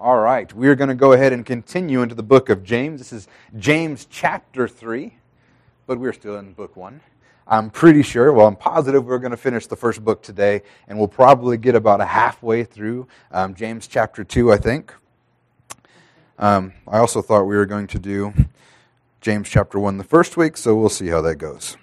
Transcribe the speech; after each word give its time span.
All 0.00 0.20
right, 0.20 0.52
we're 0.54 0.76
going 0.76 0.90
to 0.90 0.94
go 0.94 1.12
ahead 1.12 1.32
and 1.32 1.44
continue 1.44 2.02
into 2.02 2.14
the 2.14 2.22
book 2.22 2.50
of 2.50 2.62
James. 2.62 3.00
This 3.00 3.12
is 3.12 3.26
James 3.58 4.06
chapter 4.08 4.68
3, 4.68 5.12
but 5.88 5.98
we're 5.98 6.12
still 6.12 6.36
in 6.36 6.52
book 6.52 6.76
1. 6.76 7.00
I'm 7.48 7.68
pretty 7.68 8.02
sure, 8.04 8.32
well, 8.32 8.46
I'm 8.46 8.54
positive 8.54 9.06
we're 9.06 9.18
going 9.18 9.32
to 9.32 9.36
finish 9.36 9.66
the 9.66 9.74
first 9.74 10.04
book 10.04 10.22
today, 10.22 10.62
and 10.86 11.00
we'll 11.00 11.08
probably 11.08 11.56
get 11.56 11.74
about 11.74 12.00
a 12.00 12.04
halfway 12.04 12.62
through 12.62 13.08
um, 13.32 13.56
James 13.56 13.88
chapter 13.88 14.22
2, 14.22 14.52
I 14.52 14.58
think. 14.58 14.94
Um, 16.38 16.74
I 16.86 16.98
also 16.98 17.20
thought 17.20 17.46
we 17.46 17.56
were 17.56 17.66
going 17.66 17.88
to 17.88 17.98
do 17.98 18.32
James 19.20 19.48
chapter 19.48 19.80
1 19.80 19.98
the 19.98 20.04
first 20.04 20.36
week, 20.36 20.56
so 20.56 20.76
we'll 20.76 20.90
see 20.90 21.08
how 21.08 21.22
that 21.22 21.36
goes. 21.36 21.76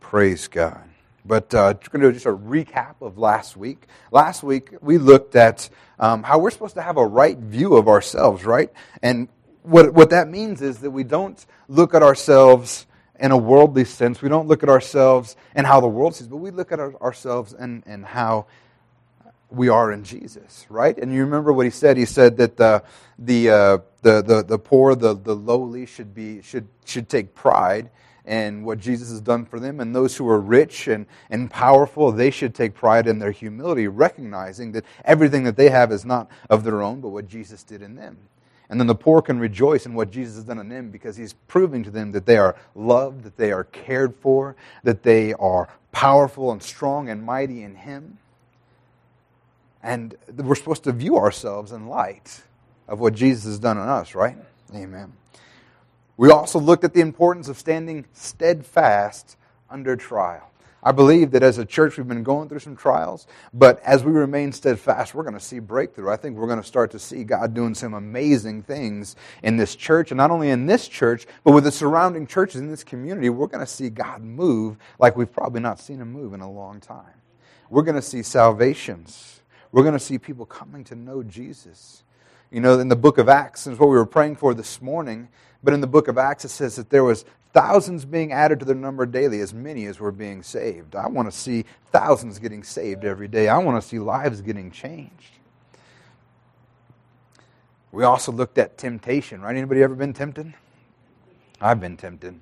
Praise 0.00 0.48
God. 0.48 0.89
But 1.24 1.54
uh, 1.54 1.74
we're 1.74 1.98
going 1.98 2.02
to 2.02 2.08
do 2.08 2.12
just 2.12 2.26
a 2.26 2.30
recap 2.30 2.96
of 3.00 3.18
last 3.18 3.56
week. 3.56 3.86
Last 4.10 4.42
week, 4.42 4.70
we 4.80 4.98
looked 4.98 5.36
at 5.36 5.68
um, 5.98 6.22
how 6.22 6.38
we're 6.38 6.50
supposed 6.50 6.74
to 6.74 6.82
have 6.82 6.96
a 6.96 7.06
right 7.06 7.36
view 7.36 7.76
of 7.76 7.88
ourselves, 7.88 8.44
right? 8.44 8.72
And 9.02 9.28
what, 9.62 9.92
what 9.92 10.10
that 10.10 10.28
means 10.28 10.62
is 10.62 10.78
that 10.78 10.90
we 10.90 11.04
don't 11.04 11.44
look 11.68 11.94
at 11.94 12.02
ourselves 12.02 12.86
in 13.18 13.30
a 13.32 13.36
worldly 13.36 13.84
sense. 13.84 14.22
We 14.22 14.30
don't 14.30 14.48
look 14.48 14.62
at 14.62 14.68
ourselves 14.68 15.36
and 15.54 15.66
how 15.66 15.80
the 15.80 15.88
world 15.88 16.14
sees, 16.14 16.26
but 16.26 16.38
we 16.38 16.50
look 16.50 16.72
at 16.72 16.80
our, 16.80 16.94
ourselves 17.02 17.52
and, 17.52 17.82
and 17.86 18.04
how 18.04 18.46
we 19.50 19.68
are 19.68 19.92
in 19.92 20.04
Jesus, 20.04 20.64
right? 20.68 20.96
And 20.96 21.12
you 21.12 21.24
remember 21.24 21.52
what 21.52 21.66
he 21.66 21.70
said? 21.70 21.96
He 21.96 22.06
said 22.06 22.38
that 22.38 22.56
the, 22.56 22.82
the, 23.18 23.50
uh, 23.50 23.78
the, 24.02 24.22
the, 24.22 24.42
the 24.42 24.58
poor, 24.58 24.94
the, 24.94 25.14
the 25.14 25.34
lowly 25.34 25.86
should, 25.86 26.14
be, 26.14 26.40
should, 26.40 26.68
should 26.84 27.08
take 27.08 27.34
pride 27.34 27.90
in 28.26 28.64
what 28.64 28.78
Jesus 28.78 29.10
has 29.10 29.20
done 29.20 29.44
for 29.44 29.58
them. 29.58 29.80
And 29.80 29.94
those 29.94 30.16
who 30.16 30.28
are 30.28 30.40
rich 30.40 30.88
and, 30.88 31.06
and 31.30 31.50
powerful, 31.50 32.12
they 32.12 32.30
should 32.30 32.54
take 32.54 32.74
pride 32.74 33.06
in 33.06 33.18
their 33.18 33.32
humility, 33.32 33.88
recognizing 33.88 34.72
that 34.72 34.84
everything 35.04 35.44
that 35.44 35.56
they 35.56 35.70
have 35.70 35.92
is 35.92 36.04
not 36.04 36.30
of 36.48 36.64
their 36.64 36.82
own, 36.82 37.00
but 37.00 37.08
what 37.08 37.28
Jesus 37.28 37.62
did 37.62 37.82
in 37.82 37.96
them. 37.96 38.18
And 38.70 38.78
then 38.78 38.86
the 38.86 38.94
poor 38.94 39.20
can 39.20 39.40
rejoice 39.40 39.84
in 39.84 39.94
what 39.94 40.12
Jesus 40.12 40.36
has 40.36 40.44
done 40.44 40.60
in 40.60 40.68
them 40.68 40.90
because 40.90 41.16
he's 41.16 41.32
proving 41.48 41.82
to 41.82 41.90
them 41.90 42.12
that 42.12 42.24
they 42.24 42.36
are 42.36 42.54
loved, 42.76 43.24
that 43.24 43.36
they 43.36 43.50
are 43.50 43.64
cared 43.64 44.14
for, 44.14 44.54
that 44.84 45.02
they 45.02 45.34
are 45.34 45.68
powerful 45.90 46.52
and 46.52 46.62
strong 46.62 47.08
and 47.08 47.24
mighty 47.24 47.64
in 47.64 47.74
him. 47.74 48.18
And 49.82 50.14
we're 50.36 50.54
supposed 50.54 50.84
to 50.84 50.92
view 50.92 51.16
ourselves 51.16 51.72
in 51.72 51.88
light 51.88 52.42
of 52.86 53.00
what 53.00 53.14
Jesus 53.14 53.44
has 53.44 53.58
done 53.58 53.76
in 53.76 53.88
us, 53.88 54.14
right? 54.14 54.36
Amen. 54.72 55.12
We 56.20 56.30
also 56.30 56.58
looked 56.58 56.84
at 56.84 56.92
the 56.92 57.00
importance 57.00 57.48
of 57.48 57.58
standing 57.58 58.04
steadfast 58.12 59.38
under 59.70 59.96
trial. 59.96 60.50
I 60.82 60.92
believe 60.92 61.30
that 61.30 61.42
as 61.42 61.56
a 61.56 61.64
church, 61.64 61.96
we've 61.96 62.06
been 62.06 62.22
going 62.22 62.50
through 62.50 62.58
some 62.58 62.76
trials, 62.76 63.26
but 63.54 63.80
as 63.84 64.04
we 64.04 64.12
remain 64.12 64.52
steadfast, 64.52 65.14
we're 65.14 65.22
going 65.22 65.32
to 65.32 65.40
see 65.40 65.60
breakthrough. 65.60 66.10
I 66.10 66.16
think 66.16 66.36
we're 66.36 66.46
going 66.46 66.60
to 66.60 66.66
start 66.66 66.90
to 66.90 66.98
see 66.98 67.24
God 67.24 67.54
doing 67.54 67.74
some 67.74 67.94
amazing 67.94 68.64
things 68.64 69.16
in 69.42 69.56
this 69.56 69.74
church, 69.74 70.10
and 70.10 70.18
not 70.18 70.30
only 70.30 70.50
in 70.50 70.66
this 70.66 70.88
church, 70.88 71.26
but 71.42 71.52
with 71.52 71.64
the 71.64 71.72
surrounding 71.72 72.26
churches 72.26 72.60
in 72.60 72.68
this 72.68 72.84
community. 72.84 73.30
We're 73.30 73.46
going 73.46 73.64
to 73.64 73.72
see 73.72 73.88
God 73.88 74.20
move 74.20 74.76
like 74.98 75.16
we've 75.16 75.32
probably 75.32 75.62
not 75.62 75.80
seen 75.80 76.02
Him 76.02 76.12
move 76.12 76.34
in 76.34 76.42
a 76.42 76.50
long 76.50 76.80
time. 76.80 77.14
We're 77.70 77.80
going 77.80 77.96
to 77.96 78.02
see 78.02 78.22
salvations. 78.22 79.40
We're 79.72 79.84
going 79.84 79.94
to 79.94 79.98
see 79.98 80.18
people 80.18 80.44
coming 80.44 80.84
to 80.84 80.94
know 80.94 81.22
Jesus. 81.22 82.02
You 82.50 82.60
know, 82.60 82.78
in 82.78 82.88
the 82.88 82.96
book 82.96 83.16
of 83.16 83.30
Acts, 83.30 83.66
is 83.66 83.78
what 83.78 83.88
we 83.88 83.96
were 83.96 84.04
praying 84.04 84.36
for 84.36 84.52
this 84.52 84.82
morning, 84.82 85.28
but 85.62 85.74
in 85.74 85.80
the 85.80 85.86
book 85.86 86.08
of 86.08 86.18
Acts, 86.18 86.44
it 86.44 86.48
says 86.48 86.76
that 86.76 86.90
there 86.90 87.04
was 87.04 87.24
thousands 87.52 88.04
being 88.04 88.32
added 88.32 88.60
to 88.60 88.64
their 88.64 88.74
number 88.74 89.06
daily, 89.06 89.40
as 89.40 89.52
many 89.52 89.86
as 89.86 89.98
were 89.98 90.12
being 90.12 90.42
saved. 90.42 90.94
I 90.94 91.08
want 91.08 91.30
to 91.30 91.36
see 91.36 91.64
thousands 91.92 92.38
getting 92.38 92.62
saved 92.62 93.04
every 93.04 93.28
day. 93.28 93.48
I 93.48 93.58
want 93.58 93.80
to 93.80 93.86
see 93.86 93.98
lives 93.98 94.40
getting 94.40 94.70
changed. 94.70 95.38
We 97.92 98.04
also 98.04 98.30
looked 98.30 98.56
at 98.58 98.78
temptation, 98.78 99.40
right? 99.42 99.56
Anybody 99.56 99.82
ever 99.82 99.96
been 99.96 100.12
tempted? 100.12 100.54
I've 101.60 101.80
been 101.80 101.96
tempted. 101.96 102.38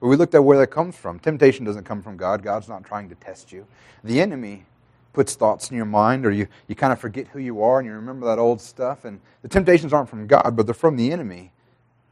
But 0.00 0.08
we 0.08 0.16
looked 0.16 0.34
at 0.34 0.44
where 0.44 0.58
that 0.58 0.68
comes 0.68 0.96
from. 0.96 1.18
Temptation 1.18 1.64
doesn't 1.64 1.84
come 1.84 2.02
from 2.02 2.16
God. 2.16 2.42
God's 2.42 2.68
not 2.68 2.84
trying 2.84 3.08
to 3.08 3.14
test 3.16 3.52
you. 3.52 3.66
The 4.04 4.20
enemy 4.20 4.64
puts 5.12 5.34
thoughts 5.34 5.70
in 5.70 5.76
your 5.76 5.86
mind, 5.86 6.26
or 6.26 6.30
you, 6.30 6.46
you 6.66 6.74
kind 6.74 6.92
of 6.92 7.00
forget 7.00 7.26
who 7.28 7.38
you 7.38 7.62
are 7.62 7.78
and 7.78 7.86
you 7.86 7.92
remember 7.92 8.26
that 8.26 8.38
old 8.38 8.60
stuff. 8.60 9.04
And 9.04 9.20
the 9.42 9.48
temptations 9.48 9.92
aren't 9.92 10.08
from 10.08 10.26
God, 10.26 10.56
but 10.56 10.66
they're 10.66 10.74
from 10.74 10.96
the 10.96 11.10
enemy. 11.12 11.52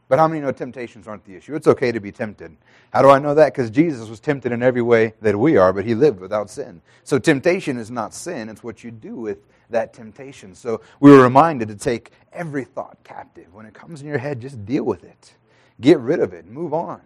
But 0.09 0.19
how 0.19 0.27
many 0.27 0.39
know 0.39 0.51
temptations 0.51 1.07
aren't 1.07 1.25
the 1.25 1.35
issue? 1.35 1.55
It's 1.55 1.67
okay 1.67 1.91
to 1.91 1.99
be 1.99 2.11
tempted. 2.11 2.55
How 2.93 3.01
do 3.01 3.09
I 3.09 3.19
know 3.19 3.33
that? 3.35 3.53
Because 3.53 3.69
Jesus 3.69 4.07
was 4.07 4.21
tempted 4.21 4.53
in 4.53 4.63
every 4.63 4.81
way 4.81 5.13
that 5.21 5.37
we 5.37 5.57
are, 5.57 5.73
but 5.73 5.85
he 5.85 5.95
lived 5.95 6.19
without 6.19 6.49
sin. 6.49 6.81
So 7.03 7.19
temptation 7.19 7.77
is 7.77 7.91
not 7.91 8.13
sin, 8.13 8.47
it's 8.47 8.63
what 8.63 8.83
you 8.83 8.91
do 8.91 9.15
with 9.15 9.39
that 9.69 9.93
temptation. 9.93 10.55
So 10.55 10.81
we 11.01 11.11
were 11.11 11.21
reminded 11.21 11.67
to 11.67 11.75
take 11.75 12.11
every 12.31 12.63
thought 12.63 12.97
captive. 13.03 13.53
When 13.53 13.65
it 13.65 13.73
comes 13.73 14.01
in 14.01 14.07
your 14.07 14.17
head, 14.17 14.39
just 14.39 14.65
deal 14.65 14.83
with 14.83 15.03
it. 15.03 15.33
Get 15.81 15.99
rid 15.99 16.21
of 16.21 16.33
it, 16.33 16.45
move 16.45 16.73
on. 16.73 17.01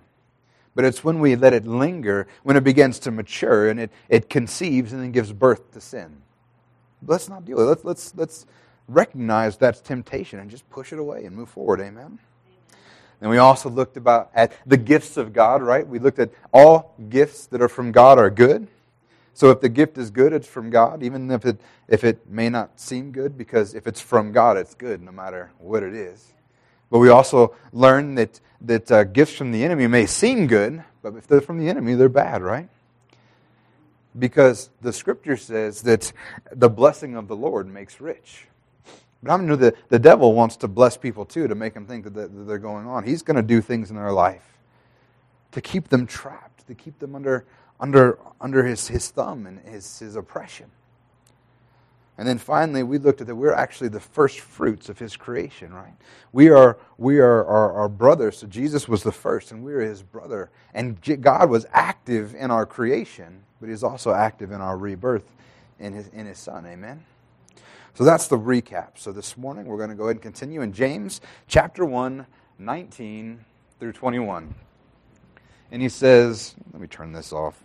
But 0.75 0.85
it's 0.85 1.03
when 1.03 1.19
we 1.19 1.35
let 1.35 1.53
it 1.53 1.65
linger, 1.65 2.27
when 2.43 2.55
it 2.55 2.63
begins 2.63 2.99
to 2.99 3.11
mature 3.11 3.69
and 3.69 3.79
it, 3.79 3.91
it 4.09 4.29
conceives 4.29 4.93
and 4.93 5.01
then 5.01 5.11
gives 5.11 5.33
birth 5.33 5.71
to 5.73 5.81
sin. 5.81 6.21
Let's 7.05 7.27
not 7.27 7.45
deal 7.45 7.57
with 7.57 7.65
it. 7.65 7.69
Let's, 7.69 7.83
let's, 7.83 8.15
let's 8.15 8.45
recognize 8.87 9.57
that's 9.57 9.81
temptation 9.81 10.39
and 10.39 10.51
just 10.51 10.69
push 10.69 10.93
it 10.93 10.99
away 10.99 11.25
and 11.25 11.35
move 11.35 11.49
forward. 11.49 11.81
Amen. 11.81 12.19
And 13.21 13.29
we 13.29 13.37
also 13.37 13.69
looked 13.69 13.97
about 13.97 14.31
at 14.33 14.51
the 14.65 14.77
gifts 14.77 15.15
of 15.15 15.31
God, 15.31 15.61
right? 15.61 15.87
We 15.87 15.99
looked 15.99 16.17
at 16.17 16.31
all 16.51 16.95
gifts 17.09 17.45
that 17.47 17.61
are 17.61 17.69
from 17.69 17.91
God 17.91 18.17
are 18.17 18.31
good. 18.31 18.67
So 19.33 19.51
if 19.51 19.61
the 19.61 19.69
gift 19.69 19.97
is 19.97 20.09
good, 20.09 20.33
it's 20.33 20.47
from 20.47 20.71
God, 20.71 21.03
even 21.03 21.29
if 21.31 21.45
it 21.45 21.61
if 21.87 22.03
it 22.03 22.29
may 22.29 22.49
not 22.49 22.79
seem 22.79 23.11
good, 23.11 23.37
because 23.37 23.73
if 23.75 23.85
it's 23.85 24.01
from 24.01 24.31
God, 24.31 24.57
it's 24.57 24.73
good 24.73 25.01
no 25.01 25.11
matter 25.11 25.51
what 25.59 25.83
it 25.83 25.93
is. 25.93 26.33
But 26.89 26.99
we 26.99 27.09
also 27.09 27.55
learn 27.71 28.15
that 28.15 28.39
that 28.61 28.91
uh, 28.91 29.03
gifts 29.03 29.33
from 29.33 29.51
the 29.51 29.63
enemy 29.63 29.87
may 29.87 30.05
seem 30.05 30.47
good, 30.47 30.83
but 31.01 31.15
if 31.15 31.27
they're 31.27 31.41
from 31.41 31.59
the 31.59 31.69
enemy, 31.69 31.93
they're 31.93 32.09
bad, 32.09 32.41
right? 32.41 32.69
Because 34.17 34.69
the 34.81 34.91
scripture 34.91 35.37
says 35.37 35.83
that 35.83 36.11
the 36.51 36.69
blessing 36.69 37.15
of 37.15 37.27
the 37.27 37.35
Lord 37.35 37.67
makes 37.67 38.01
rich. 38.01 38.47
But 39.23 39.33
I 39.33 39.43
know 39.43 39.55
that 39.55 39.89
the 39.89 39.99
devil 39.99 40.33
wants 40.33 40.55
to 40.57 40.67
bless 40.67 40.97
people 40.97 41.25
too 41.25 41.47
to 41.47 41.55
make 41.55 41.73
them 41.73 41.85
think 41.85 42.05
that 42.05 42.47
they're 42.47 42.57
going 42.57 42.87
on. 42.87 43.03
He's 43.03 43.21
going 43.21 43.35
to 43.35 43.43
do 43.43 43.61
things 43.61 43.89
in 43.89 43.95
their 43.95 44.11
life 44.11 44.57
to 45.51 45.61
keep 45.61 45.89
them 45.89 46.07
trapped, 46.07 46.65
to 46.67 46.73
keep 46.73 46.97
them 46.99 47.15
under, 47.15 47.45
under, 47.79 48.17
under 48.39 48.65
his, 48.65 48.87
his 48.87 49.09
thumb 49.09 49.45
and 49.45 49.59
his, 49.59 49.99
his 49.99 50.15
oppression. 50.15 50.71
And 52.17 52.27
then 52.27 52.37
finally, 52.37 52.83
we 52.83 52.97
looked 52.97 53.21
at 53.21 53.27
that 53.27 53.35
we're 53.35 53.53
actually 53.53 53.87
the 53.87 53.99
first 53.99 54.41
fruits 54.41 54.89
of 54.89 54.99
his 54.99 55.15
creation, 55.15 55.73
right? 55.73 55.93
We 56.31 56.49
are, 56.49 56.77
we 56.97 57.19
are 57.19 57.45
our, 57.45 57.73
our 57.73 57.89
brothers. 57.89 58.37
So 58.37 58.47
Jesus 58.47 58.87
was 58.87 59.01
the 59.01 59.11
first, 59.11 59.51
and 59.51 59.63
we 59.63 59.73
are 59.73 59.81
his 59.81 60.03
brother. 60.03 60.51
And 60.73 61.01
God 61.21 61.49
was 61.49 61.65
active 61.71 62.35
in 62.35 62.51
our 62.51 62.65
creation, 62.65 63.43
but 63.59 63.69
he's 63.69 63.83
also 63.83 64.13
active 64.13 64.51
in 64.51 64.61
our 64.61 64.77
rebirth 64.77 65.35
in 65.79 65.93
his, 65.93 66.09
in 66.09 66.25
his 66.27 66.37
son. 66.37 66.65
Amen? 66.65 67.03
So 67.93 68.05
that's 68.05 68.27
the 68.27 68.37
recap. 68.37 68.91
So 68.95 69.11
this 69.11 69.35
morning 69.35 69.65
we're 69.65 69.77
going 69.77 69.89
to 69.89 69.95
go 69.95 70.05
ahead 70.05 70.15
and 70.15 70.21
continue 70.21 70.61
in 70.61 70.71
James 70.71 71.19
chapter 71.47 71.83
1, 71.83 72.25
19 72.57 73.45
through 73.79 73.91
21. 73.91 74.55
And 75.71 75.81
he 75.81 75.89
says, 75.89 76.55
let 76.71 76.81
me 76.81 76.87
turn 76.87 77.11
this 77.11 77.33
off. 77.33 77.61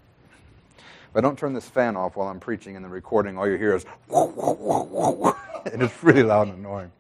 If 0.77 1.17
I 1.17 1.21
don't 1.21 1.39
turn 1.39 1.53
this 1.53 1.69
fan 1.69 1.97
off 1.97 2.17
while 2.17 2.29
I'm 2.29 2.41
preaching 2.41 2.75
in 2.75 2.83
the 2.83 2.89
recording, 2.89 3.39
all 3.39 3.49
you 3.49 3.57
hear 3.57 3.75
is, 3.77 3.85
and 4.11 5.83
it's 5.83 6.03
really 6.03 6.25
loud 6.25 6.49
and 6.49 6.59
annoying. 6.59 6.91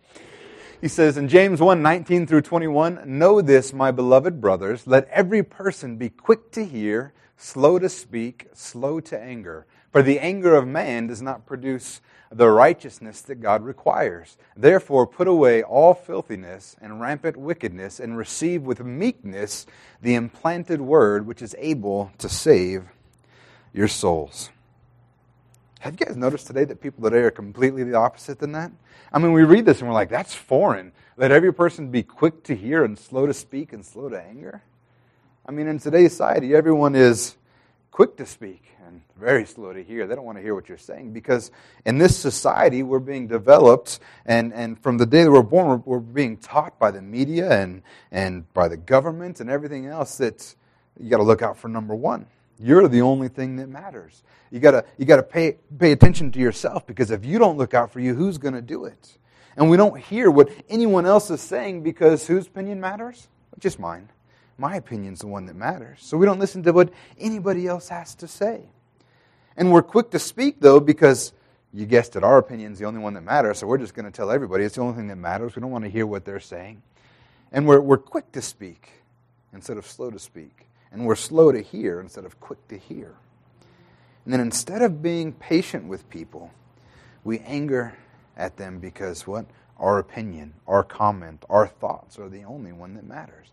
He 0.81 0.88
says 0.88 1.16
in 1.16 1.28
James 1.28 1.60
1 1.60 1.82
19 1.82 2.28
through 2.28 2.42
21, 2.42 3.03
Know 3.06 3.41
this, 3.41 3.72
my 3.72 3.91
beloved 3.91 4.41
brothers, 4.41 4.86
let 4.86 5.09
every 5.09 5.42
person 5.42 5.97
be 5.97 6.10
quick 6.10 6.53
to 6.53 6.65
hear, 6.65 7.12
slow 7.36 7.78
to 7.81 7.88
speak, 7.88 8.47
slow 8.54 9.00
to 9.00 9.20
anger. 9.20 9.66
For 9.96 10.02
the 10.02 10.20
anger 10.20 10.54
of 10.54 10.68
man 10.68 11.06
does 11.06 11.22
not 11.22 11.46
produce 11.46 12.02
the 12.30 12.50
righteousness 12.50 13.22
that 13.22 13.36
God 13.36 13.64
requires. 13.64 14.36
Therefore, 14.54 15.06
put 15.06 15.26
away 15.26 15.62
all 15.62 15.94
filthiness 15.94 16.76
and 16.82 17.00
rampant 17.00 17.38
wickedness, 17.38 17.98
and 17.98 18.15
receive 18.15 18.60
with 18.60 18.84
meekness 18.84 19.65
the 20.03 20.15
implanted 20.15 20.82
word 20.82 21.26
which 21.26 21.41
is 21.41 21.56
able 21.59 22.12
to 22.18 22.28
save 22.28 22.84
your 23.72 23.88
souls. 23.88 24.50
Have 25.78 25.98
you 25.98 26.04
guys 26.04 26.15
noticed 26.15 26.47
today 26.47 26.65
that 26.65 26.82
people 26.82 27.03
today 27.03 27.22
are 27.22 27.30
completely 27.30 27.82
the 27.82 27.94
opposite 27.94 28.38
than 28.38 28.53
that? 28.53 28.72
I 29.15 29.18
mean, 29.18 29.32
we 29.32 29.44
read 29.44 29.65
this 29.65 29.78
and 29.78 29.88
we're 29.88 29.94
like, 29.94 30.10
that's 30.10 30.34
foreign. 30.34 30.92
Let 31.16 31.32
every 31.32 31.54
person 31.54 31.91
be 31.91 32.03
quick 32.03 32.44
to 32.44 32.54
hear 32.54 32.84
and 32.84 32.98
slow 32.98 33.24
to 33.24 33.32
speak 33.32 33.72
and 33.72 33.82
slow 33.82 34.10
to 34.10 34.21
anger. 34.21 34.62
I 35.47 35.53
mean, 35.53 35.68
in 35.68 35.78
today's 35.78 36.10
society, 36.12 36.54
everyone 36.54 36.94
is 36.94 37.36
quick 37.97 38.15
to 38.15 38.27
speak 38.27 38.63
and 38.87 39.01
very 39.19 39.47
slow 39.47 39.72
to 39.72 39.83
hear. 39.83 40.07
They 40.07 40.15
don't 40.15 40.27
want 40.27 40.37
to 40.37 40.43
hear 40.43 40.54
what 40.54 40.69
you're 40.69 40.77
saying 40.77 41.15
because 41.15 41.51
in 41.87 41.97
this 41.97 42.15
society, 42.15 42.83
we're 42.83 42.98
being 42.98 43.27
developed, 43.27 44.01
and, 44.27 44.53
and 44.53 44.78
from 44.78 44.98
the 44.98 45.07
day 45.07 45.25
that 45.25 45.31
we're 45.31 45.43
born, 45.43 45.83
we're, 45.87 45.98
being 46.01 46.37
taught 46.37 46.78
by 46.78 46.91
the 46.91 47.01
media 47.01 47.59
and, 47.59 47.81
and 48.13 48.53
by 48.53 48.69
the 48.69 48.77
government 48.77 49.41
and 49.41 49.48
everything 49.48 49.87
else 49.87 50.19
that 50.19 50.54
you 51.01 51.09
got 51.09 51.16
to 51.16 51.22
look 51.22 51.41
out 51.41 51.57
for 51.57 51.69
number 51.69 51.95
one. 51.95 52.27
You're 52.59 52.87
the 52.87 53.01
only 53.01 53.28
thing 53.28 53.57
that 53.57 53.71
matters. 53.71 54.22
You 54.51 54.60
gotta, 54.60 54.84
you 54.98 55.07
gotta 55.07 55.22
pay, 55.22 55.57
pay 55.78 55.93
attention 55.93 56.31
to 56.33 56.39
yourself 56.39 56.87
because 56.87 57.10
if 57.10 57.25
you 57.25 57.39
don't 57.39 57.57
look 57.57 57.72
out 57.72 57.95
for 57.95 58.01
you, 58.01 58.15
who's 58.15 58.37
gonna 58.37 58.60
do 58.60 58.84
it? 58.84 59.16
And 59.57 59.71
we 59.71 59.78
don't 59.78 59.98
hear 59.98 60.31
what 60.31 60.51
anyone 60.69 61.07
else 61.07 61.31
is 61.31 61.41
saying 61.41 61.83
because 61.83 62.27
whose 62.27 62.47
opinion 62.47 62.78
matters? 62.78 63.28
Just 63.59 63.78
mine. 63.78 64.10
My 64.58 64.76
opinion's 64.76 65.20
the 65.20 65.26
one 65.26 65.47
that 65.47 65.56
matters. 65.56 65.98
So 66.00 66.16
we 66.16 66.26
don't 66.26 66.38
listen 66.38 66.62
to 66.62 66.72
what 66.72 66.91
anybody 67.18 67.66
else 67.66 67.88
has 67.88 68.14
to 68.16 68.28
say. 68.28 68.62
And 69.56 69.72
we're 69.72 69.82
quick 69.82 70.10
to 70.10 70.18
speak, 70.18 70.60
though, 70.60 70.80
because 70.80 71.32
you 71.72 71.86
guessed 71.86 72.16
it, 72.16 72.24
our 72.24 72.38
opinion's 72.38 72.78
the 72.78 72.86
only 72.86 73.00
one 73.00 73.14
that 73.14 73.22
matters, 73.22 73.58
so 73.58 73.66
we're 73.66 73.78
just 73.78 73.94
going 73.94 74.06
to 74.06 74.10
tell 74.10 74.30
everybody 74.30 74.64
it's 74.64 74.76
the 74.76 74.80
only 74.80 74.97
thing 74.97 75.08
that 75.08 75.16
matters. 75.16 75.56
We 75.56 75.60
don't 75.60 75.70
want 75.70 75.84
to 75.84 75.91
hear 75.91 76.06
what 76.06 76.24
they're 76.24 76.41
saying. 76.41 76.82
And 77.53 77.66
we're, 77.66 77.80
we're 77.80 77.98
quick 77.98 78.32
to 78.32 78.42
speak 78.42 78.91
instead 79.53 79.76
of 79.76 79.86
slow 79.86 80.10
to 80.10 80.18
speak. 80.18 80.68
And 80.92 81.04
we're 81.04 81.16
slow 81.16 81.52
to 81.52 81.60
hear 81.60 82.00
instead 82.00 82.24
of 82.24 82.41
quick 82.41 82.66
to 82.68 82.78
hear. 82.78 83.14
And 84.24 84.32
then 84.32 84.41
instead 84.41 84.82
of 84.82 85.02
being 85.02 85.32
patient 85.32 85.86
with 85.86 86.09
people, 86.09 86.50
we 87.24 87.41
anger 87.41 87.97
at 88.36 88.56
them 88.56 88.78
because 88.78 89.26
what? 89.26 89.47
Our 89.78 89.98
opinion, 89.98 90.54
our 90.66 90.82
comment, 90.82 91.44
our 91.50 91.66
thoughts 91.66 92.18
are 92.18 92.28
the 92.28 92.44
only 92.44 92.72
one 92.72 92.94
that 92.94 93.04
matters. 93.04 93.52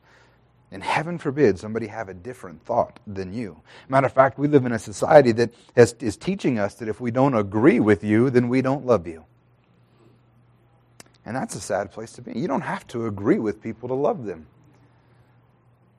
And 0.73 0.83
heaven 0.83 1.19
forbid 1.19 1.59
somebody 1.59 1.85
have 1.85 2.09
a 2.09 2.15
different 2.15 2.65
thought 2.65 2.99
than 3.05 3.31
you. 3.31 3.61
Matter 3.89 4.07
of 4.07 4.13
fact, 4.13 4.39
we 4.39 4.47
live 4.47 4.65
in 4.65 4.71
a 4.71 4.79
society 4.79 5.31
that 5.33 5.53
has, 5.75 5.93
is 5.99 6.17
teaching 6.17 6.57
us 6.57 6.73
that 6.75 6.89
if 6.89 6.99
we 6.99 7.11
don't 7.11 7.35
agree 7.35 7.79
with 7.79 8.03
you, 8.03 8.31
then 8.31 8.49
we 8.49 8.63
don't 8.63 8.83
love 8.83 9.05
you. 9.05 9.23
And 11.27 11.35
that's 11.35 11.53
a 11.53 11.61
sad 11.61 11.91
place 11.91 12.11
to 12.13 12.23
be. 12.23 12.33
You 12.37 12.47
don't 12.47 12.61
have 12.61 12.87
to 12.87 13.05
agree 13.05 13.37
with 13.37 13.61
people 13.61 13.87
to 13.87 13.93
love 13.93 14.25
them. 14.25 14.47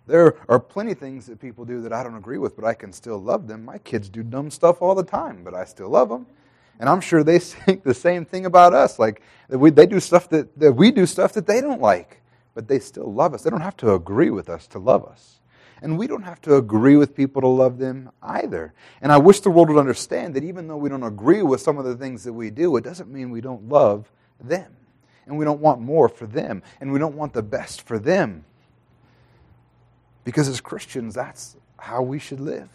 There 0.09 0.35
are 0.49 0.59
plenty 0.59 0.91
of 0.91 0.99
things 0.99 1.27
that 1.27 1.41
people 1.41 1.65
do 1.65 1.81
that 1.83 1.93
I 1.93 2.03
don't 2.03 2.17
agree 2.17 2.39
with, 2.39 2.57
but 2.57 2.65
I 2.65 2.75
can 2.75 2.93
still 2.93 3.19
love 3.19 3.47
them. 3.47 3.65
My 3.65 3.79
kids 3.79 4.09
do 4.09 4.25
dumb 4.25 4.51
stuff 4.51 4.83
all 4.83 4.97
the 4.97 5.05
time, 5.05 5.45
but 5.45 5.55
I 5.55 5.67
still 5.67 5.89
love 5.89 6.09
them. 6.09 6.27
And 6.81 6.89
I'm 6.89 7.01
sure 7.01 7.23
they 7.23 7.39
think 7.39 7.85
the 7.85 7.95
same 7.95 8.25
thing 8.25 8.45
about 8.45 8.75
us. 8.75 8.99
Like, 8.99 9.23
we, 9.49 9.71
they 9.71 9.87
do 9.87 10.01
stuff 10.01 10.29
that, 10.31 10.59
that 10.59 10.73
we 10.73 10.91
do 10.91 11.07
stuff 11.07 11.33
that 11.35 11.47
they 11.47 11.61
don't 11.61 11.81
like, 11.81 12.21
but 12.55 12.69
they 12.69 12.79
still 12.79 13.13
love 13.13 13.35
us. 13.35 13.43
They 13.43 13.51
don't 13.51 13.61
have 13.61 13.77
to 13.79 13.93
agree 13.95 14.31
with 14.31 14.49
us 14.49 14.67
to 14.69 14.79
love 14.79 15.05
us. 15.05 15.41
And 15.83 15.99
we 15.99 16.07
don't 16.07 16.23
have 16.23 16.41
to 16.43 16.55
agree 16.55 16.97
with 16.97 17.15
people 17.15 17.43
to 17.43 17.49
love 17.49 17.79
them 17.79 18.11
either. 18.23 18.73
And 19.03 19.13
I 19.13 19.19
wish 19.19 19.41
the 19.41 19.51
world 19.51 19.69
would 19.69 19.79
understand 19.79 20.35
that 20.35 20.45
even 20.45 20.69
though 20.69 20.77
we 20.77 20.89
don't 20.89 21.03
agree 21.03 21.43
with 21.43 21.61
some 21.61 21.77
of 21.77 21.85
the 21.85 21.97
things 21.97 22.25
that 22.25 22.33
we 22.33 22.51
do, 22.51 22.77
it 22.77 22.85
doesn't 22.85 23.11
mean 23.11 23.31
we 23.31 23.41
don't 23.41 23.69
love 23.69 24.11
them. 24.41 24.77
And 25.27 25.37
we 25.37 25.45
don't 25.45 25.61
want 25.61 25.81
more 25.81 26.09
for 26.09 26.27
them. 26.27 26.63
And 26.81 26.93
we 26.93 26.99
don't 26.99 27.17
want 27.17 27.33
the 27.33 27.43
best 27.43 27.83
for 27.83 27.99
them. 27.99 28.45
Because 30.25 30.49
as 30.49 30.61
Christians, 30.61 31.15
that's 31.15 31.57
how 31.79 32.03
we 32.03 32.19
should 32.19 32.41
live. 32.41 32.71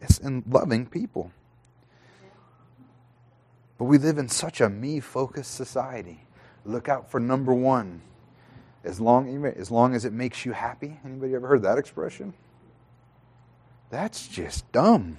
It's 0.00 0.18
in 0.18 0.42
loving 0.48 0.86
people. 0.86 1.32
But 3.76 3.84
we 3.84 3.98
live 3.98 4.16
in 4.16 4.28
such 4.28 4.60
a 4.60 4.68
me 4.68 5.00
focused 5.00 5.54
society. 5.54 6.24
Look 6.64 6.88
out 6.88 7.10
for 7.10 7.20
number 7.20 7.52
one. 7.52 8.00
As 8.88 8.98
long, 8.98 9.44
as 9.44 9.70
long 9.70 9.94
as 9.94 10.06
it 10.06 10.14
makes 10.14 10.46
you 10.46 10.52
happy. 10.52 10.98
Anybody 11.04 11.34
ever 11.34 11.46
heard 11.46 11.62
that 11.62 11.76
expression? 11.76 12.32
That's 13.90 14.26
just 14.26 14.70
dumb. 14.72 15.18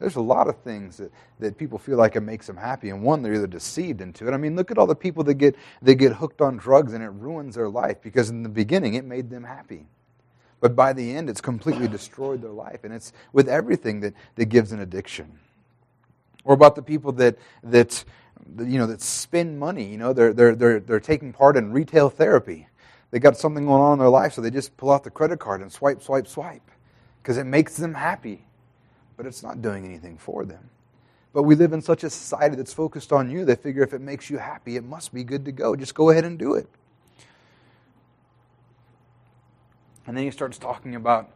There's 0.00 0.16
a 0.16 0.20
lot 0.20 0.48
of 0.48 0.58
things 0.58 0.96
that, 0.96 1.12
that 1.38 1.56
people 1.56 1.78
feel 1.78 1.96
like 1.96 2.16
it 2.16 2.22
makes 2.22 2.48
them 2.48 2.56
happy, 2.56 2.90
and 2.90 3.04
one, 3.04 3.22
they're 3.22 3.34
either 3.34 3.46
deceived 3.46 4.00
into 4.00 4.26
it. 4.26 4.34
I 4.34 4.38
mean, 4.38 4.56
look 4.56 4.72
at 4.72 4.76
all 4.76 4.88
the 4.88 4.96
people 4.96 5.22
that 5.22 5.34
get, 5.34 5.54
that 5.82 5.94
get 5.94 6.14
hooked 6.14 6.40
on 6.40 6.56
drugs 6.56 6.92
and 6.92 7.04
it 7.04 7.10
ruins 7.10 7.54
their 7.54 7.68
life 7.68 8.02
because 8.02 8.28
in 8.28 8.42
the 8.42 8.48
beginning 8.48 8.94
it 8.94 9.04
made 9.04 9.30
them 9.30 9.44
happy. 9.44 9.86
But 10.60 10.74
by 10.74 10.94
the 10.94 11.14
end, 11.14 11.30
it's 11.30 11.40
completely 11.40 11.86
destroyed 11.86 12.42
their 12.42 12.50
life. 12.50 12.80
And 12.82 12.92
it's 12.92 13.12
with 13.32 13.48
everything 13.48 14.00
that, 14.00 14.14
that 14.34 14.46
gives 14.46 14.72
an 14.72 14.80
addiction. 14.80 15.38
Or 16.42 16.54
about 16.54 16.74
the 16.74 16.82
people 16.82 17.12
that, 17.12 17.38
that, 17.62 18.04
you 18.58 18.78
know, 18.78 18.86
that 18.86 19.00
spend 19.00 19.58
money. 19.58 19.84
You 19.84 19.98
know, 19.98 20.12
they're, 20.12 20.32
they're, 20.32 20.54
they're, 20.54 20.80
they're 20.80 21.00
taking 21.00 21.32
part 21.32 21.56
in 21.56 21.72
retail 21.72 22.10
therapy. 22.10 22.68
They 23.10 23.18
got 23.18 23.36
something 23.36 23.64
going 23.64 23.80
on 23.80 23.94
in 23.94 23.98
their 24.00 24.08
life, 24.08 24.32
so 24.34 24.40
they 24.40 24.50
just 24.50 24.76
pull 24.76 24.90
out 24.90 25.04
the 25.04 25.10
credit 25.10 25.38
card 25.38 25.60
and 25.60 25.70
swipe, 25.70 26.02
swipe, 26.02 26.26
swipe 26.26 26.70
because 27.22 27.38
it 27.38 27.44
makes 27.44 27.76
them 27.76 27.94
happy. 27.94 28.44
But 29.16 29.26
it's 29.26 29.42
not 29.42 29.62
doing 29.62 29.84
anything 29.84 30.18
for 30.18 30.44
them. 30.44 30.70
But 31.32 31.44
we 31.44 31.54
live 31.54 31.72
in 31.72 31.80
such 31.80 32.04
a 32.04 32.10
society 32.10 32.56
that's 32.56 32.72
focused 32.72 33.12
on 33.12 33.30
you, 33.30 33.44
they 33.44 33.56
figure 33.56 33.82
if 33.82 33.92
it 33.92 34.00
makes 34.00 34.30
you 34.30 34.38
happy, 34.38 34.76
it 34.76 34.84
must 34.84 35.14
be 35.14 35.24
good 35.24 35.44
to 35.44 35.52
go. 35.52 35.74
Just 35.74 35.94
go 35.94 36.10
ahead 36.10 36.24
and 36.24 36.38
do 36.38 36.54
it. 36.54 36.68
And 40.06 40.16
then 40.16 40.24
he 40.24 40.30
starts 40.30 40.58
talking 40.58 40.94
about 40.94 41.30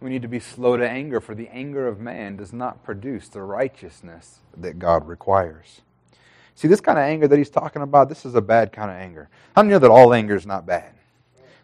we 0.00 0.10
need 0.10 0.22
to 0.22 0.28
be 0.28 0.40
slow 0.40 0.76
to 0.76 0.88
anger, 0.88 1.20
for 1.20 1.34
the 1.34 1.48
anger 1.48 1.86
of 1.86 2.00
man 2.00 2.36
does 2.36 2.52
not 2.52 2.82
produce 2.82 3.28
the 3.28 3.42
righteousness 3.42 4.40
that 4.56 4.78
God 4.78 5.06
requires. 5.06 5.82
See, 6.54 6.68
this 6.68 6.80
kind 6.80 6.98
of 6.98 7.04
anger 7.04 7.26
that 7.28 7.36
he's 7.36 7.50
talking 7.50 7.82
about, 7.82 8.08
this 8.08 8.24
is 8.24 8.34
a 8.34 8.42
bad 8.42 8.72
kind 8.72 8.90
of 8.90 8.96
anger. 8.96 9.28
How 9.56 9.62
many 9.62 9.72
know 9.72 9.78
that 9.78 9.90
all 9.90 10.12
anger 10.12 10.36
is 10.36 10.46
not 10.46 10.66
bad? 10.66 10.92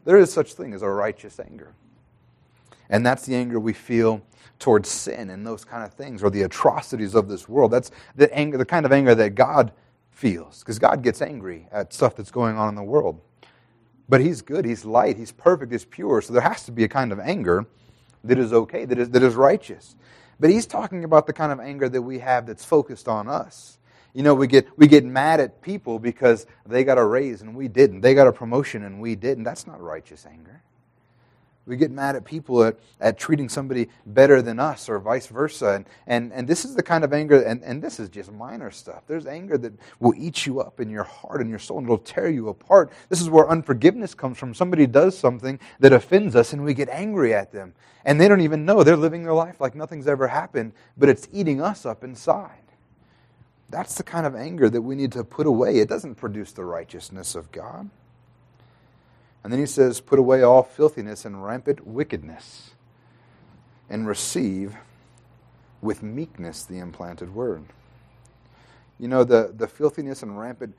There 0.05 0.19
is 0.19 0.33
such 0.33 0.55
thing 0.55 0.73
as 0.73 0.83
a 0.83 0.89
righteous 0.89 1.39
anger. 1.39 1.75
And 2.89 3.05
that's 3.05 3.27
the 3.27 3.35
anger 3.35 3.61
we 3.61 3.75
feel 3.75 4.23
towards 4.59 4.89
sin 4.89 5.31
and 5.31 5.47
those 5.47 5.65
kind 5.65 5.85
of 5.85 5.93
things, 5.93 6.23
or 6.23 6.31
the 6.31 6.43
atrocities 6.43 7.15
of 7.15 7.29
this 7.29 7.49
world. 7.49 7.71
That's 7.71 7.91
the 8.17 8.33
anger, 8.35 8.57
the 8.57 8.65
kind 8.65 8.87
of 8.87 8.93
anger 8.93 9.15
that 9.15 9.35
God 9.35 9.73
feels, 10.11 10.61
because 10.61 10.79
God 10.79 11.03
gets 11.03 11.23
angry 11.23 11.69
at 11.71 11.93
stuff 11.93 12.17
that's 12.17 12.31
going 12.31 12.57
on 12.57 12.69
in 12.69 12.75
the 12.75 12.83
world. 12.83 13.21
But 14.09 14.21
he's 14.21 14.41
good, 14.43 14.65
he's 14.65 14.85
light, 14.85 15.17
he's 15.17 15.33
perfect, 15.33 15.71
he's 15.71 15.85
pure. 15.85 16.23
So 16.23 16.33
there 16.33 16.43
has 16.43 16.65
to 16.65 16.73
be 16.73 16.83
a 16.85 16.89
kind 16.89 17.13
of 17.13 17.21
anger 17.21 17.67
that 18.25 18.39
is 18.39 18.53
okay, 18.53 18.85
that 18.85 18.99
is, 18.99 19.11
that 19.11 19.23
is 19.23 19.35
righteous. 19.35 19.95
But 20.41 20.51
he's 20.51 20.67
talking 20.67 21.05
about 21.05 21.27
the 21.27 21.33
kind 21.33 21.53
of 21.53 21.61
anger 21.61 21.89
that 21.89 22.03
we 22.03 22.19
have 22.21 22.47
that's 22.47 22.65
focused 22.65 23.07
on 23.07 23.29
us. 23.29 23.79
You 24.15 24.23
know, 24.23 24.35
we 24.35 24.47
get, 24.47 24.67
we 24.77 24.87
get 24.87 25.05
mad 25.05 25.41
at 25.41 25.63
people 25.63 25.99
because 25.99 26.47
they 26.67 26.85
got 26.85 26.99
a 26.99 27.05
raise 27.05 27.43
and 27.43 27.55
we 27.55 27.69
didn't. 27.69 28.01
They 28.01 28.15
got 28.15 28.27
a 28.27 28.33
promotion 28.33 28.85
and 28.85 29.01
we 29.01 29.15
didn't. 29.15 29.45
That's 29.45 29.67
not 29.67 29.81
righteous 29.81 30.27
anger. 30.27 30.63
We 31.69 31.77
get 31.77 31.91
mad 31.91 32.17
at 32.17 32.25
people 32.25 32.65
at, 32.65 32.79
at 32.99 33.19
treating 33.19 33.51
somebody 33.51 33.91
better 34.07 34.41
than 34.41 34.59
us 34.59 34.89
or 34.89 34.99
vice 34.99 35.27
versa. 35.27 35.75
And, 35.75 35.87
and, 36.07 36.33
and 36.33 36.49
this 36.49 36.65
is 36.65 36.75
the 36.75 36.83
kind 36.83 37.05
of 37.05 37.13
anger, 37.13 37.43
and, 37.43 37.63
and 37.63 37.83
this 37.83 38.01
is 38.01 38.09
just 38.09 38.33
minor 38.33 38.71
stuff. 38.71 39.03
There's 39.07 39.27
anger 39.27 39.59
that 39.59 39.75
will 40.01 40.15
eat 40.17 40.47
you 40.47 40.61
up 40.63 40.81
in 40.81 40.89
your 40.89 41.05
heart 41.05 41.43
and 41.43 41.51
your 41.51 41.59
soul 41.59 41.77
and 41.77 41.87
it'll 41.87 41.99
tear 41.99 42.31
you 42.31 42.49
apart. 42.49 42.91
This 43.11 43.21
is 43.21 43.29
where 43.29 43.47
unforgiveness 43.51 44.15
comes 44.15 44.39
from. 44.39 44.55
Somebody 44.55 44.87
does 44.87 45.17
something 45.17 45.61
that 45.79 45.93
offends 45.93 46.35
us 46.35 46.55
and 46.55 46.65
we 46.65 46.73
get 46.73 46.89
angry 46.89 47.35
at 47.35 47.53
them. 47.53 47.75
And 48.07 48.19
they 48.19 48.29
don't 48.29 48.41
even 48.41 48.65
know. 48.65 48.83
They're 48.83 48.97
living 48.97 49.23
their 49.23 49.35
life 49.35 49.61
like 49.61 49.75
nothing's 49.75 50.09
ever 50.09 50.27
happened, 50.27 50.73
but 50.97 51.11
it's 51.11 51.29
eating 51.31 51.61
us 51.61 51.85
up 51.85 52.03
inside. 52.03 52.63
That's 53.71 53.97
the 53.97 54.03
kind 54.03 54.27
of 54.27 54.35
anger 54.35 54.71
that 54.71 54.83
we 54.83 54.95
need 54.95 55.13
to 55.13 55.25
put 55.25 55.47
away. 55.47 55.79
It 55.79 55.89
doesn't 55.89 56.15
produce 56.15 56.53
the 56.53 56.65
righteousness 56.65 57.35
of 57.35 57.53
God. 57.53 57.91
And 59.45 59.53
then 59.53 59.61
he 59.61 59.67
says, 59.67 60.01
Put 60.01 60.19
away 60.19 60.43
all 60.43 60.63
filthiness 60.63 61.25
and 61.25 61.45
rampant 61.45 61.87
wickedness, 61.87 62.71
and 63.89 64.07
receive 64.07 64.77
with 65.81 66.03
meekness 66.03 66.65
the 66.65 66.79
implanted 66.79 67.35
word. 67.35 67.65
You 68.99 69.09
know, 69.09 69.25
the, 69.25 69.53
the 69.57 69.69
filthiness 69.69 70.23
and 70.23 70.39
rampant 70.39 70.75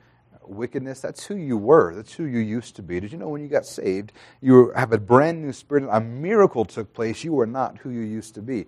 wickedness, 0.46 1.00
that's 1.00 1.26
who 1.26 1.36
you 1.36 1.56
were. 1.56 1.94
That's 1.94 2.12
who 2.12 2.24
you 2.24 2.40
used 2.40 2.76
to 2.76 2.82
be. 2.82 3.00
Did 3.00 3.12
you 3.12 3.18
know 3.18 3.28
when 3.28 3.40
you 3.40 3.48
got 3.48 3.66
saved, 3.66 4.12
you 4.42 4.72
have 4.76 4.92
a 4.92 4.98
brand 4.98 5.42
new 5.42 5.52
spirit? 5.52 5.88
A 5.90 6.00
miracle 6.00 6.64
took 6.64 6.92
place. 6.92 7.24
You 7.24 7.32
were 7.32 7.46
not 7.46 7.78
who 7.78 7.90
you 7.90 8.02
used 8.02 8.34
to 8.34 8.42
be. 8.42 8.66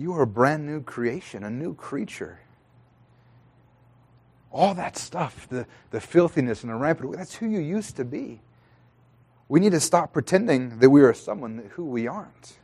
You 0.00 0.14
are 0.14 0.22
a 0.22 0.26
brand 0.26 0.64
new 0.64 0.82
creation, 0.82 1.44
a 1.44 1.50
new 1.50 1.74
creature. 1.74 2.38
All 4.50 4.72
that 4.72 4.96
stuff, 4.96 5.46
the, 5.50 5.66
the 5.90 6.00
filthiness 6.00 6.62
and 6.62 6.72
the 6.72 6.74
rampant, 6.74 7.14
that's 7.18 7.34
who 7.34 7.46
you 7.46 7.60
used 7.60 7.96
to 7.96 8.06
be. 8.06 8.40
We 9.46 9.60
need 9.60 9.72
to 9.72 9.80
stop 9.80 10.14
pretending 10.14 10.78
that 10.78 10.88
we 10.88 11.02
are 11.02 11.12
someone 11.12 11.70
who 11.74 11.84
we 11.84 12.06
aren't. 12.06 12.56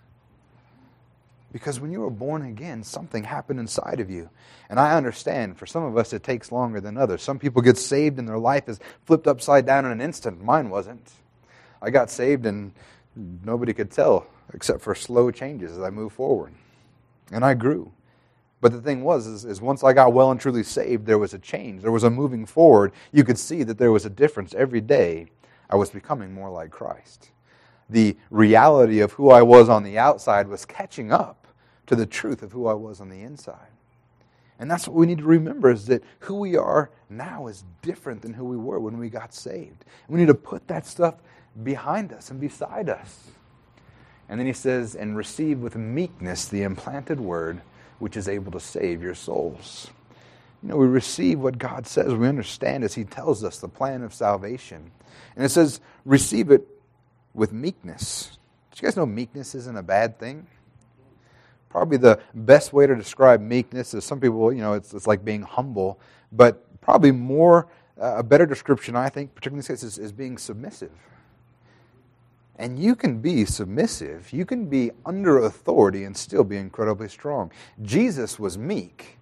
Because 1.52 1.78
when 1.78 1.92
you 1.92 2.00
were 2.00 2.10
born 2.10 2.40
again, 2.40 2.82
something 2.82 3.24
happened 3.24 3.60
inside 3.60 4.00
of 4.00 4.08
you. 4.08 4.30
And 4.70 4.80
I 4.80 4.96
understand, 4.96 5.58
for 5.58 5.66
some 5.66 5.82
of 5.82 5.98
us, 5.98 6.14
it 6.14 6.22
takes 6.22 6.50
longer 6.50 6.80
than 6.80 6.96
others. 6.96 7.20
Some 7.20 7.38
people 7.38 7.60
get 7.60 7.76
saved 7.76 8.18
and 8.18 8.26
their 8.26 8.38
life 8.38 8.66
is 8.66 8.80
flipped 9.04 9.26
upside 9.26 9.66
down 9.66 9.84
in 9.84 9.92
an 9.92 10.00
instant. 10.00 10.42
Mine 10.42 10.70
wasn't. 10.70 11.12
I 11.82 11.90
got 11.90 12.08
saved 12.10 12.46
and 12.46 12.72
nobody 13.44 13.74
could 13.74 13.90
tell 13.90 14.26
except 14.54 14.80
for 14.80 14.94
slow 14.94 15.30
changes 15.30 15.72
as 15.72 15.80
I 15.80 15.90
moved 15.90 16.14
forward. 16.14 16.54
And 17.32 17.44
I 17.44 17.54
grew. 17.54 17.92
But 18.60 18.72
the 18.72 18.80
thing 18.80 19.02
was, 19.02 19.26
is, 19.26 19.44
is, 19.44 19.60
once 19.60 19.84
I 19.84 19.92
got 19.92 20.12
well 20.12 20.30
and 20.30 20.40
truly 20.40 20.62
saved, 20.62 21.06
there 21.06 21.18
was 21.18 21.34
a 21.34 21.38
change. 21.38 21.82
There 21.82 21.92
was 21.92 22.04
a 22.04 22.10
moving 22.10 22.46
forward. 22.46 22.92
You 23.12 23.22
could 23.22 23.38
see 23.38 23.62
that 23.64 23.78
there 23.78 23.92
was 23.92 24.06
a 24.06 24.10
difference 24.10 24.54
every 24.54 24.80
day. 24.80 25.26
I 25.68 25.76
was 25.76 25.90
becoming 25.90 26.32
more 26.32 26.50
like 26.50 26.70
Christ. 26.70 27.30
The 27.90 28.16
reality 28.30 29.00
of 29.00 29.12
who 29.12 29.30
I 29.30 29.42
was 29.42 29.68
on 29.68 29.84
the 29.84 29.98
outside 29.98 30.48
was 30.48 30.64
catching 30.64 31.12
up 31.12 31.46
to 31.86 31.94
the 31.94 32.06
truth 32.06 32.42
of 32.42 32.52
who 32.52 32.66
I 32.66 32.74
was 32.74 33.00
on 33.00 33.08
the 33.08 33.22
inside. 33.22 33.68
And 34.58 34.70
that's 34.70 34.88
what 34.88 34.96
we 34.96 35.06
need 35.06 35.18
to 35.18 35.24
remember 35.24 35.70
is 35.70 35.86
that 35.86 36.02
who 36.20 36.36
we 36.36 36.56
are 36.56 36.90
now 37.10 37.46
is 37.46 37.64
different 37.82 38.22
than 38.22 38.32
who 38.32 38.44
we 38.44 38.56
were 38.56 38.80
when 38.80 38.98
we 38.98 39.10
got 39.10 39.34
saved. 39.34 39.84
We 40.08 40.18
need 40.18 40.28
to 40.28 40.34
put 40.34 40.66
that 40.68 40.86
stuff 40.86 41.16
behind 41.62 42.12
us 42.12 42.30
and 42.30 42.40
beside 42.40 42.88
us. 42.88 43.30
And 44.28 44.40
then 44.40 44.46
he 44.46 44.52
says, 44.52 44.94
and 44.94 45.16
receive 45.16 45.60
with 45.60 45.76
meekness 45.76 46.46
the 46.46 46.62
implanted 46.62 47.20
word 47.20 47.62
which 47.98 48.16
is 48.16 48.28
able 48.28 48.52
to 48.52 48.60
save 48.60 49.02
your 49.02 49.14
souls. 49.14 49.90
You 50.62 50.70
know, 50.70 50.76
we 50.76 50.86
receive 50.86 51.38
what 51.38 51.58
God 51.58 51.86
says. 51.86 52.12
We 52.14 52.28
understand 52.28 52.84
as 52.84 52.94
He 52.94 53.04
tells 53.04 53.44
us 53.44 53.58
the 53.58 53.68
plan 53.68 54.02
of 54.02 54.12
salvation. 54.12 54.90
And 55.36 55.44
it 55.44 55.50
says, 55.50 55.80
receive 56.04 56.50
it 56.50 56.66
with 57.34 57.52
meekness. 57.52 58.38
Do 58.72 58.78
you 58.80 58.88
guys 58.88 58.96
know 58.96 59.06
meekness 59.06 59.54
isn't 59.54 59.76
a 59.76 59.82
bad 59.82 60.18
thing? 60.18 60.46
Probably 61.68 61.98
the 61.98 62.20
best 62.34 62.72
way 62.72 62.86
to 62.86 62.94
describe 62.94 63.40
meekness 63.40 63.94
is 63.94 64.04
some 64.04 64.20
people, 64.20 64.52
you 64.52 64.60
know, 64.60 64.72
it's, 64.72 64.94
it's 64.94 65.06
like 65.06 65.24
being 65.24 65.42
humble, 65.42 66.00
but 66.32 66.80
probably 66.80 67.12
more, 67.12 67.68
uh, 68.00 68.16
a 68.16 68.22
better 68.22 68.46
description, 68.46 68.96
I 68.96 69.08
think, 69.08 69.34
particularly 69.34 69.58
in 69.58 69.60
this 69.60 69.68
case, 69.68 69.82
is, 69.82 69.98
is 69.98 70.12
being 70.12 70.38
submissive. 70.38 70.92
And 72.58 72.78
you 72.78 72.96
can 72.96 73.20
be 73.20 73.44
submissive. 73.44 74.32
You 74.32 74.46
can 74.46 74.66
be 74.66 74.90
under 75.04 75.38
authority 75.38 76.04
and 76.04 76.16
still 76.16 76.42
be 76.42 76.56
incredibly 76.56 77.08
strong. 77.08 77.52
Jesus 77.82 78.38
was 78.38 78.56
meek, 78.56 79.18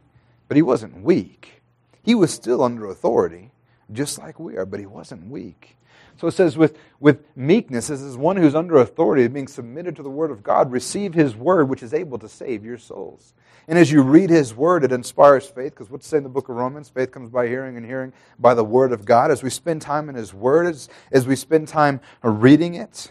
but 0.46 0.56
he 0.56 0.62
wasn't 0.62 1.02
weak. 1.02 1.62
He 2.02 2.14
was 2.14 2.32
still 2.32 2.62
under 2.62 2.86
authority, 2.86 3.50
just 3.92 4.18
like 4.18 4.38
we 4.38 4.56
are, 4.56 4.66
but 4.66 4.78
he 4.78 4.86
wasn't 4.86 5.28
weak. 5.28 5.76
So 6.16 6.28
it 6.28 6.32
says, 6.32 6.56
with, 6.56 6.78
with 7.00 7.24
meekness, 7.34 7.88
this 7.88 8.00
is 8.00 8.16
one 8.16 8.36
who's 8.36 8.54
under 8.54 8.76
authority, 8.76 9.26
being 9.26 9.48
submitted 9.48 9.96
to 9.96 10.02
the 10.04 10.10
word 10.10 10.30
of 10.30 10.44
God, 10.44 10.70
receive 10.70 11.12
his 11.12 11.34
word, 11.34 11.68
which 11.68 11.82
is 11.82 11.92
able 11.92 12.18
to 12.20 12.28
save 12.28 12.64
your 12.64 12.78
souls. 12.78 13.34
And 13.66 13.76
as 13.76 13.90
you 13.90 14.02
read 14.02 14.30
his 14.30 14.54
word, 14.54 14.84
it 14.84 14.92
inspires 14.92 15.46
faith, 15.46 15.72
because 15.72 15.90
what's 15.90 16.06
said 16.06 16.18
in 16.18 16.22
the 16.22 16.28
book 16.28 16.48
of 16.50 16.54
Romans? 16.54 16.88
Faith 16.88 17.10
comes 17.10 17.30
by 17.30 17.48
hearing, 17.48 17.76
and 17.76 17.84
hearing 17.84 18.12
by 18.38 18.54
the 18.54 18.62
word 18.62 18.92
of 18.92 19.04
God. 19.04 19.32
As 19.32 19.42
we 19.42 19.50
spend 19.50 19.82
time 19.82 20.08
in 20.08 20.14
his 20.14 20.32
word, 20.32 20.66
as, 20.66 20.88
as 21.10 21.26
we 21.26 21.34
spend 21.34 21.66
time 21.66 22.00
reading 22.22 22.74
it, 22.74 23.10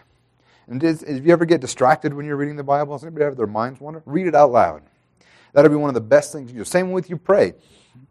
and 0.67 0.79
does, 0.79 1.03
if 1.03 1.25
you 1.25 1.34
ever 1.34 1.46
get 1.46 1.62
distracted 1.62 2.13
when 2.13 2.25
you're 2.25 2.36
reading 2.36 2.55
the 2.55 2.63
Bible, 2.63 2.96
does 2.96 3.03
anybody 3.03 3.25
have 3.25 3.38
their 3.38 3.48
minds 3.48 3.79
wander? 3.82 4.01
Read 4.05 4.27
it 4.27 4.36
out 4.36 4.51
loud. 4.51 4.84
That'll 5.53 5.70
be 5.70 5.75
one 5.75 5.89
of 5.89 5.93
the 5.93 6.01
best 6.01 6.32
things 6.32 6.51
you 6.51 6.60
do. 6.60 6.65
Same 6.65 6.91
with 6.91 7.10
you 7.10 7.17
pray. 7.17 7.53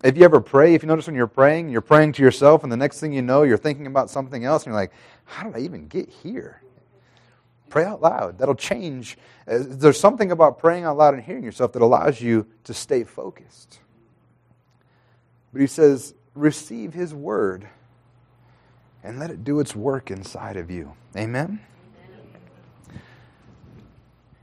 If 0.05 0.17
you 0.17 0.25
ever 0.25 0.41
pray, 0.41 0.75
if 0.75 0.83
you 0.83 0.87
notice 0.87 1.07
when 1.07 1.17
you're 1.17 1.27
praying, 1.27 1.71
you're 1.71 1.81
praying 1.81 2.13
to 2.15 2.23
yourself, 2.23 2.63
and 2.63 2.71
the 2.71 2.77
next 2.77 3.01
thing 3.01 3.13
you 3.13 3.23
know, 3.23 3.43
you're 3.43 3.59
thinking 3.59 3.87
about 3.87 4.11
something 4.11 4.45
else, 4.45 4.63
and 4.63 4.73
you're 4.73 4.81
like, 4.81 4.93
how 5.25 5.45
did 5.45 5.57
I 5.57 5.61
even 5.61 5.89
get 5.89 6.09
here? 6.09 6.63
Pray 7.69 7.85
out 7.85 8.03
loud. 8.03 8.39
That'll 8.39 8.55
change. 8.55 9.17
Uh, 9.49 9.59
there's 9.61 9.99
something 9.99 10.31
about 10.31 10.59
praying 10.59 10.85
out 10.85 10.99
loud 10.99 11.15
and 11.15 11.23
hearing 11.23 11.43
yourself 11.43 11.73
that 11.73 11.83
allows 11.83 12.21
you 12.21 12.47
to 12.65 12.75
stay 12.75 13.03
focused. 13.03 13.81
But 15.53 15.63
he 15.63 15.67
says, 15.67 16.15
receive 16.35 16.95
his 16.95 17.15
word 17.15 17.67
and 19.03 19.19
let 19.19 19.31
it 19.31 19.43
do 19.43 19.59
its 19.59 19.75
work 19.75 20.11
inside 20.11 20.57
of 20.57 20.71
you. 20.71 20.93
Amen? 21.17 21.61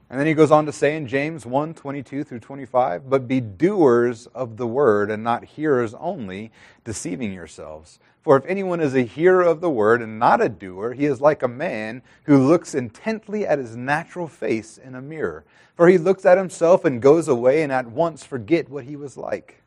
And 0.10 0.20
then 0.20 0.26
he 0.26 0.34
goes 0.34 0.50
on 0.50 0.66
to 0.66 0.72
say 0.72 0.96
in 0.96 1.08
James 1.08 1.46
1 1.46 1.76
22 1.76 2.24
through 2.24 2.40
25, 2.40 3.10
but 3.10 3.28
be 3.28 3.40
doers 3.40 4.26
of 4.28 4.58
the 4.58 4.66
word 4.66 5.12
and 5.12 5.24
not 5.24 5.46
hearers 5.46 5.94
only, 5.94 6.52
deceiving 6.84 7.32
yourselves. 7.32 8.00
For 8.24 8.36
if 8.36 8.46
anyone 8.48 8.82
is 8.82 8.96
a 8.96 9.04
hearer 9.04 9.44
of 9.44 9.62
the 9.62 9.70
word 9.70 10.02
and 10.02 10.18
not 10.18 10.42
a 10.42 10.50
doer, 10.50 10.94
he 10.94 11.06
is 11.06 11.22
like 11.22 11.44
a 11.44 11.48
man 11.48 12.02
who 12.24 12.48
looks 12.48 12.74
intently 12.74 13.46
at 13.46 13.60
his 13.60 13.76
natural 13.76 14.28
face 14.28 14.80
in 14.80 14.96
a 14.96 15.02
mirror. 15.02 15.46
For 15.76 15.88
he 15.88 16.00
looks 16.00 16.26
at 16.26 16.38
himself 16.38 16.86
and 16.86 17.02
goes 17.02 17.28
away 17.28 17.62
and 17.62 17.72
at 17.72 17.88
once 17.88 18.24
forget 18.24 18.68
what 18.68 18.86
he 18.86 18.96
was 18.96 19.16
like. 19.16 19.62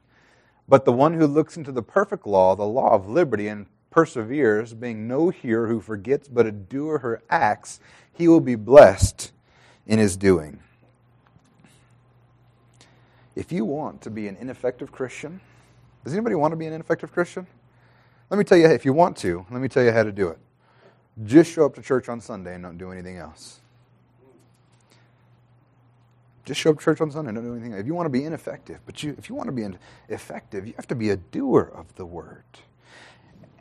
But 0.69 0.85
the 0.85 0.93
one 0.93 1.15
who 1.15 1.27
looks 1.27 1.57
into 1.57 1.73
the 1.73 1.83
perfect 1.83 2.27
law, 2.27 2.57
the 2.57 2.65
law 2.65 2.95
of 2.95 3.09
liberty, 3.09 3.47
and 3.47 3.67
perseveres, 3.91 4.75
being 4.75 5.07
no 5.07 5.31
hearer 5.31 5.69
who 5.69 5.81
forgets, 5.81 6.29
but 6.29 6.47
a 6.47 6.53
doer 6.53 6.99
who 6.99 7.17
acts, 7.31 7.81
he 8.13 8.29
will 8.29 8.41
be 8.41 8.55
blessed 8.55 9.32
in 9.87 9.99
his 9.99 10.17
doing. 10.17 10.59
If 13.35 13.51
you 13.51 13.65
want 13.65 14.03
to 14.03 14.11
be 14.11 14.29
an 14.29 14.37
ineffective 14.37 14.93
Christian, 14.93 15.41
does 16.05 16.12
anybody 16.12 16.35
want 16.35 16.53
to 16.53 16.57
be 16.57 16.67
an 16.67 16.73
ineffective 16.73 17.12
Christian? 17.12 17.47
Let 18.31 18.39
me 18.39 18.45
tell 18.45 18.59
you, 18.59 18.67
if 18.67 18.85
you 18.85 18.93
want 18.93 19.17
to, 19.19 19.47
let 19.51 19.61
me 19.61 19.69
tell 19.69 19.83
you 19.83 19.93
how 19.93 20.03
to 20.03 20.12
do 20.12 20.29
it. 20.29 20.39
Just 21.25 21.53
show 21.53 21.67
up 21.67 21.75
to 21.75 21.83
church 21.83 22.09
on 22.09 22.21
Sunday 22.21 22.55
and 22.55 22.65
don't 22.65 22.79
do 22.79 22.91
anything 22.91 23.19
else. 23.19 23.61
Just 26.45 26.61
show 26.61 26.71
up 26.71 26.79
to 26.79 26.85
church 26.85 27.01
on 27.01 27.11
Sunday 27.11 27.29
and 27.29 27.37
don't 27.37 27.45
do 27.45 27.53
anything. 27.53 27.73
Else. 27.73 27.81
If 27.81 27.87
you 27.87 27.95
want 27.95 28.07
to 28.07 28.11
be 28.11 28.25
ineffective, 28.25 28.81
but 28.87 29.03
you, 29.03 29.15
if 29.19 29.29
you 29.29 29.35
want 29.35 29.49
to 29.49 29.53
be 29.53 29.67
effective, 30.09 30.67
you 30.67 30.73
have 30.77 30.89
to 30.89 30.95
be 30.95 31.11
a 31.11 31.17
doer 31.17 31.71
of 31.75 31.95
the 31.97 32.07
word. 32.07 32.45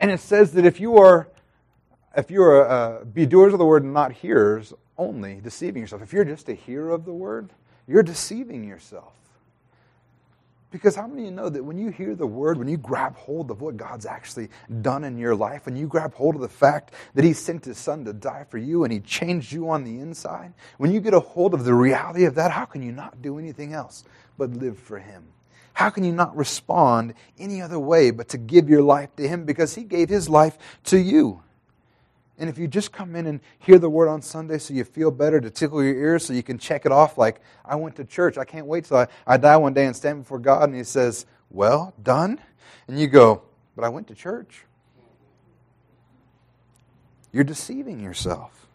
And 0.00 0.10
it 0.10 0.20
says 0.20 0.52
that 0.52 0.64
if 0.64 0.80
you 0.80 0.96
are, 0.98 1.28
if 2.16 2.30
you 2.30 2.42
are, 2.42 2.68
uh, 2.68 3.04
be 3.04 3.26
doers 3.26 3.52
of 3.52 3.58
the 3.58 3.64
word 3.64 3.84
and 3.84 3.92
not 3.92 4.12
hearers 4.12 4.72
only 4.98 5.40
deceiving 5.42 5.82
yourself. 5.82 6.02
If 6.02 6.12
you're 6.12 6.24
just 6.24 6.48
a 6.48 6.54
hearer 6.54 6.90
of 6.90 7.04
the 7.04 7.12
word, 7.12 7.50
you're 7.86 8.02
deceiving 8.02 8.64
yourself. 8.64 9.12
Because 10.72 10.96
how 10.96 11.06
many 11.06 11.22
of 11.22 11.26
you 11.26 11.30
know 11.32 11.48
that 11.50 11.62
when 11.62 11.76
you 11.76 11.90
hear 11.90 12.14
the 12.14 12.26
word, 12.26 12.56
when 12.56 12.66
you 12.66 12.78
grab 12.78 13.14
hold 13.14 13.50
of 13.50 13.60
what 13.60 13.76
God's 13.76 14.06
actually 14.06 14.48
done 14.80 15.04
in 15.04 15.18
your 15.18 15.34
life, 15.34 15.66
when 15.66 15.76
you 15.76 15.86
grab 15.86 16.14
hold 16.14 16.34
of 16.34 16.40
the 16.40 16.48
fact 16.48 16.94
that 17.14 17.24
He 17.24 17.34
sent 17.34 17.66
His 17.66 17.76
Son 17.76 18.06
to 18.06 18.14
die 18.14 18.46
for 18.48 18.56
you 18.56 18.82
and 18.84 18.92
He 18.92 19.00
changed 19.00 19.52
you 19.52 19.68
on 19.68 19.84
the 19.84 20.00
inside, 20.00 20.54
when 20.78 20.90
you 20.90 21.00
get 21.00 21.12
a 21.12 21.20
hold 21.20 21.52
of 21.52 21.64
the 21.64 21.74
reality 21.74 22.24
of 22.24 22.34
that, 22.36 22.50
how 22.50 22.64
can 22.64 22.82
you 22.82 22.90
not 22.90 23.20
do 23.20 23.38
anything 23.38 23.74
else 23.74 24.04
but 24.38 24.50
live 24.50 24.78
for 24.78 24.98
Him? 24.98 25.24
How 25.74 25.90
can 25.90 26.04
you 26.04 26.12
not 26.12 26.34
respond 26.34 27.14
any 27.38 27.60
other 27.60 27.78
way 27.78 28.10
but 28.10 28.30
to 28.30 28.38
give 28.38 28.70
your 28.70 28.82
life 28.82 29.14
to 29.16 29.28
Him 29.28 29.44
because 29.44 29.74
He 29.74 29.84
gave 29.84 30.08
His 30.08 30.26
life 30.26 30.56
to 30.84 30.98
you? 30.98 31.42
And 32.42 32.50
if 32.50 32.58
you 32.58 32.66
just 32.66 32.90
come 32.90 33.14
in 33.14 33.28
and 33.28 33.38
hear 33.60 33.78
the 33.78 33.88
word 33.88 34.08
on 34.08 34.20
Sunday 34.20 34.58
so 34.58 34.74
you 34.74 34.82
feel 34.82 35.12
better 35.12 35.40
to 35.40 35.48
tickle 35.48 35.80
your 35.80 35.94
ears 35.94 36.24
so 36.24 36.32
you 36.32 36.42
can 36.42 36.58
check 36.58 36.84
it 36.84 36.90
off 36.90 37.16
like, 37.16 37.40
I 37.64 37.76
went 37.76 37.94
to 37.96 38.04
church. 38.04 38.36
I 38.36 38.44
can't 38.44 38.66
wait 38.66 38.86
till 38.86 38.96
I, 38.96 39.06
I 39.24 39.36
die 39.36 39.56
one 39.58 39.74
day 39.74 39.86
and 39.86 39.94
stand 39.94 40.22
before 40.22 40.40
God 40.40 40.64
and 40.64 40.74
He 40.74 40.82
says, 40.82 41.24
Well, 41.50 41.94
done? 42.02 42.40
And 42.88 42.98
you 42.98 43.06
go, 43.06 43.42
But 43.76 43.84
I 43.84 43.90
went 43.90 44.08
to 44.08 44.16
church. 44.16 44.64
You're 47.30 47.44
deceiving 47.44 48.00
yourself. 48.00 48.66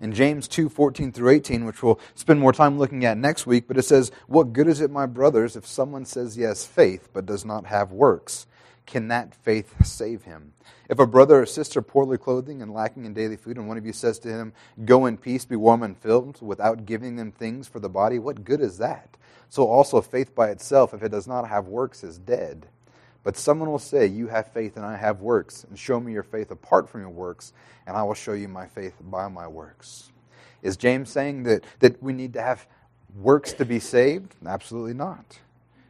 In 0.00 0.14
James 0.14 0.48
2 0.48 0.70
14 0.70 1.12
through 1.12 1.28
18, 1.28 1.66
which 1.66 1.82
we'll 1.82 2.00
spend 2.14 2.40
more 2.40 2.54
time 2.54 2.78
looking 2.78 3.04
at 3.04 3.18
next 3.18 3.46
week, 3.46 3.68
but 3.68 3.76
it 3.76 3.82
says, 3.82 4.10
What 4.28 4.54
good 4.54 4.66
is 4.66 4.80
it, 4.80 4.90
my 4.90 5.04
brothers, 5.04 5.56
if 5.56 5.66
someone 5.66 6.06
says 6.06 6.38
yes, 6.38 6.64
faith 6.64 7.10
but 7.12 7.26
does 7.26 7.44
not 7.44 7.66
have 7.66 7.92
works? 7.92 8.46
Can 8.86 9.08
that 9.08 9.34
faith 9.34 9.86
save 9.86 10.24
him? 10.24 10.52
If 10.88 10.98
a 10.98 11.06
brother 11.06 11.40
or 11.40 11.46
sister 11.46 11.80
poorly 11.80 12.18
clothing 12.18 12.60
and 12.60 12.72
lacking 12.72 13.04
in 13.06 13.14
daily 13.14 13.36
food, 13.36 13.56
and 13.56 13.66
one 13.66 13.78
of 13.78 13.86
you 13.86 13.92
says 13.92 14.18
to 14.20 14.28
him, 14.28 14.52
Go 14.84 15.06
in 15.06 15.16
peace, 15.16 15.44
be 15.44 15.56
warm 15.56 15.82
and 15.82 15.96
filled, 15.96 16.40
without 16.42 16.84
giving 16.84 17.16
them 17.16 17.32
things 17.32 17.66
for 17.66 17.80
the 17.80 17.88
body, 17.88 18.18
what 18.18 18.44
good 18.44 18.60
is 18.60 18.78
that? 18.78 19.16
So 19.48 19.66
also 19.66 20.00
faith 20.00 20.34
by 20.34 20.50
itself, 20.50 20.92
if 20.92 21.02
it 21.02 21.10
does 21.10 21.26
not 21.26 21.48
have 21.48 21.66
works, 21.66 22.04
is 22.04 22.18
dead. 22.18 22.66
But 23.22 23.38
someone 23.38 23.70
will 23.70 23.78
say, 23.78 24.06
You 24.06 24.28
have 24.28 24.52
faith 24.52 24.76
and 24.76 24.84
I 24.84 24.96
have 24.96 25.22
works, 25.22 25.64
and 25.64 25.78
show 25.78 25.98
me 25.98 26.12
your 26.12 26.22
faith 26.22 26.50
apart 26.50 26.88
from 26.88 27.00
your 27.00 27.10
works, 27.10 27.54
and 27.86 27.96
I 27.96 28.02
will 28.02 28.14
show 28.14 28.34
you 28.34 28.48
my 28.48 28.66
faith 28.66 28.94
by 29.00 29.28
my 29.28 29.48
works. 29.48 30.10
Is 30.62 30.76
James 30.76 31.10
saying 31.10 31.44
that, 31.44 31.64
that 31.80 32.02
we 32.02 32.12
need 32.12 32.34
to 32.34 32.42
have 32.42 32.66
works 33.16 33.54
to 33.54 33.64
be 33.64 33.78
saved? 33.78 34.34
Absolutely 34.46 34.94
not. 34.94 35.38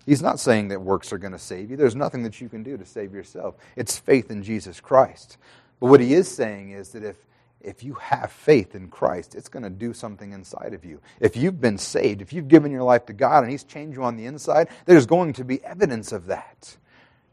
He's 0.06 0.22
not 0.22 0.38
saying 0.38 0.68
that 0.68 0.80
works 0.80 1.12
are 1.12 1.18
going 1.18 1.32
to 1.32 1.38
save 1.38 1.70
you. 1.70 1.76
There's 1.76 1.96
nothing 1.96 2.22
that 2.24 2.40
you 2.40 2.48
can 2.48 2.62
do 2.62 2.76
to 2.76 2.84
save 2.84 3.14
yourself. 3.14 3.56
It's 3.76 3.98
faith 3.98 4.30
in 4.30 4.42
Jesus 4.42 4.80
Christ. 4.80 5.38
But 5.80 5.86
what 5.86 6.00
he 6.00 6.14
is 6.14 6.28
saying 6.28 6.70
is 6.70 6.90
that 6.90 7.02
if, 7.02 7.16
if 7.60 7.82
you 7.82 7.94
have 7.94 8.30
faith 8.30 8.74
in 8.74 8.88
Christ, 8.88 9.34
it's 9.34 9.48
going 9.48 9.62
to 9.62 9.70
do 9.70 9.92
something 9.92 10.32
inside 10.32 10.74
of 10.74 10.84
you. 10.84 11.00
If 11.20 11.36
you've 11.36 11.60
been 11.60 11.78
saved, 11.78 12.20
if 12.20 12.32
you've 12.32 12.48
given 12.48 12.70
your 12.70 12.82
life 12.82 13.06
to 13.06 13.12
God 13.12 13.42
and 13.42 13.50
he's 13.50 13.64
changed 13.64 13.96
you 13.96 14.04
on 14.04 14.16
the 14.16 14.26
inside, 14.26 14.68
there's 14.84 15.06
going 15.06 15.32
to 15.34 15.44
be 15.44 15.64
evidence 15.64 16.12
of 16.12 16.26
that. 16.26 16.76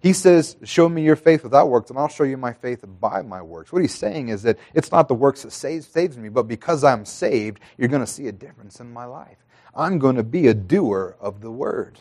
He 0.02 0.14
says, 0.14 0.56
Show 0.64 0.90
me 0.90 1.04
your 1.04 1.16
faith 1.16 1.44
without 1.44 1.70
works, 1.70 1.92
and 1.92 2.00
I'll 2.00 2.08
show 2.08 2.24
you 2.24 2.38
my 2.38 2.54
faith 2.54 2.84
by 3.00 3.22
my 3.22 3.42
works. 3.42 3.72
What 3.72 3.84
he's 3.84 3.94
saying 3.94 4.30
is 4.30 4.42
that 4.44 4.58
it's 4.74 4.92
not 4.92 5.08
the 5.08 5.14
works 5.14 5.44
that 5.44 5.52
saves, 5.52 5.88
saves 5.88 6.18
me, 6.18 6.30
but 6.30 6.48
because 6.48 6.84
I'm 6.84 7.06
saved, 7.06 7.60
you're 7.78 7.88
going 7.88 8.02
to 8.04 8.08
see 8.08 8.28
a 8.28 8.32
difference 8.32 8.80
in 8.80 8.92
my 8.92 9.06
life. 9.06 9.38
I'm 9.76 10.00
going 10.00 10.16
to 10.16 10.24
be 10.24 10.48
a 10.48 10.54
doer 10.54 11.16
of 11.20 11.42
the 11.42 11.52
word. 11.52 12.00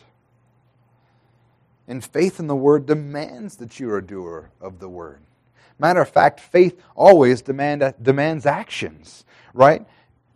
And 1.91 2.01
faith 2.01 2.39
in 2.39 2.47
the 2.47 2.55
word 2.55 2.85
demands 2.85 3.57
that 3.57 3.77
you 3.77 3.89
are 3.89 3.97
a 3.97 4.01
doer 4.01 4.49
of 4.61 4.79
the 4.79 4.87
word. 4.87 5.19
Matter 5.77 5.99
of 5.99 6.07
fact, 6.07 6.39
faith 6.39 6.81
always 6.95 7.41
demand, 7.41 7.93
demands 8.01 8.45
actions, 8.45 9.25
right? 9.53 9.85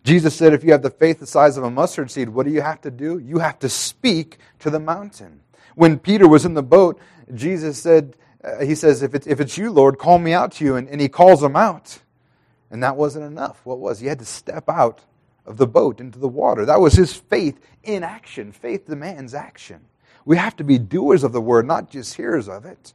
Jesus 0.03 0.35
said, 0.35 0.51
if 0.51 0.65
you 0.65 0.73
have 0.73 0.81
the 0.81 0.89
faith 0.89 1.21
the 1.21 1.25
size 1.25 1.55
of 1.55 1.63
a 1.63 1.71
mustard 1.71 2.11
seed, 2.11 2.27
what 2.27 2.45
do 2.45 2.51
you 2.51 2.59
have 2.59 2.81
to 2.81 2.91
do? 2.91 3.19
You 3.19 3.39
have 3.39 3.57
to 3.59 3.69
speak 3.69 4.37
to 4.59 4.69
the 4.69 4.81
mountain. 4.81 5.39
When 5.75 5.97
Peter 5.97 6.27
was 6.27 6.43
in 6.43 6.55
the 6.55 6.61
boat, 6.61 6.99
Jesus 7.33 7.81
said, 7.81 8.17
uh, 8.43 8.59
He 8.59 8.75
says, 8.75 9.01
if 9.01 9.15
it's, 9.15 9.25
if 9.25 9.39
it's 9.39 9.57
you, 9.57 9.71
Lord, 9.71 9.97
call 9.97 10.19
me 10.19 10.33
out 10.33 10.51
to 10.53 10.65
you. 10.65 10.75
And, 10.75 10.89
and 10.89 10.99
he 10.99 11.07
calls 11.07 11.41
him 11.41 11.55
out. 11.55 11.99
And 12.69 12.83
that 12.83 12.97
wasn't 12.97 13.27
enough. 13.27 13.61
What 13.63 13.79
was? 13.79 14.01
He 14.01 14.07
had 14.07 14.19
to 14.19 14.25
step 14.25 14.67
out 14.67 15.05
of 15.45 15.55
the 15.55 15.67
boat 15.67 16.01
into 16.01 16.19
the 16.19 16.27
water. 16.27 16.65
That 16.65 16.81
was 16.81 16.95
his 16.95 17.13
faith 17.13 17.57
in 17.81 18.03
action. 18.03 18.51
Faith 18.51 18.87
demands 18.87 19.33
action. 19.33 19.85
We 20.25 20.37
have 20.37 20.55
to 20.57 20.65
be 20.65 20.79
doers 20.79 21.23
of 21.23 21.33
the 21.33 21.41
word, 21.41 21.67
not 21.67 21.91
just 21.91 22.15
hearers 22.15 22.49
of 22.49 22.65
it. 22.65 22.93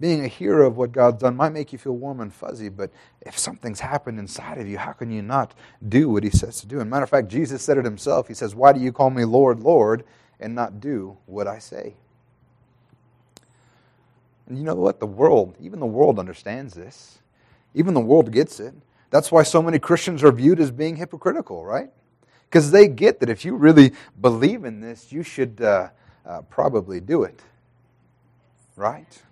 being 0.00 0.24
a 0.24 0.28
hearer 0.28 0.64
of 0.64 0.76
what 0.76 0.92
God's 0.92 1.22
done 1.22 1.36
might 1.36 1.52
make 1.52 1.72
you 1.72 1.78
feel 1.78 1.96
warm 1.96 2.20
and 2.20 2.32
fuzzy, 2.32 2.68
but 2.68 2.90
if 3.22 3.38
something's 3.38 3.80
happened 3.80 4.18
inside 4.18 4.58
of 4.58 4.68
you, 4.68 4.78
how 4.78 4.92
can 4.92 5.10
you 5.10 5.22
not 5.22 5.54
do 5.88 6.08
what 6.10 6.24
He 6.24 6.30
says 6.30 6.60
to 6.60 6.66
do? 6.66 6.80
And 6.80 6.90
matter 6.90 7.04
of 7.04 7.10
fact, 7.10 7.28
Jesus 7.28 7.62
said 7.62 7.78
it 7.78 7.84
Himself. 7.84 8.28
He 8.28 8.34
says, 8.34 8.54
Why 8.54 8.72
do 8.72 8.80
you 8.80 8.92
call 8.92 9.10
me 9.10 9.24
Lord, 9.24 9.60
Lord, 9.60 10.04
and 10.40 10.54
not 10.54 10.80
do 10.80 11.16
what 11.26 11.48
I 11.48 11.58
say? 11.58 11.94
And 14.48 14.58
you 14.58 14.64
know 14.64 14.74
what? 14.76 15.00
The 15.00 15.06
world, 15.06 15.56
even 15.60 15.80
the 15.80 15.86
world 15.86 16.18
understands 16.18 16.74
this. 16.74 17.20
Even 17.74 17.94
the 17.94 18.00
world 18.00 18.32
gets 18.32 18.60
it. 18.60 18.74
That's 19.10 19.32
why 19.32 19.44
so 19.44 19.62
many 19.62 19.78
Christians 19.78 20.24
are 20.24 20.32
viewed 20.32 20.60
as 20.60 20.70
being 20.70 20.96
hypocritical, 20.96 21.64
right? 21.64 21.90
Because 22.48 22.70
they 22.70 22.88
get 22.88 23.20
that 23.20 23.28
if 23.28 23.44
you 23.44 23.56
really 23.56 23.92
believe 24.20 24.64
in 24.64 24.80
this, 24.80 25.12
you 25.12 25.22
should 25.22 25.60
uh, 25.60 25.88
uh, 26.24 26.42
probably 26.42 27.00
do 27.00 27.22
it, 27.24 27.40
right? 28.76 29.22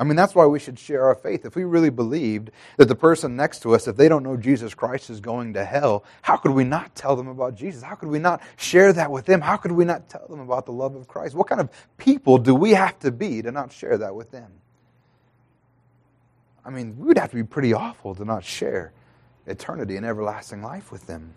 I 0.00 0.04
mean, 0.04 0.16
that's 0.16 0.34
why 0.34 0.46
we 0.46 0.58
should 0.58 0.78
share 0.78 1.04
our 1.04 1.14
faith. 1.14 1.44
If 1.44 1.56
we 1.56 1.64
really 1.64 1.90
believed 1.90 2.52
that 2.78 2.86
the 2.86 2.94
person 2.94 3.36
next 3.36 3.60
to 3.62 3.74
us, 3.74 3.86
if 3.86 3.96
they 3.96 4.08
don't 4.08 4.22
know 4.22 4.34
Jesus 4.34 4.72
Christ, 4.72 5.10
is 5.10 5.20
going 5.20 5.52
to 5.54 5.64
hell, 5.64 6.04
how 6.22 6.36
could 6.36 6.52
we 6.52 6.64
not 6.64 6.94
tell 6.94 7.16
them 7.16 7.28
about 7.28 7.54
Jesus? 7.54 7.82
How 7.82 7.96
could 7.96 8.08
we 8.08 8.18
not 8.18 8.40
share 8.56 8.94
that 8.94 9.10
with 9.10 9.26
them? 9.26 9.42
How 9.42 9.58
could 9.58 9.72
we 9.72 9.84
not 9.84 10.08
tell 10.08 10.26
them 10.26 10.40
about 10.40 10.64
the 10.64 10.72
love 10.72 10.94
of 10.94 11.06
Christ? 11.06 11.34
What 11.34 11.48
kind 11.48 11.60
of 11.60 11.68
people 11.98 12.38
do 12.38 12.54
we 12.54 12.70
have 12.70 12.98
to 13.00 13.10
be 13.10 13.42
to 13.42 13.52
not 13.52 13.72
share 13.72 13.98
that 13.98 14.14
with 14.14 14.30
them? 14.30 14.50
I 16.64 16.70
mean, 16.70 16.96
we 16.98 17.08
would 17.08 17.18
have 17.18 17.30
to 17.30 17.36
be 17.36 17.44
pretty 17.44 17.74
awful 17.74 18.14
to 18.14 18.24
not 18.24 18.42
share 18.42 18.92
eternity 19.46 19.96
and 19.96 20.06
everlasting 20.06 20.62
life 20.62 20.90
with 20.90 21.06
them. 21.06 21.34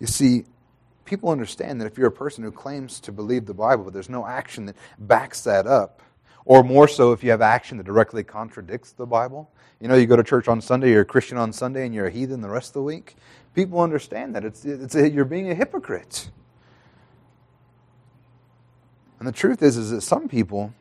You 0.00 0.06
see, 0.06 0.44
people 1.04 1.30
understand 1.30 1.80
that 1.80 1.86
if 1.86 1.98
you're 1.98 2.08
a 2.08 2.12
person 2.12 2.44
who 2.44 2.50
claims 2.50 3.00
to 3.00 3.12
believe 3.12 3.46
the 3.46 3.54
Bible, 3.54 3.84
but 3.84 3.92
there's 3.92 4.10
no 4.10 4.26
action 4.26 4.66
that 4.66 4.76
backs 4.98 5.42
that 5.42 5.66
up, 5.66 6.02
or 6.44 6.62
more 6.62 6.88
so 6.88 7.12
if 7.12 7.24
you 7.24 7.30
have 7.30 7.40
action 7.40 7.78
that 7.78 7.84
directly 7.84 8.22
contradicts 8.22 8.92
the 8.92 9.06
Bible. 9.06 9.50
You 9.80 9.88
know, 9.88 9.94
you 9.96 10.06
go 10.06 10.16
to 10.16 10.22
church 10.22 10.48
on 10.48 10.60
Sunday, 10.60 10.90
you're 10.90 11.02
a 11.02 11.06
Christian 11.06 11.36
on 11.38 11.52
Sunday, 11.52 11.84
and 11.84 11.94
you're 11.94 12.06
a 12.06 12.10
heathen 12.10 12.40
the 12.40 12.48
rest 12.48 12.70
of 12.70 12.74
the 12.74 12.82
week. 12.82 13.16
People 13.54 13.80
understand 13.80 14.34
that. 14.34 14.44
It's, 14.44 14.64
it's 14.64 14.94
a, 14.94 15.10
you're 15.10 15.24
being 15.24 15.50
a 15.50 15.54
hypocrite. 15.54 16.30
And 19.18 19.28
the 19.28 19.32
truth 19.32 19.62
is, 19.62 19.76
is 19.76 19.90
that 19.90 20.02
some 20.02 20.28
people 20.28 20.74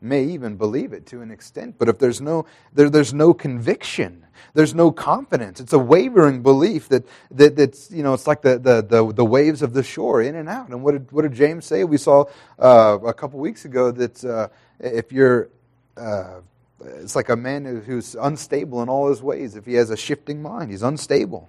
may 0.00 0.24
even 0.24 0.56
believe 0.56 0.92
it 0.92 1.06
to 1.06 1.22
an 1.22 1.30
extent, 1.30 1.76
but 1.78 1.88
if 1.88 1.98
there's 1.98 2.20
no, 2.20 2.46
there, 2.72 2.90
there's 2.90 3.14
no 3.14 3.34
conviction, 3.34 4.24
there's 4.54 4.74
no 4.74 4.90
confidence. 4.90 5.60
It's 5.60 5.72
a 5.72 5.78
wavering 5.78 6.42
belief 6.42 6.88
that, 6.88 7.04
that 7.30 7.56
that's, 7.56 7.90
you 7.90 8.02
know, 8.02 8.14
it's 8.14 8.26
like 8.26 8.42
the, 8.42 8.58
the, 8.58 8.82
the, 8.82 9.12
the 9.12 9.24
waves 9.24 9.62
of 9.62 9.72
the 9.72 9.82
shore, 9.82 10.22
in 10.22 10.34
and 10.36 10.48
out. 10.48 10.68
And 10.68 10.82
what 10.82 10.92
did, 10.92 11.12
what 11.12 11.22
did 11.22 11.34
James 11.34 11.64
say? 11.64 11.84
We 11.84 11.98
saw 11.98 12.24
uh, 12.58 12.98
a 13.04 13.14
couple 13.14 13.38
weeks 13.40 13.64
ago 13.64 13.90
that 13.92 14.24
uh, 14.24 14.48
if 14.80 15.12
you're, 15.12 15.48
uh, 15.96 16.40
it's 16.84 17.16
like 17.16 17.30
a 17.30 17.36
man 17.36 17.64
who's 17.86 18.14
unstable 18.14 18.82
in 18.82 18.88
all 18.88 19.08
his 19.08 19.22
ways. 19.22 19.56
If 19.56 19.64
he 19.64 19.74
has 19.74 19.90
a 19.90 19.96
shifting 19.96 20.42
mind, 20.42 20.70
he's 20.70 20.82
unstable. 20.82 21.48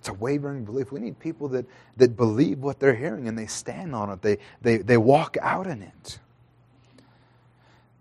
It's 0.00 0.08
a 0.08 0.14
wavering 0.14 0.64
belief. 0.64 0.92
We 0.92 1.00
need 1.00 1.18
people 1.18 1.48
that, 1.48 1.66
that 1.98 2.16
believe 2.16 2.60
what 2.60 2.80
they're 2.80 2.94
hearing 2.94 3.28
and 3.28 3.36
they 3.36 3.46
stand 3.46 3.94
on 3.94 4.10
it. 4.10 4.22
They, 4.22 4.38
they, 4.62 4.78
they 4.78 4.96
walk 4.96 5.36
out 5.42 5.66
in 5.66 5.82
it. 5.82 6.18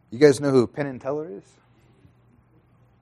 You 0.09 0.17
guys 0.17 0.39
know 0.39 0.49
who 0.49 0.65
Penn 0.65 0.87
and 0.87 1.01
Teller 1.01 1.29
is? 1.29 1.43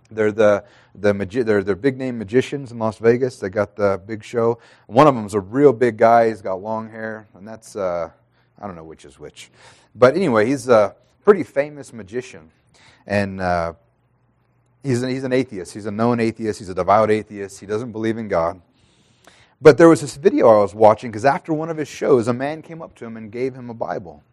They're 0.09 0.31
the, 0.31 0.63
the 0.95 1.13
magi- 1.13 1.43
they're, 1.43 1.63
they're 1.63 1.75
big 1.75 1.95
name 1.95 2.17
magicians 2.17 2.71
in 2.71 2.79
Las 2.79 2.97
Vegas. 2.97 3.37
They 3.37 3.49
got 3.49 3.75
the 3.75 4.01
big 4.03 4.23
show. 4.23 4.57
One 4.87 5.05
of 5.05 5.13
them 5.13 5.27
is 5.27 5.35
a 5.35 5.39
real 5.39 5.73
big 5.73 5.97
guy. 5.97 6.29
He's 6.29 6.41
got 6.41 6.55
long 6.55 6.89
hair, 6.89 7.27
and 7.35 7.47
that's 7.47 7.75
uh, 7.75 8.09
I 8.59 8.65
don't 8.65 8.75
know 8.75 8.83
which 8.83 9.05
is 9.05 9.19
which. 9.19 9.51
But 9.93 10.15
anyway, 10.15 10.47
he's 10.47 10.67
a 10.69 10.95
pretty 11.23 11.43
famous 11.43 11.93
magician. 11.93 12.49
And 13.05 13.41
uh, 13.41 13.73
he's, 14.81 15.03
an, 15.03 15.09
he's 15.09 15.23
an 15.23 15.33
atheist. 15.33 15.73
He's 15.73 15.85
a 15.85 15.91
known 15.91 16.19
atheist. 16.19 16.59
He's 16.59 16.69
a 16.69 16.75
devout 16.75 17.11
atheist. 17.11 17.59
He 17.59 17.65
doesn't 17.65 17.91
believe 17.91 18.17
in 18.17 18.27
God. 18.27 18.61
But 19.59 19.77
there 19.77 19.89
was 19.89 20.01
this 20.01 20.17
video 20.17 20.49
I 20.49 20.61
was 20.61 20.75
watching 20.75 21.09
because 21.09 21.25
after 21.25 21.53
one 21.53 21.69
of 21.69 21.77
his 21.77 21.87
shows, 21.87 22.27
a 22.27 22.33
man 22.33 22.61
came 22.61 22.81
up 22.81 22.95
to 22.95 23.05
him 23.05 23.17
and 23.17 23.31
gave 23.31 23.55
him 23.55 23.69
a 23.69 23.73
Bible. 23.73 24.23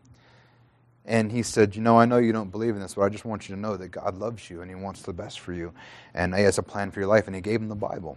And 1.06 1.30
he 1.30 1.42
said, 1.42 1.76
You 1.76 1.82
know, 1.82 1.98
I 1.98 2.04
know 2.04 2.18
you 2.18 2.32
don't 2.32 2.50
believe 2.50 2.74
in 2.74 2.80
this, 2.80 2.94
but 2.94 3.02
I 3.02 3.08
just 3.08 3.24
want 3.24 3.48
you 3.48 3.54
to 3.54 3.60
know 3.60 3.76
that 3.76 3.88
God 3.88 4.16
loves 4.16 4.48
you 4.48 4.62
and 4.62 4.70
He 4.70 4.74
wants 4.74 5.02
the 5.02 5.12
best 5.12 5.40
for 5.40 5.52
you. 5.52 5.72
And 6.14 6.34
He 6.34 6.42
has 6.42 6.58
a 6.58 6.62
plan 6.62 6.90
for 6.90 7.00
your 7.00 7.08
life. 7.08 7.26
And 7.26 7.34
He 7.34 7.42
gave 7.42 7.60
him 7.60 7.68
the 7.68 7.74
Bible. 7.74 8.16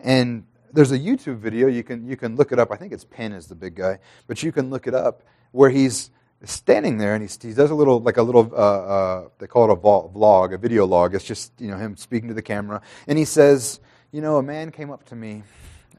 And 0.00 0.44
there's 0.72 0.92
a 0.92 0.98
YouTube 0.98 1.38
video 1.38 1.66
you 1.66 1.82
can 1.82 2.08
you 2.08 2.16
can 2.16 2.36
look 2.36 2.52
it 2.52 2.58
up. 2.58 2.70
I 2.70 2.76
think 2.76 2.92
it's 2.92 3.04
Penn 3.04 3.32
is 3.32 3.46
the 3.46 3.54
big 3.54 3.74
guy, 3.74 3.98
but 4.26 4.42
you 4.42 4.52
can 4.52 4.70
look 4.70 4.86
it 4.86 4.94
up 4.94 5.22
where 5.52 5.70
he's 5.70 6.10
standing 6.44 6.96
there 6.96 7.14
and 7.14 7.28
he, 7.28 7.48
he 7.48 7.54
does 7.54 7.70
a 7.70 7.74
little 7.74 8.00
like 8.00 8.16
a 8.16 8.22
little 8.22 8.50
uh, 8.52 8.56
uh, 8.56 9.28
they 9.38 9.46
call 9.46 9.70
it 9.70 9.72
a 9.72 9.76
vlog, 9.76 10.54
a 10.54 10.58
video 10.58 10.86
log. 10.86 11.14
It's 11.14 11.24
just 11.24 11.52
you 11.60 11.68
know 11.68 11.76
him 11.76 11.96
speaking 11.96 12.28
to 12.28 12.34
the 12.34 12.42
camera, 12.42 12.82
and 13.06 13.18
he 13.18 13.24
says, 13.24 13.80
you 14.12 14.20
know, 14.20 14.36
a 14.36 14.42
man 14.42 14.70
came 14.70 14.90
up 14.90 15.04
to 15.06 15.16
me 15.16 15.42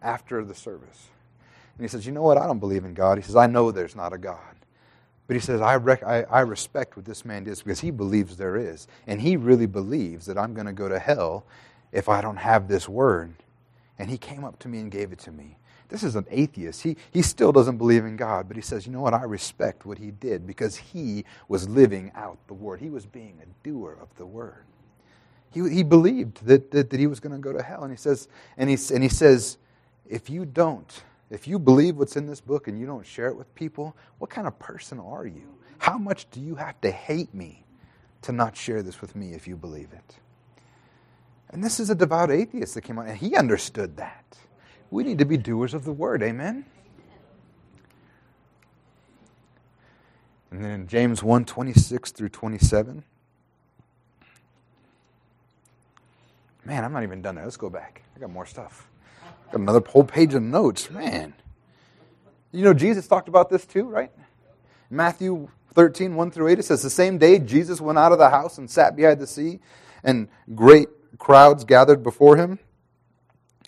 after 0.01 0.43
the 0.43 0.55
service, 0.55 1.07
and 1.77 1.83
he 1.83 1.87
says, 1.87 2.05
you 2.05 2.11
know 2.11 2.21
what? 2.21 2.37
I 2.37 2.45
don't 2.45 2.59
believe 2.59 2.85
in 2.85 2.93
God. 2.93 3.17
He 3.17 3.23
says, 3.23 3.35
I 3.35 3.47
know 3.47 3.71
there's 3.71 3.95
not 3.95 4.13
a 4.13 4.17
God. 4.17 4.37
But 5.27 5.35
he 5.35 5.39
says, 5.39 5.61
I, 5.61 5.77
rec- 5.77 6.03
I, 6.03 6.23
I 6.23 6.41
respect 6.41 6.97
what 6.97 7.05
this 7.05 7.23
man 7.23 7.45
does 7.45 7.61
because 7.61 7.79
he 7.79 7.89
believes 7.89 8.35
there 8.35 8.57
is. 8.57 8.87
And 9.07 9.21
he 9.21 9.37
really 9.37 9.65
believes 9.65 10.25
that 10.25 10.37
I'm 10.37 10.53
going 10.53 10.65
to 10.65 10.73
go 10.73 10.89
to 10.89 10.99
hell 10.99 11.45
if 11.91 12.09
I 12.09 12.21
don't 12.21 12.37
have 12.37 12.67
this 12.67 12.89
word 12.89 13.33
and 13.97 14.09
he 14.09 14.17
came 14.17 14.43
up 14.43 14.59
to 14.59 14.67
me 14.67 14.79
and 14.79 14.91
gave 14.91 15.11
it 15.11 15.19
to 15.19 15.31
me. 15.31 15.57
This 15.87 16.03
is 16.03 16.15
an 16.15 16.25
atheist. 16.29 16.83
He, 16.83 16.97
he 17.11 17.21
still 17.21 17.51
doesn't 17.51 17.77
believe 17.77 18.05
in 18.05 18.15
God, 18.15 18.47
but 18.47 18.57
he 18.57 18.61
says, 18.61 18.85
you 18.85 18.91
know 18.91 19.01
what? 19.01 19.13
I 19.13 19.23
respect 19.23 19.85
what 19.85 19.97
he 19.97 20.11
did 20.11 20.47
because 20.47 20.75
he 20.77 21.25
was 21.47 21.67
living 21.67 22.11
out 22.15 22.37
the 22.47 22.53
word. 22.53 22.79
He 22.79 22.89
was 22.89 23.05
being 23.05 23.39
a 23.41 23.63
doer 23.63 23.97
of 24.01 24.07
the 24.17 24.25
word. 24.25 24.65
He, 25.51 25.67
he 25.69 25.83
believed 25.83 26.45
that, 26.45 26.71
that, 26.71 26.89
that 26.89 26.99
he 26.99 27.07
was 27.07 27.19
going 27.19 27.33
to 27.33 27.41
go 27.41 27.53
to 27.53 27.61
hell. 27.61 27.83
And 27.83 27.91
he 27.91 27.97
says, 27.97 28.27
and 28.57 28.69
he, 28.69 28.77
and 28.93 29.03
he 29.03 29.09
says, 29.09 29.57
if 30.11 30.29
you 30.29 30.45
don't, 30.45 31.03
if 31.29 31.47
you 31.47 31.57
believe 31.57 31.95
what's 31.95 32.17
in 32.17 32.27
this 32.27 32.41
book 32.41 32.67
and 32.67 32.77
you 32.77 32.85
don't 32.85 33.05
share 33.05 33.29
it 33.29 33.35
with 33.35 33.53
people, 33.55 33.95
what 34.19 34.29
kind 34.29 34.45
of 34.45 34.59
person 34.59 34.99
are 34.99 35.25
you? 35.25 35.57
How 35.79 35.97
much 35.97 36.29
do 36.29 36.41
you 36.41 36.55
have 36.55 36.79
to 36.81 36.91
hate 36.91 37.33
me 37.33 37.63
to 38.23 38.33
not 38.33 38.55
share 38.55 38.83
this 38.83 39.01
with 39.01 39.15
me 39.15 39.33
if 39.33 39.47
you 39.47 39.55
believe 39.55 39.87
it? 39.93 40.17
And 41.49 41.63
this 41.63 41.79
is 41.79 41.89
a 41.89 41.95
devout 41.95 42.29
atheist 42.29 42.75
that 42.75 42.81
came 42.81 42.99
out, 42.99 43.07
and 43.07 43.17
he 43.17 43.35
understood 43.35 43.97
that. 43.97 44.37
We 44.91 45.03
need 45.03 45.17
to 45.19 45.25
be 45.25 45.37
doers 45.37 45.73
of 45.73 45.85
the 45.85 45.93
word, 45.93 46.21
amen? 46.21 46.65
And 50.51 50.63
then 50.63 50.71
in 50.71 50.87
James 50.87 51.23
1 51.23 51.45
26 51.45 52.11
through 52.11 52.29
27. 52.29 53.03
Man, 56.65 56.83
I'm 56.83 56.91
not 56.91 57.03
even 57.03 57.21
done 57.21 57.35
there. 57.35 57.45
Let's 57.45 57.55
go 57.55 57.69
back. 57.69 58.03
I 58.15 58.19
got 58.19 58.29
more 58.29 58.45
stuff. 58.45 58.90
Another 59.53 59.81
whole 59.87 60.03
page 60.03 60.33
of 60.33 60.41
notes. 60.41 60.89
Man. 60.89 61.33
You 62.51 62.63
know, 62.63 62.73
Jesus 62.73 63.07
talked 63.07 63.27
about 63.29 63.49
this 63.49 63.65
too, 63.65 63.83
right? 63.83 64.11
Matthew 64.89 65.49
13, 65.73 66.15
1 66.15 66.31
through 66.31 66.49
8, 66.49 66.59
it 66.59 66.65
says, 66.65 66.81
The 66.81 66.89
same 66.89 67.17
day 67.17 67.39
Jesus 67.39 67.79
went 67.79 67.97
out 67.97 68.11
of 68.11 68.17
the 68.17 68.29
house 68.29 68.57
and 68.57 68.69
sat 68.69 68.95
beside 68.95 69.19
the 69.19 69.27
sea, 69.27 69.59
and 70.03 70.27
great 70.53 70.89
crowds 71.17 71.63
gathered 71.63 72.03
before 72.03 72.35
him. 72.35 72.59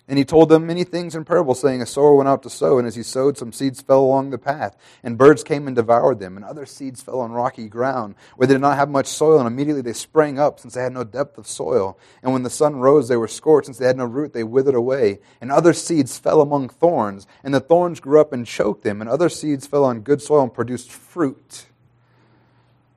And 0.06 0.18
he 0.18 0.24
told 0.26 0.50
them 0.50 0.66
many 0.66 0.84
things 0.84 1.14
in 1.14 1.24
parables, 1.24 1.60
saying, 1.60 1.80
A 1.80 1.86
sower 1.86 2.14
went 2.14 2.28
out 2.28 2.42
to 2.42 2.50
sow, 2.50 2.76
and 2.76 2.86
as 2.86 2.94
he 2.94 3.02
sowed, 3.02 3.38
some 3.38 3.54
seeds 3.54 3.80
fell 3.80 4.00
along 4.00 4.30
the 4.30 4.38
path, 4.38 4.76
and 5.02 5.16
birds 5.16 5.42
came 5.42 5.66
and 5.66 5.74
devoured 5.74 6.18
them, 6.18 6.36
and 6.36 6.44
other 6.44 6.66
seeds 6.66 7.00
fell 7.00 7.20
on 7.20 7.32
rocky 7.32 7.68
ground, 7.68 8.14
where 8.36 8.46
they 8.46 8.52
did 8.52 8.60
not 8.60 8.76
have 8.76 8.90
much 8.90 9.06
soil, 9.06 9.38
and 9.38 9.46
immediately 9.46 9.80
they 9.80 9.94
sprang 9.94 10.38
up, 10.38 10.60
since 10.60 10.74
they 10.74 10.82
had 10.82 10.92
no 10.92 11.04
depth 11.04 11.38
of 11.38 11.46
soil. 11.46 11.98
And 12.22 12.34
when 12.34 12.42
the 12.42 12.50
sun 12.50 12.76
rose, 12.76 13.08
they 13.08 13.16
were 13.16 13.26
scorched, 13.26 13.64
since 13.64 13.78
they 13.78 13.86
had 13.86 13.96
no 13.96 14.04
root, 14.04 14.34
they 14.34 14.44
withered 14.44 14.74
away. 14.74 15.20
And 15.40 15.50
other 15.50 15.72
seeds 15.72 16.18
fell 16.18 16.42
among 16.42 16.68
thorns, 16.68 17.26
and 17.42 17.54
the 17.54 17.60
thorns 17.60 17.98
grew 17.98 18.20
up 18.20 18.34
and 18.34 18.46
choked 18.46 18.84
them, 18.84 19.00
and 19.00 19.08
other 19.08 19.30
seeds 19.30 19.66
fell 19.66 19.84
on 19.84 20.00
good 20.00 20.20
soil 20.20 20.42
and 20.42 20.52
produced 20.52 20.92
fruit, 20.92 21.64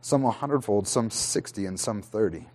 some 0.02 0.26
a 0.26 0.32
hundredfold, 0.32 0.90
some 0.90 1.10
sixty, 1.10 1.66
and 1.66 1.80
some 1.80 2.02
thirty. 2.02 2.48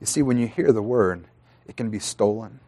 You 0.00 0.06
see, 0.06 0.22
when 0.22 0.38
you 0.38 0.46
hear 0.46 0.72
the 0.72 0.82
word, 0.82 1.26
it 1.66 1.76
can 1.76 1.90
be 1.90 1.98
stolen. 1.98 2.60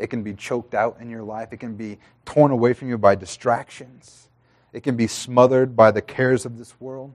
It 0.00 0.08
can 0.08 0.22
be 0.22 0.32
choked 0.32 0.74
out 0.74 0.96
in 1.00 1.10
your 1.10 1.22
life. 1.22 1.52
It 1.52 1.58
can 1.58 1.76
be 1.76 1.98
torn 2.24 2.50
away 2.50 2.72
from 2.72 2.88
you 2.88 2.96
by 2.96 3.14
distractions. 3.14 4.28
It 4.72 4.82
can 4.82 4.96
be 4.96 5.06
smothered 5.06 5.76
by 5.76 5.90
the 5.90 6.00
cares 6.00 6.46
of 6.46 6.56
this 6.56 6.80
world. 6.80 7.12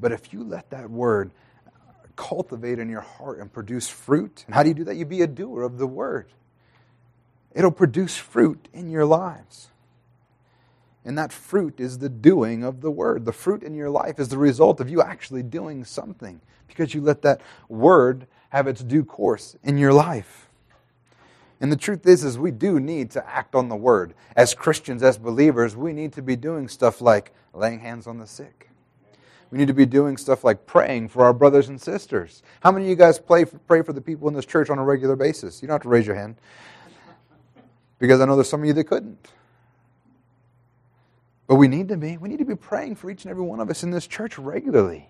But 0.00 0.12
if 0.12 0.32
you 0.32 0.42
let 0.42 0.70
that 0.70 0.90
word 0.90 1.30
cultivate 2.16 2.78
in 2.78 2.88
your 2.88 3.02
heart 3.02 3.38
and 3.38 3.52
produce 3.52 3.88
fruit, 3.88 4.42
and 4.46 4.54
how 4.54 4.62
do 4.62 4.70
you 4.70 4.74
do 4.74 4.84
that? 4.84 4.96
You 4.96 5.06
be 5.06 5.22
a 5.22 5.26
doer 5.26 5.62
of 5.62 5.78
the 5.78 5.86
word. 5.86 6.26
It'll 7.54 7.70
produce 7.70 8.16
fruit 8.16 8.68
in 8.72 8.90
your 8.90 9.04
lives. 9.04 9.68
And 11.04 11.16
that 11.16 11.32
fruit 11.32 11.78
is 11.78 11.98
the 11.98 12.08
doing 12.08 12.64
of 12.64 12.80
the 12.80 12.90
word. 12.90 13.24
The 13.24 13.32
fruit 13.32 13.62
in 13.62 13.74
your 13.74 13.88
life 13.88 14.18
is 14.18 14.28
the 14.28 14.38
result 14.38 14.80
of 14.80 14.90
you 14.90 15.00
actually 15.00 15.44
doing 15.44 15.84
something 15.84 16.40
because 16.66 16.92
you 16.92 17.00
let 17.00 17.22
that 17.22 17.40
word 17.68 18.26
have 18.48 18.66
its 18.66 18.82
due 18.82 19.04
course 19.04 19.56
in 19.62 19.78
your 19.78 19.92
life. 19.92 20.45
And 21.60 21.72
the 21.72 21.76
truth 21.76 22.06
is, 22.06 22.22
is 22.22 22.38
we 22.38 22.50
do 22.50 22.78
need 22.78 23.10
to 23.12 23.26
act 23.26 23.54
on 23.54 23.68
the 23.68 23.76
word. 23.76 24.14
As 24.36 24.54
Christians, 24.54 25.02
as 25.02 25.16
believers, 25.16 25.74
we 25.74 25.92
need 25.92 26.12
to 26.14 26.22
be 26.22 26.36
doing 26.36 26.68
stuff 26.68 27.00
like 27.00 27.32
laying 27.54 27.80
hands 27.80 28.06
on 28.06 28.18
the 28.18 28.26
sick. 28.26 28.70
We 29.50 29.58
need 29.58 29.68
to 29.68 29.74
be 29.74 29.86
doing 29.86 30.16
stuff 30.16 30.44
like 30.44 30.66
praying 30.66 31.08
for 31.08 31.24
our 31.24 31.32
brothers 31.32 31.68
and 31.68 31.80
sisters. 31.80 32.42
How 32.60 32.72
many 32.72 32.86
of 32.86 32.90
you 32.90 32.96
guys 32.96 33.18
pray 33.18 33.44
for, 33.44 33.58
pray 33.58 33.82
for 33.82 33.92
the 33.92 34.00
people 34.00 34.28
in 34.28 34.34
this 34.34 34.44
church 34.44 34.70
on 34.70 34.78
a 34.78 34.84
regular 34.84 35.16
basis? 35.16 35.62
You 35.62 35.68
don't 35.68 35.76
have 35.76 35.82
to 35.82 35.88
raise 35.88 36.06
your 36.06 36.16
hand. 36.16 36.36
Because 37.98 38.20
I 38.20 38.26
know 38.26 38.34
there's 38.34 38.50
some 38.50 38.60
of 38.60 38.66
you 38.66 38.72
that 38.74 38.84
couldn't. 38.84 39.30
But 41.46 41.54
we 41.54 41.68
need 41.68 41.88
to 41.88 41.96
be. 41.96 42.16
We 42.16 42.28
need 42.28 42.40
to 42.40 42.44
be 42.44 42.56
praying 42.56 42.96
for 42.96 43.10
each 43.10 43.24
and 43.24 43.30
every 43.30 43.44
one 43.44 43.60
of 43.60 43.70
us 43.70 43.82
in 43.82 43.90
this 43.90 44.06
church 44.06 44.36
regularly. 44.36 45.08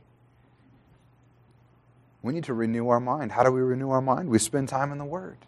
We 2.22 2.32
need 2.32 2.44
to 2.44 2.54
renew 2.54 2.88
our 2.88 3.00
mind. 3.00 3.32
How 3.32 3.42
do 3.42 3.50
we 3.50 3.60
renew 3.60 3.90
our 3.90 4.02
mind? 4.02 4.28
We 4.28 4.38
spend 4.38 4.68
time 4.68 4.92
in 4.92 4.98
the 4.98 5.04
Word. 5.04 5.38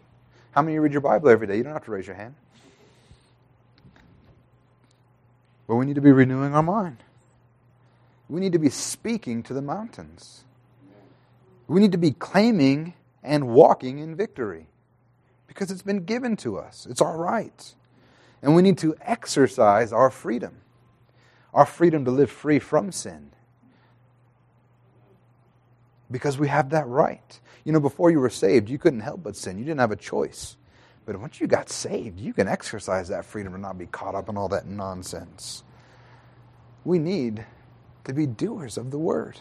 How 0.51 0.61
many 0.61 0.79
read 0.79 0.91
your 0.91 1.01
Bible 1.01 1.29
every 1.29 1.47
day? 1.47 1.57
You 1.57 1.63
don't 1.63 1.73
have 1.73 1.85
to 1.85 1.91
raise 1.91 2.07
your 2.07 2.15
hand. 2.15 2.35
But 5.67 5.75
we 5.75 5.85
need 5.85 5.95
to 5.95 6.01
be 6.01 6.11
renewing 6.11 6.55
our 6.55 6.63
mind. 6.63 6.97
We 8.27 8.41
need 8.41 8.53
to 8.53 8.59
be 8.59 8.69
speaking 8.69 9.43
to 9.43 9.53
the 9.53 9.61
mountains. 9.61 10.43
We 11.67 11.79
need 11.79 11.91
to 11.91 11.97
be 11.97 12.11
claiming 12.11 12.93
and 13.23 13.49
walking 13.49 13.99
in 13.99 14.15
victory 14.15 14.67
because 15.47 15.69
it's 15.71 15.81
been 15.81 16.05
given 16.05 16.35
to 16.37 16.57
us. 16.57 16.87
It's 16.89 17.01
our 17.01 17.17
right. 17.17 17.75
And 18.41 18.55
we 18.55 18.61
need 18.61 18.77
to 18.79 18.95
exercise 19.01 19.93
our 19.93 20.09
freedom 20.09 20.61
our 21.53 21.65
freedom 21.65 22.05
to 22.05 22.11
live 22.11 22.29
free 22.29 22.59
from 22.59 22.91
sin. 22.91 23.31
Because 26.11 26.37
we 26.37 26.47
have 26.47 26.71
that 26.71 26.87
right. 26.87 27.39
You 27.63 27.71
know, 27.71 27.79
before 27.79 28.11
you 28.11 28.19
were 28.19 28.29
saved, 28.29 28.69
you 28.69 28.77
couldn't 28.77 29.01
help 29.01 29.23
but 29.23 29.35
sin. 29.35 29.57
You 29.57 29.65
didn't 29.65 29.79
have 29.79 29.91
a 29.91 29.95
choice. 29.95 30.57
But 31.05 31.19
once 31.19 31.39
you 31.39 31.47
got 31.47 31.69
saved, 31.69 32.19
you 32.19 32.33
can 32.33 32.47
exercise 32.47 33.07
that 33.09 33.25
freedom 33.25 33.53
and 33.53 33.61
not 33.61 33.77
be 33.77 33.87
caught 33.87 34.15
up 34.15 34.29
in 34.29 34.37
all 34.37 34.47
that 34.49 34.67
nonsense. 34.67 35.63
We 36.85 36.99
need 36.99 37.45
to 38.05 38.13
be 38.13 38.25
doers 38.25 38.77
of 38.77 38.91
the 38.91 38.97
word. 38.97 39.39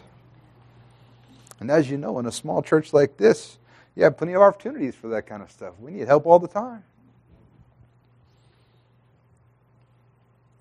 And 1.60 1.70
as 1.70 1.90
you 1.90 1.98
know, 1.98 2.18
in 2.18 2.26
a 2.26 2.32
small 2.32 2.62
church 2.62 2.92
like 2.92 3.16
this, 3.16 3.58
you 3.96 4.04
have 4.04 4.16
plenty 4.16 4.34
of 4.34 4.42
opportunities 4.42 4.94
for 4.94 5.08
that 5.08 5.26
kind 5.26 5.42
of 5.42 5.50
stuff. 5.50 5.74
We 5.80 5.90
need 5.90 6.06
help 6.06 6.26
all 6.26 6.38
the 6.38 6.48
time. 6.48 6.84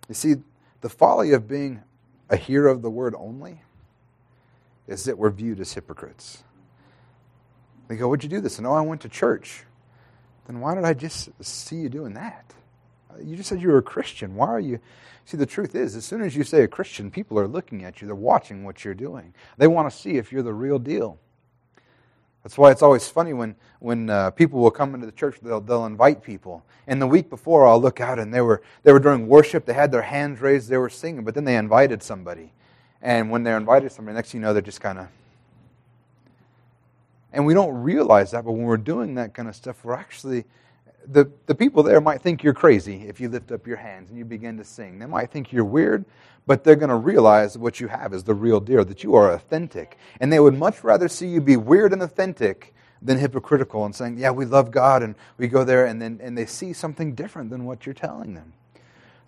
You 0.09 0.15
see, 0.15 0.35
the 0.81 0.89
folly 0.89 1.33
of 1.33 1.47
being 1.47 1.83
a 2.29 2.37
hearer 2.37 2.67
of 2.67 2.81
the 2.81 2.89
word 2.89 3.13
only 3.17 3.61
is 4.87 5.03
that 5.05 5.17
we're 5.17 5.29
viewed 5.29 5.59
as 5.59 5.73
hypocrites. 5.73 6.43
They 7.87 7.95
go, 7.95 8.07
What'd 8.07 8.23
you 8.23 8.29
do 8.29 8.41
this? 8.41 8.57
And 8.57 8.67
oh, 8.67 8.73
I 8.73 8.81
went 8.81 9.01
to 9.01 9.09
church. 9.09 9.63
Then 10.47 10.59
why 10.59 10.75
did 10.75 10.85
I 10.85 10.93
just 10.93 11.29
see 11.41 11.77
you 11.77 11.89
doing 11.89 12.13
that? 12.13 12.53
You 13.21 13.35
just 13.35 13.49
said 13.49 13.61
you 13.61 13.69
were 13.69 13.79
a 13.79 13.83
Christian. 13.83 14.35
Why 14.35 14.47
are 14.47 14.59
you? 14.59 14.79
See, 15.25 15.37
the 15.37 15.45
truth 15.45 15.75
is, 15.75 15.95
as 15.95 16.05
soon 16.05 16.21
as 16.21 16.35
you 16.35 16.43
say 16.43 16.63
a 16.63 16.67
Christian, 16.67 17.11
people 17.11 17.37
are 17.37 17.47
looking 17.47 17.83
at 17.83 17.99
you. 17.99 18.07
They're 18.07 18.15
watching 18.15 18.63
what 18.63 18.85
you're 18.85 18.93
doing. 18.93 19.33
They 19.57 19.67
want 19.67 19.91
to 19.91 19.97
see 19.97 20.17
if 20.17 20.31
you're 20.31 20.43
the 20.43 20.53
real 20.53 20.79
deal. 20.79 21.19
That's 22.43 22.57
why 22.57 22.71
it's 22.71 22.81
always 22.81 23.09
funny 23.09 23.33
when, 23.33 23.57
when 23.79 24.09
uh, 24.09 24.31
people 24.31 24.61
will 24.61 24.71
come 24.71 24.95
into 24.95 25.05
the 25.05 25.11
church, 25.11 25.37
they'll, 25.41 25.59
they'll 25.59 25.85
invite 25.85 26.23
people. 26.23 26.63
And 26.87 27.01
the 27.01 27.07
week 27.07 27.29
before, 27.29 27.67
I'll 27.67 27.81
look 27.81 27.99
out 27.99 28.19
and 28.19 28.33
they 28.33 28.39
were, 28.39 28.61
they 28.83 28.93
were 28.93 29.01
during 29.01 29.27
worship, 29.27 29.65
they 29.65 29.73
had 29.73 29.91
their 29.91 30.03
hands 30.03 30.39
raised, 30.39 30.69
they 30.69 30.77
were 30.77 30.89
singing, 30.89 31.25
but 31.25 31.35
then 31.35 31.43
they 31.43 31.57
invited 31.57 32.01
somebody. 32.01 32.53
And 33.07 33.31
when 33.31 33.43
they're 33.43 33.55
invited 33.55 33.87
to 33.87 33.95
somebody, 33.95 34.15
next 34.15 34.33
you 34.33 34.41
know, 34.41 34.51
they're 34.51 34.61
just 34.61 34.81
kind 34.81 34.99
of. 34.99 35.07
And 37.31 37.45
we 37.45 37.53
don't 37.53 37.73
realize 37.81 38.31
that, 38.31 38.43
but 38.43 38.51
when 38.51 38.63
we're 38.63 38.75
doing 38.75 39.15
that 39.15 39.33
kind 39.33 39.47
of 39.47 39.55
stuff, 39.55 39.85
we're 39.85 39.93
actually 39.93 40.43
the, 41.07 41.31
the 41.45 41.55
people 41.55 41.83
there 41.83 42.01
might 42.01 42.21
think 42.21 42.43
you're 42.43 42.53
crazy 42.53 43.07
if 43.07 43.21
you 43.21 43.29
lift 43.29 43.49
up 43.53 43.65
your 43.65 43.77
hands 43.77 44.09
and 44.09 44.17
you 44.19 44.25
begin 44.25 44.57
to 44.57 44.65
sing. 44.65 44.99
They 44.99 45.05
might 45.05 45.31
think 45.31 45.53
you're 45.53 45.63
weird, 45.63 46.03
but 46.45 46.65
they're 46.65 46.75
going 46.75 46.89
to 46.89 46.97
realize 46.97 47.57
what 47.57 47.79
you 47.79 47.87
have 47.87 48.13
is 48.13 48.25
the 48.25 48.33
real 48.33 48.59
deal, 48.59 48.83
that 48.83 49.05
you 49.05 49.15
are 49.15 49.31
authentic. 49.31 49.97
And 50.19 50.33
they 50.33 50.41
would 50.41 50.57
much 50.57 50.83
rather 50.83 51.07
see 51.07 51.27
you 51.29 51.39
be 51.39 51.55
weird 51.55 51.93
and 51.93 52.03
authentic 52.03 52.73
than 53.01 53.19
hypocritical 53.19 53.85
and 53.85 53.95
saying, 53.95 54.17
Yeah, 54.17 54.31
we 54.31 54.43
love 54.43 54.69
God, 54.69 55.01
and 55.01 55.15
we 55.37 55.47
go 55.47 55.63
there, 55.63 55.85
and 55.85 56.01
then 56.01 56.19
and 56.21 56.37
they 56.37 56.45
see 56.45 56.73
something 56.73 57.15
different 57.15 57.51
than 57.51 57.63
what 57.63 57.85
you're 57.85 57.95
telling 57.95 58.33
them. 58.33 58.51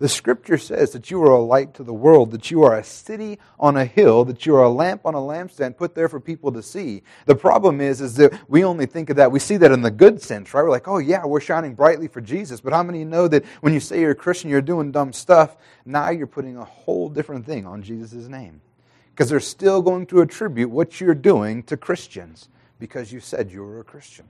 The 0.00 0.08
scripture 0.08 0.56
says 0.56 0.92
that 0.92 1.10
you 1.10 1.22
are 1.24 1.30
a 1.30 1.38
light 1.38 1.74
to 1.74 1.84
the 1.84 1.92
world, 1.92 2.30
that 2.30 2.50
you 2.50 2.62
are 2.62 2.78
a 2.78 2.82
city 2.82 3.38
on 3.58 3.76
a 3.76 3.84
hill, 3.84 4.24
that 4.24 4.46
you 4.46 4.56
are 4.56 4.62
a 4.62 4.70
lamp 4.70 5.04
on 5.04 5.14
a 5.14 5.18
lampstand 5.18 5.76
put 5.76 5.94
there 5.94 6.08
for 6.08 6.18
people 6.18 6.50
to 6.52 6.62
see. 6.62 7.02
The 7.26 7.34
problem 7.34 7.82
is, 7.82 8.00
is 8.00 8.14
that 8.14 8.32
we 8.48 8.64
only 8.64 8.86
think 8.86 9.10
of 9.10 9.16
that, 9.16 9.30
we 9.30 9.38
see 9.38 9.58
that 9.58 9.70
in 9.70 9.82
the 9.82 9.90
good 9.90 10.22
sense, 10.22 10.54
right? 10.54 10.62
We're 10.62 10.70
like, 10.70 10.88
oh 10.88 10.96
yeah, 10.96 11.26
we're 11.26 11.42
shining 11.42 11.74
brightly 11.74 12.08
for 12.08 12.22
Jesus. 12.22 12.62
But 12.62 12.72
how 12.72 12.82
many 12.82 13.04
know 13.04 13.28
that 13.28 13.44
when 13.60 13.74
you 13.74 13.80
say 13.80 14.00
you're 14.00 14.12
a 14.12 14.14
Christian, 14.14 14.48
you're 14.48 14.62
doing 14.62 14.90
dumb 14.90 15.12
stuff, 15.12 15.58
now 15.84 16.08
you're 16.08 16.26
putting 16.26 16.56
a 16.56 16.64
whole 16.64 17.10
different 17.10 17.44
thing 17.44 17.66
on 17.66 17.82
Jesus' 17.82 18.26
name. 18.26 18.62
Because 19.10 19.28
they're 19.28 19.38
still 19.38 19.82
going 19.82 20.06
to 20.06 20.22
attribute 20.22 20.70
what 20.70 20.98
you're 20.98 21.14
doing 21.14 21.62
to 21.64 21.76
Christians 21.76 22.48
because 22.78 23.12
you 23.12 23.20
said 23.20 23.52
you 23.52 23.62
were 23.62 23.80
a 23.80 23.84
Christian. 23.84 24.26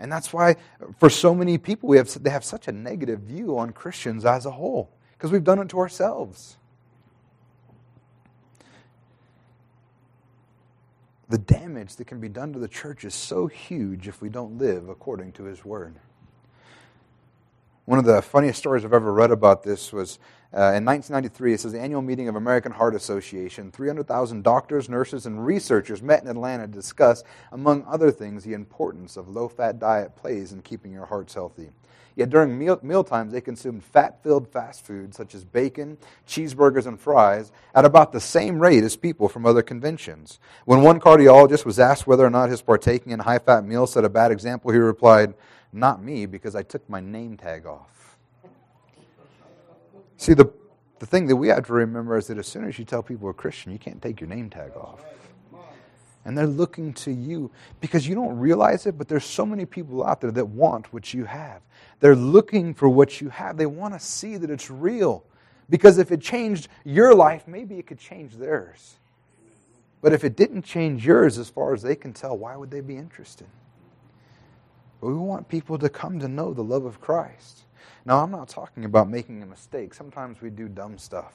And 0.00 0.10
that's 0.10 0.32
why, 0.32 0.56
for 0.98 1.10
so 1.10 1.34
many 1.34 1.58
people, 1.58 1.90
we 1.90 1.98
have, 1.98 2.10
they 2.22 2.30
have 2.30 2.44
such 2.44 2.68
a 2.68 2.72
negative 2.72 3.20
view 3.20 3.58
on 3.58 3.70
Christians 3.72 4.24
as 4.24 4.46
a 4.46 4.50
whole, 4.50 4.90
because 5.12 5.30
we've 5.30 5.44
done 5.44 5.58
it 5.58 5.68
to 5.68 5.78
ourselves. 5.78 6.56
The 11.28 11.38
damage 11.38 11.96
that 11.96 12.06
can 12.06 12.18
be 12.18 12.30
done 12.30 12.52
to 12.54 12.58
the 12.58 12.66
church 12.66 13.04
is 13.04 13.14
so 13.14 13.46
huge 13.46 14.08
if 14.08 14.22
we 14.22 14.30
don't 14.30 14.58
live 14.58 14.88
according 14.88 15.32
to 15.32 15.44
His 15.44 15.64
Word. 15.64 15.94
One 17.90 17.98
of 17.98 18.04
the 18.04 18.22
funniest 18.22 18.60
stories 18.60 18.84
I've 18.84 18.92
ever 18.92 19.12
read 19.12 19.32
about 19.32 19.64
this 19.64 19.92
was 19.92 20.20
uh, 20.54 20.78
in 20.78 20.84
1993, 20.84 21.54
it 21.54 21.60
says 21.60 21.72
the 21.72 21.80
annual 21.80 22.02
meeting 22.02 22.28
of 22.28 22.36
American 22.36 22.70
Heart 22.70 22.94
Association. 22.94 23.72
300,000 23.72 24.44
doctors, 24.44 24.88
nurses, 24.88 25.26
and 25.26 25.44
researchers 25.44 26.00
met 26.00 26.22
in 26.22 26.28
Atlanta 26.28 26.68
to 26.68 26.72
discuss, 26.72 27.24
among 27.50 27.84
other 27.88 28.12
things, 28.12 28.44
the 28.44 28.52
importance 28.52 29.16
of 29.16 29.28
low-fat 29.28 29.80
diet 29.80 30.14
plays 30.14 30.52
in 30.52 30.62
keeping 30.62 30.92
your 30.92 31.06
hearts 31.06 31.34
healthy. 31.34 31.70
Yet 32.14 32.30
during 32.30 32.56
meal, 32.56 32.78
meal 32.80 33.02
times, 33.02 33.32
they 33.32 33.40
consumed 33.40 33.82
fat-filled 33.82 34.46
fast 34.46 34.86
food 34.86 35.12
such 35.12 35.34
as 35.34 35.44
bacon, 35.44 35.98
cheeseburgers, 36.28 36.86
and 36.86 37.00
fries 37.00 37.50
at 37.74 37.84
about 37.84 38.12
the 38.12 38.20
same 38.20 38.60
rate 38.60 38.84
as 38.84 38.96
people 38.96 39.28
from 39.28 39.46
other 39.46 39.62
conventions. 39.62 40.38
When 40.64 40.82
one 40.82 41.00
cardiologist 41.00 41.64
was 41.64 41.80
asked 41.80 42.06
whether 42.06 42.24
or 42.24 42.30
not 42.30 42.50
his 42.50 42.62
partaking 42.62 43.10
in 43.10 43.18
high-fat 43.18 43.64
meals 43.64 43.94
set 43.94 44.04
a 44.04 44.08
bad 44.08 44.30
example, 44.30 44.70
he 44.70 44.78
replied, 44.78 45.34
"Not 45.72 46.02
me, 46.02 46.26
because 46.26 46.54
I 46.54 46.62
took 46.62 46.88
my 46.88 47.00
name 47.00 47.36
tag 47.36 47.66
off." 47.66 48.18
See, 50.16 50.34
the, 50.34 50.52
the 50.98 51.06
thing 51.06 51.26
that 51.28 51.36
we 51.36 51.48
have 51.48 51.66
to 51.66 51.72
remember 51.72 52.16
is 52.16 52.26
that 52.26 52.36
as 52.36 52.46
soon 52.46 52.64
as 52.64 52.78
you 52.78 52.84
tell 52.84 53.02
people 53.02 53.26
we're 53.26 53.32
Christian, 53.32 53.72
you 53.72 53.78
can't 53.78 54.02
take 54.02 54.20
your 54.20 54.28
name 54.28 54.50
tag 54.50 54.72
off. 54.76 55.02
And 56.26 56.36
they're 56.36 56.46
looking 56.46 56.92
to 56.94 57.10
you 57.10 57.50
because 57.80 58.06
you 58.06 58.14
don't 58.14 58.38
realize 58.38 58.84
it, 58.84 58.98
but 58.98 59.08
there's 59.08 59.24
so 59.24 59.46
many 59.46 59.64
people 59.64 60.04
out 60.04 60.20
there 60.20 60.30
that 60.32 60.46
want 60.46 60.92
what 60.92 61.14
you 61.14 61.24
have. 61.24 61.62
They're 62.00 62.14
looking 62.14 62.74
for 62.74 62.90
what 62.90 63.22
you 63.22 63.30
have. 63.30 63.56
They 63.56 63.64
want 63.64 63.94
to 63.94 64.00
see 64.00 64.36
that 64.36 64.50
it's 64.50 64.70
real. 64.70 65.24
Because 65.70 65.96
if 65.96 66.12
it 66.12 66.20
changed 66.20 66.68
your 66.84 67.14
life, 67.14 67.48
maybe 67.48 67.78
it 67.78 67.86
could 67.86 67.98
change 67.98 68.36
theirs. 68.36 68.96
But 70.02 70.12
if 70.12 70.24
it 70.24 70.36
didn't 70.36 70.62
change 70.62 71.06
yours, 71.06 71.38
as 71.38 71.48
far 71.48 71.72
as 71.72 71.80
they 71.80 71.94
can 71.94 72.12
tell, 72.12 72.36
why 72.36 72.56
would 72.56 72.70
they 72.70 72.80
be 72.80 72.96
interested? 72.96 73.46
We 75.00 75.14
want 75.14 75.48
people 75.48 75.78
to 75.78 75.88
come 75.88 76.18
to 76.20 76.28
know 76.28 76.52
the 76.52 76.62
love 76.62 76.84
of 76.84 77.00
Christ. 77.00 77.64
Now, 78.04 78.22
I'm 78.22 78.30
not 78.30 78.48
talking 78.48 78.84
about 78.84 79.08
making 79.08 79.42
a 79.42 79.46
mistake. 79.46 79.94
Sometimes 79.94 80.40
we 80.40 80.50
do 80.50 80.68
dumb 80.68 80.98
stuff. 80.98 81.32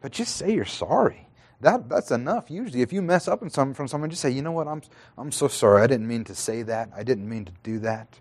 But 0.00 0.12
just 0.12 0.36
say 0.36 0.54
you're 0.54 0.64
sorry. 0.64 1.28
That, 1.60 1.88
that's 1.88 2.10
enough. 2.10 2.50
Usually, 2.50 2.82
if 2.82 2.92
you 2.92 3.00
mess 3.00 3.28
up 3.28 3.42
in 3.42 3.48
some, 3.48 3.72
from 3.72 3.88
someone, 3.88 4.10
just 4.10 4.20
say, 4.20 4.30
you 4.30 4.42
know 4.42 4.52
what, 4.52 4.68
I'm, 4.68 4.82
I'm 5.16 5.32
so 5.32 5.48
sorry. 5.48 5.82
I 5.82 5.86
didn't 5.86 6.06
mean 6.06 6.24
to 6.24 6.34
say 6.34 6.62
that. 6.62 6.90
I 6.94 7.02
didn't 7.02 7.28
mean 7.28 7.46
to 7.46 7.52
do 7.62 7.78
that. 7.80 8.18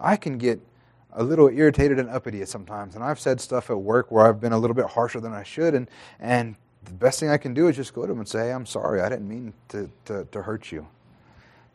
I 0.00 0.16
can 0.16 0.38
get 0.38 0.60
a 1.12 1.22
little 1.22 1.48
irritated 1.48 1.98
and 2.00 2.08
uppity 2.08 2.44
sometimes. 2.46 2.96
And 2.96 3.04
I've 3.04 3.20
said 3.20 3.40
stuff 3.40 3.70
at 3.70 3.78
work 3.78 4.10
where 4.10 4.26
I've 4.26 4.40
been 4.40 4.52
a 4.52 4.58
little 4.58 4.74
bit 4.74 4.86
harsher 4.86 5.20
than 5.20 5.32
I 5.32 5.44
should. 5.44 5.74
And, 5.74 5.88
and 6.18 6.56
the 6.84 6.92
best 6.92 7.20
thing 7.20 7.28
I 7.28 7.36
can 7.36 7.54
do 7.54 7.68
is 7.68 7.76
just 7.76 7.94
go 7.94 8.02
to 8.02 8.08
them 8.08 8.18
and 8.18 8.28
say, 8.28 8.50
I'm 8.50 8.66
sorry. 8.66 9.00
I 9.00 9.08
didn't 9.08 9.28
mean 9.28 9.52
to, 9.68 9.90
to, 10.06 10.26
to 10.32 10.42
hurt 10.42 10.72
you. 10.72 10.88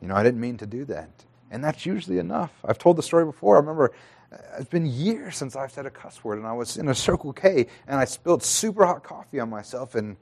You 0.01 0.07
know, 0.07 0.15
I 0.15 0.23
didn't 0.23 0.39
mean 0.39 0.57
to 0.57 0.65
do 0.65 0.85
that. 0.85 1.09
And 1.49 1.63
that's 1.63 1.85
usually 1.85 2.19
enough. 2.19 2.51
I've 2.65 2.77
told 2.77 2.97
the 2.97 3.03
story 3.03 3.25
before. 3.25 3.55
I 3.55 3.59
remember 3.59 3.93
uh, 4.31 4.37
it's 4.59 4.69
been 4.69 4.85
years 4.85 5.37
since 5.37 5.55
I've 5.55 5.71
said 5.71 5.85
a 5.85 5.89
cuss 5.89 6.23
word, 6.23 6.37
and 6.37 6.47
I 6.47 6.53
was 6.53 6.77
in 6.77 6.89
a 6.89 6.95
Circle 6.95 7.33
K, 7.33 7.67
and 7.87 7.99
I 7.99 8.05
spilled 8.05 8.43
super 8.43 8.85
hot 8.85 9.03
coffee 9.03 9.39
on 9.39 9.49
myself, 9.49 9.95
and 9.95 10.17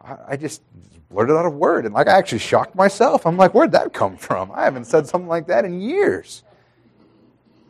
I 0.00 0.36
just 0.36 0.62
blurted 1.10 1.36
out 1.36 1.46
a 1.46 1.50
word, 1.50 1.84
and 1.84 1.92
like 1.92 2.06
I 2.08 2.16
actually 2.16 2.38
shocked 2.38 2.74
myself. 2.74 3.26
I'm 3.26 3.36
like, 3.36 3.54
where'd 3.54 3.72
that 3.72 3.92
come 3.92 4.16
from? 4.16 4.52
I 4.52 4.64
haven't 4.64 4.84
said 4.84 5.06
something 5.06 5.28
like 5.28 5.48
that 5.48 5.64
in 5.64 5.80
years. 5.80 6.44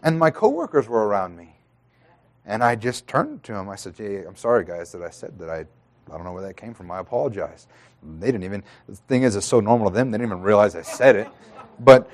And 0.02 0.18
my 0.18 0.30
coworkers 0.30 0.87
were 0.87 1.06
around 1.06 1.37
me, 1.37 1.56
and 2.44 2.62
I 2.62 2.76
just 2.76 3.06
turned 3.09 3.42
to 3.44 3.52
them. 3.52 3.68
I 3.68 3.76
said, 3.76 3.94
"Hey, 3.96 4.22
I'm 4.24 4.37
sorry, 4.37 4.64
guys, 4.64 4.92
that 4.92 5.02
I 5.02 5.11
said 5.11 5.38
that. 5.38 5.48
I, 5.48 5.64
I 6.11 6.16
don't 6.16 6.25
know 6.25 6.33
where 6.33 6.42
that 6.42 6.57
came 6.57 6.75
from. 6.75 6.90
I 6.90 6.99
apologize." 6.99 7.66
They 8.03 8.27
didn't 8.27 8.45
even. 8.45 8.62
The 8.88 8.97
thing 8.97 9.23
is, 9.23 9.37
it's 9.37 9.47
so 9.47 9.61
normal 9.61 9.90
to 9.90 9.95
them. 9.95 10.11
They 10.11 10.19
didn't 10.19 10.31
even 10.31 10.42
realize 10.42 10.77
I 10.77 10.83
said 10.83 11.16
it. 11.16 11.29
But 11.81 12.09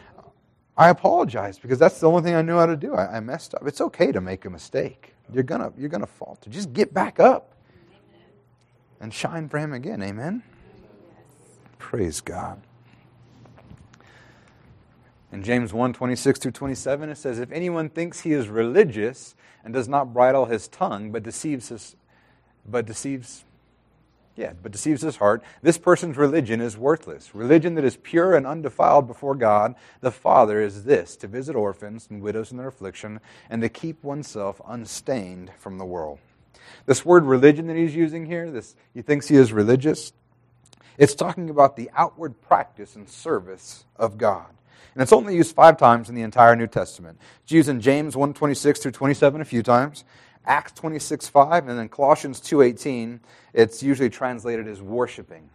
I 0.77 0.89
apologize 0.89 1.59
because 1.59 1.79
that's 1.79 2.01
the 2.01 2.09
only 2.09 2.23
thing 2.23 2.35
I 2.35 2.43
knew 2.43 2.57
how 2.57 2.67
to 2.67 2.77
do. 2.77 2.95
I, 2.95 3.17
I 3.17 3.21
messed 3.21 3.55
up. 3.55 3.67
It's 3.67 3.81
okay 3.81 4.13
to 4.13 4.21
make 4.21 4.45
a 4.45 4.51
mistake. 4.51 5.15
You're 5.33 5.43
gonna 5.43 5.73
you're 5.77 5.89
gonna 5.89 6.07
falter. 6.07 6.51
Just 6.51 6.73
get 6.73 6.95
back 6.95 7.21
up 7.21 7.55
and 9.01 9.13
shine 9.13 9.49
for 9.49 9.59
Him 9.59 9.73
again. 9.73 10.03
Amen. 10.03 10.43
Praise 11.79 12.21
God. 12.21 12.63
In 15.33 15.43
James 15.43 15.73
1 15.73 15.95
26 15.95 16.39
through 16.39 16.53
27, 16.53 17.09
it 17.09 17.17
says, 17.17 17.39
If 17.39 17.51
anyone 17.51 17.89
thinks 17.89 18.21
he 18.21 18.33
is 18.33 18.49
religious 18.49 19.35
and 19.65 19.73
does 19.73 19.89
not 19.89 20.13
bridle 20.13 20.45
his 20.47 20.69
tongue, 20.69 21.11
but 21.11 21.23
deceives 21.23 21.71
his, 21.71 21.97
but 22.67 22.85
deceives, 22.85 23.45
yeah, 24.37 24.53
but 24.63 24.73
deceives 24.73 25.03
his 25.03 25.17
heart, 25.17 25.43
this 25.63 25.77
person's 25.77 26.17
religion 26.17 26.61
is 26.61 26.77
worthless. 26.77 27.35
Religion 27.35 27.75
that 27.75 27.85
is 27.85 27.99
pure 27.99 28.35
and 28.35 28.47
undefiled 28.47 29.07
before 29.07 29.35
God 29.35 29.75
the 30.01 30.11
Father 30.11 30.61
is 30.61 30.85
this 30.85 31.17
to 31.17 31.27
visit 31.27 31.55
orphans 31.55 32.09
and 32.11 32.23
widows 32.23 32.51
in 32.51 32.57
their 32.57 32.69
affliction, 32.69 33.21
and 33.51 33.61
to 33.61 33.69
keep 33.69 34.03
oneself 34.03 34.61
unstained 34.67 35.51
from 35.59 35.79
the 35.79 35.85
world. 35.85 36.19
This 36.87 37.05
word 37.05 37.25
religion 37.25 37.67
that 37.67 37.77
he's 37.77 37.95
using 37.95 38.27
here, 38.27 38.51
this 38.51 38.75
he 38.95 39.03
thinks 39.03 39.29
he 39.29 39.37
is 39.37 39.53
religious, 39.53 40.13
it's 40.97 41.15
talking 41.15 41.51
about 41.51 41.77
the 41.77 41.91
outward 41.95 42.41
practice 42.41 42.97
and 42.97 43.09
service 43.09 43.85
of 43.97 44.19
God. 44.19 44.47
And 44.95 45.03
it's 45.03 45.13
only 45.13 45.37
used 45.37 45.55
five 45.55 45.79
times 45.79 46.09
in 46.09 46.15
the 46.15 46.23
entire 46.23 46.55
New 46.55 46.67
Testament. 46.67 47.19
It's 47.43 47.53
used 47.53 47.69
in 47.69 47.81
James 47.81 48.17
1 48.17 48.35
26 48.35 48.81
through 48.81 48.93
27 48.93 49.41
a 49.41 49.45
few 49.45 49.63
times, 49.63 50.05
Acts 50.47 50.73
26 50.73 51.29
5, 51.29 51.69
and 51.69 51.79
then 51.79 51.89
Colossians 51.89 52.41
2:18, 52.41 53.21
It's 53.53 53.83
usually 53.83 54.11
translated 54.11 54.67
as 54.67 54.83
worshiping. 54.83 55.49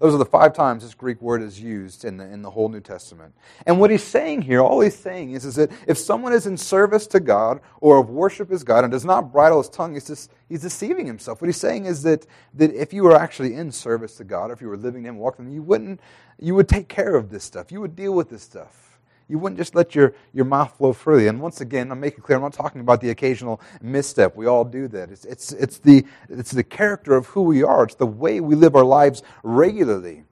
Those 0.00 0.14
are 0.14 0.18
the 0.18 0.24
five 0.24 0.52
times 0.52 0.84
this 0.84 0.94
Greek 0.94 1.20
word 1.20 1.42
is 1.42 1.60
used 1.60 2.04
in 2.04 2.18
the, 2.18 2.24
in 2.24 2.40
the 2.42 2.50
whole 2.50 2.68
New 2.68 2.80
Testament. 2.80 3.34
And 3.66 3.80
what 3.80 3.90
he's 3.90 4.04
saying 4.04 4.42
here, 4.42 4.60
all 4.60 4.80
he's 4.80 4.96
saying 4.96 5.32
is, 5.32 5.44
is 5.44 5.56
that 5.56 5.72
if 5.88 5.98
someone 5.98 6.32
is 6.32 6.46
in 6.46 6.56
service 6.56 7.08
to 7.08 7.18
God 7.18 7.60
or 7.80 7.98
of 7.98 8.08
worship 8.08 8.52
is 8.52 8.62
God 8.62 8.84
and 8.84 8.92
does 8.92 9.04
not 9.04 9.32
bridle 9.32 9.58
his 9.58 9.68
tongue, 9.68 9.94
he's, 9.94 10.06
just, 10.06 10.30
he's 10.48 10.62
deceiving 10.62 11.04
himself. 11.04 11.40
What 11.40 11.48
he's 11.48 11.56
saying 11.56 11.86
is 11.86 12.04
that, 12.04 12.26
that 12.54 12.72
if 12.74 12.92
you 12.92 13.02
were 13.02 13.16
actually 13.16 13.54
in 13.54 13.72
service 13.72 14.16
to 14.18 14.24
God, 14.24 14.50
or 14.50 14.54
if 14.54 14.60
you 14.60 14.68
were 14.68 14.76
living 14.76 15.02
Him, 15.02 15.16
walking 15.16 15.46
Him, 15.46 15.52
you 15.52 15.62
wouldn't, 15.62 16.00
you 16.38 16.54
would 16.54 16.68
take 16.68 16.86
care 16.86 17.16
of 17.16 17.28
this 17.30 17.42
stuff. 17.42 17.72
You 17.72 17.80
would 17.80 17.96
deal 17.96 18.12
with 18.12 18.30
this 18.30 18.42
stuff 18.42 18.87
you 19.28 19.38
wouldn't 19.38 19.58
just 19.58 19.74
let 19.74 19.94
your, 19.94 20.14
your 20.32 20.46
mouth 20.46 20.76
flow 20.78 20.92
freely. 20.92 21.28
And 21.28 21.40
once 21.40 21.60
again, 21.60 21.92
I'm 21.92 22.00
making 22.00 22.22
clear, 22.22 22.36
I'm 22.36 22.42
not 22.42 22.54
talking 22.54 22.80
about 22.80 23.00
the 23.00 23.10
occasional 23.10 23.60
misstep. 23.82 24.34
We 24.34 24.46
all 24.46 24.64
do 24.64 24.88
that. 24.88 25.10
It's, 25.10 25.24
it's, 25.26 25.52
it's, 25.52 25.78
the, 25.78 26.04
it's 26.30 26.50
the 26.50 26.64
character 26.64 27.14
of 27.14 27.26
who 27.26 27.42
we 27.42 27.62
are, 27.62 27.84
it's 27.84 27.94
the 27.94 28.06
way 28.06 28.40
we 28.40 28.54
live 28.54 28.74
our 28.74 28.84
lives 28.84 29.22
regularly. 29.42 30.24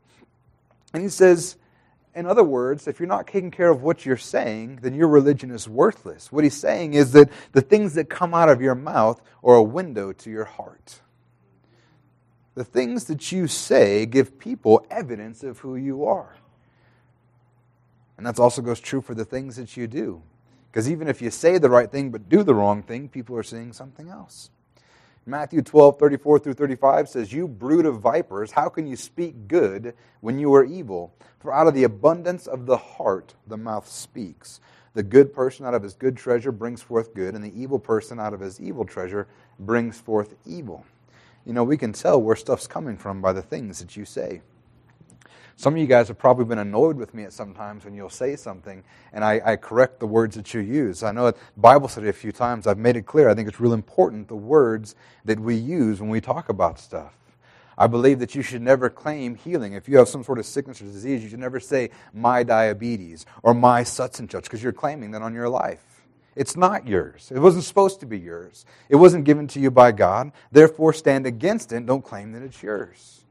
And 0.94 1.02
he 1.02 1.10
says, 1.10 1.56
in 2.14 2.24
other 2.24 2.42
words, 2.42 2.88
if 2.88 2.98
you're 2.98 3.06
not 3.06 3.26
taking 3.26 3.50
care 3.50 3.68
of 3.68 3.82
what 3.82 4.06
you're 4.06 4.16
saying, 4.16 4.78
then 4.80 4.94
your 4.94 5.08
religion 5.08 5.50
is 5.50 5.68
worthless. 5.68 6.32
What 6.32 6.44
he's 6.44 6.56
saying 6.56 6.94
is 6.94 7.12
that 7.12 7.28
the 7.52 7.60
things 7.60 7.92
that 7.94 8.08
come 8.08 8.32
out 8.32 8.48
of 8.48 8.62
your 8.62 8.74
mouth 8.74 9.20
are 9.44 9.56
a 9.56 9.62
window 9.62 10.12
to 10.14 10.30
your 10.30 10.46
heart. 10.46 11.00
The 12.54 12.64
things 12.64 13.04
that 13.04 13.30
you 13.30 13.46
say 13.46 14.06
give 14.06 14.38
people 14.38 14.86
evidence 14.90 15.42
of 15.42 15.58
who 15.58 15.76
you 15.76 16.06
are. 16.06 16.36
And 18.16 18.26
that 18.26 18.38
also 18.38 18.62
goes 18.62 18.80
true 18.80 19.00
for 19.00 19.14
the 19.14 19.24
things 19.24 19.56
that 19.56 19.76
you 19.76 19.86
do. 19.86 20.22
Because 20.70 20.90
even 20.90 21.08
if 21.08 21.22
you 21.22 21.30
say 21.30 21.58
the 21.58 21.70
right 21.70 21.90
thing 21.90 22.10
but 22.10 22.28
do 22.28 22.42
the 22.42 22.54
wrong 22.54 22.82
thing, 22.82 23.08
people 23.08 23.36
are 23.36 23.42
seeing 23.42 23.72
something 23.72 24.08
else. 24.08 24.50
Matthew 25.28 25.60
12, 25.60 25.98
34 25.98 26.38
through 26.38 26.54
35 26.54 27.08
says, 27.08 27.32
You 27.32 27.48
brood 27.48 27.84
of 27.84 28.00
vipers, 28.00 28.52
how 28.52 28.68
can 28.68 28.86
you 28.86 28.94
speak 28.94 29.48
good 29.48 29.94
when 30.20 30.38
you 30.38 30.54
are 30.54 30.64
evil? 30.64 31.12
For 31.40 31.52
out 31.52 31.66
of 31.66 31.74
the 31.74 31.82
abundance 31.82 32.46
of 32.46 32.66
the 32.66 32.76
heart 32.76 33.34
the 33.46 33.56
mouth 33.56 33.88
speaks. 33.88 34.60
The 34.94 35.02
good 35.02 35.34
person 35.34 35.66
out 35.66 35.74
of 35.74 35.82
his 35.82 35.94
good 35.94 36.16
treasure 36.16 36.52
brings 36.52 36.80
forth 36.80 37.12
good, 37.12 37.34
and 37.34 37.44
the 37.44 37.60
evil 37.60 37.78
person 37.78 38.20
out 38.20 38.34
of 38.34 38.40
his 38.40 38.60
evil 38.60 38.84
treasure 38.84 39.26
brings 39.58 39.98
forth 39.98 40.36
evil. 40.46 40.86
You 41.44 41.52
know, 41.52 41.64
we 41.64 41.76
can 41.76 41.92
tell 41.92 42.22
where 42.22 42.36
stuff's 42.36 42.66
coming 42.66 42.96
from 42.96 43.20
by 43.20 43.32
the 43.32 43.42
things 43.42 43.78
that 43.80 43.96
you 43.96 44.04
say. 44.04 44.42
Some 45.58 45.72
of 45.72 45.80
you 45.80 45.86
guys 45.86 46.08
have 46.08 46.18
probably 46.18 46.44
been 46.44 46.58
annoyed 46.58 46.96
with 46.96 47.14
me 47.14 47.24
at 47.24 47.32
some 47.32 47.54
times 47.54 47.86
when 47.86 47.94
you'll 47.94 48.10
say 48.10 48.36
something 48.36 48.84
and 49.14 49.24
I, 49.24 49.40
I 49.42 49.56
correct 49.56 50.00
the 50.00 50.06
words 50.06 50.36
that 50.36 50.52
you 50.52 50.60
use. 50.60 51.02
I 51.02 51.12
know 51.12 51.28
at 51.28 51.38
Bible 51.56 51.88
study 51.88 52.10
a 52.10 52.12
few 52.12 52.30
times 52.30 52.66
I've 52.66 52.76
made 52.76 52.94
it 52.94 53.06
clear. 53.06 53.30
I 53.30 53.34
think 53.34 53.48
it's 53.48 53.58
real 53.58 53.72
important 53.72 54.28
the 54.28 54.36
words 54.36 54.94
that 55.24 55.40
we 55.40 55.54
use 55.54 55.98
when 55.98 56.10
we 56.10 56.20
talk 56.20 56.50
about 56.50 56.78
stuff. 56.78 57.14
I 57.78 57.86
believe 57.86 58.18
that 58.18 58.34
you 58.34 58.42
should 58.42 58.60
never 58.60 58.90
claim 58.90 59.34
healing. 59.34 59.72
If 59.72 59.88
you 59.88 59.96
have 59.96 60.08
some 60.08 60.22
sort 60.22 60.38
of 60.38 60.44
sickness 60.44 60.82
or 60.82 60.84
disease, 60.84 61.22
you 61.22 61.30
should 61.30 61.38
never 61.38 61.60
say 61.60 61.88
my 62.12 62.42
diabetes 62.42 63.24
or 63.42 63.54
my 63.54 63.82
such 63.82 64.18
and 64.18 64.30
such 64.30 64.44
because 64.44 64.62
you're 64.62 64.72
claiming 64.72 65.10
that 65.12 65.22
on 65.22 65.32
your 65.32 65.48
life. 65.48 66.02
It's 66.34 66.54
not 66.54 66.86
yours. 66.86 67.32
It 67.34 67.38
wasn't 67.38 67.64
supposed 67.64 68.00
to 68.00 68.06
be 68.06 68.18
yours. 68.18 68.66
It 68.90 68.96
wasn't 68.96 69.24
given 69.24 69.46
to 69.48 69.60
you 69.60 69.70
by 69.70 69.92
God. 69.92 70.32
Therefore, 70.52 70.92
stand 70.92 71.26
against 71.26 71.72
it 71.72 71.86
don't 71.86 72.04
claim 72.04 72.32
that 72.32 72.42
it's 72.42 72.62
yours. 72.62 73.22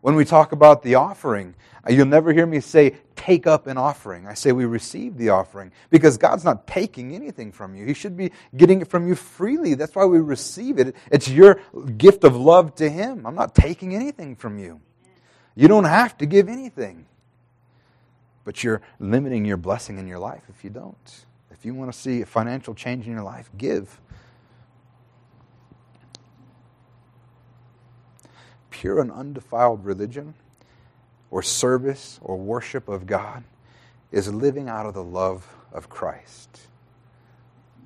When 0.00 0.14
we 0.14 0.24
talk 0.24 0.52
about 0.52 0.82
the 0.82 0.94
offering, 0.94 1.54
uh, 1.88 1.92
you'll 1.92 2.06
never 2.06 2.32
hear 2.32 2.46
me 2.46 2.60
say, 2.60 2.96
take 3.16 3.46
up 3.46 3.66
an 3.66 3.76
offering. 3.76 4.26
I 4.26 4.34
say 4.34 4.52
we 4.52 4.64
receive 4.64 5.16
the 5.16 5.30
offering 5.30 5.72
because 5.90 6.16
God's 6.16 6.44
not 6.44 6.66
taking 6.66 7.14
anything 7.14 7.50
from 7.50 7.74
you. 7.74 7.84
He 7.84 7.94
should 7.94 8.16
be 8.16 8.30
getting 8.56 8.80
it 8.80 8.88
from 8.88 9.08
you 9.08 9.14
freely. 9.14 9.74
That's 9.74 9.94
why 9.94 10.04
we 10.04 10.18
receive 10.20 10.78
it. 10.78 10.94
It's 11.10 11.28
your 11.28 11.60
gift 11.96 12.24
of 12.24 12.36
love 12.36 12.74
to 12.76 12.88
Him. 12.88 13.26
I'm 13.26 13.34
not 13.34 13.54
taking 13.54 13.94
anything 13.94 14.36
from 14.36 14.58
you. 14.58 14.80
You 15.54 15.66
don't 15.66 15.84
have 15.84 16.16
to 16.18 16.26
give 16.26 16.48
anything. 16.48 17.06
But 18.44 18.62
you're 18.62 18.80
limiting 19.00 19.44
your 19.44 19.56
blessing 19.56 19.98
in 19.98 20.06
your 20.06 20.20
life 20.20 20.42
if 20.48 20.64
you 20.64 20.70
don't. 20.70 21.24
If 21.50 21.64
you 21.66 21.74
want 21.74 21.92
to 21.92 21.98
see 21.98 22.22
a 22.22 22.26
financial 22.26 22.74
change 22.74 23.06
in 23.06 23.12
your 23.12 23.24
life, 23.24 23.50
give. 23.58 24.00
Pure 28.70 29.00
and 29.00 29.10
undefiled 29.10 29.84
religion 29.84 30.34
or 31.30 31.42
service 31.42 32.18
or 32.22 32.36
worship 32.36 32.88
of 32.88 33.06
God 33.06 33.44
is 34.10 34.32
living 34.32 34.68
out 34.68 34.86
of 34.86 34.94
the 34.94 35.04
love 35.04 35.46
of 35.72 35.88
Christ. 35.88 36.60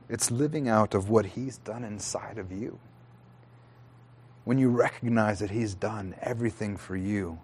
It's 0.09 0.31
living 0.31 0.69
out 0.69 0.95
of 0.95 1.09
what 1.09 1.27
He's 1.27 1.59
done 1.59 1.85
inside 1.85 2.39
of 2.39 2.53
you. 2.53 2.79
When 4.45 4.59
you 4.59 4.71
recognize 4.71 5.39
that 5.41 5.51
He's 5.51 5.75
done 5.75 6.15
everything 6.21 6.77
for 6.77 6.97
you, 6.97 7.39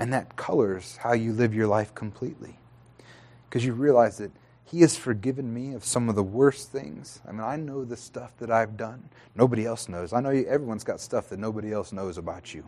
and 0.00 0.12
that 0.14 0.34
colors 0.34 0.96
how 1.02 1.12
you 1.12 1.32
live 1.32 1.54
your 1.54 1.66
life 1.66 1.94
completely. 1.94 2.56
Because 3.48 3.64
you 3.64 3.74
realize 3.74 4.16
that 4.16 4.30
he 4.70 4.82
has 4.82 4.96
forgiven 4.96 5.52
me 5.52 5.74
of 5.74 5.84
some 5.84 6.08
of 6.08 6.14
the 6.14 6.22
worst 6.22 6.70
things. 6.70 7.20
I 7.26 7.32
mean, 7.32 7.40
I 7.40 7.56
know 7.56 7.84
the 7.84 7.96
stuff 7.96 8.36
that 8.38 8.52
I've 8.52 8.76
done. 8.76 9.08
Nobody 9.34 9.66
else 9.66 9.88
knows. 9.88 10.12
I 10.12 10.20
know 10.20 10.30
you, 10.30 10.46
everyone's 10.46 10.84
got 10.84 11.00
stuff 11.00 11.28
that 11.30 11.40
nobody 11.40 11.72
else 11.72 11.92
knows 11.92 12.18
about 12.18 12.54
you. 12.54 12.64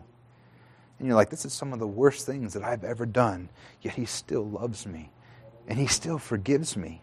And 0.99 1.07
you're 1.07 1.15
like, 1.15 1.29
this 1.29 1.45
is 1.45 1.53
some 1.53 1.71
of 1.71 1.79
the 1.79 1.87
worst 1.87 2.25
things 2.25 2.53
that 2.53 2.63
I've 2.63 2.83
ever 2.83 3.05
done. 3.05 3.47
Yet 3.81 3.93
He 3.93 4.03
still 4.03 4.43
loves 4.43 4.85
me. 4.85 5.11
And 5.65 5.79
He 5.79 5.87
still 5.87 6.17
forgives 6.17 6.75
me. 6.75 7.01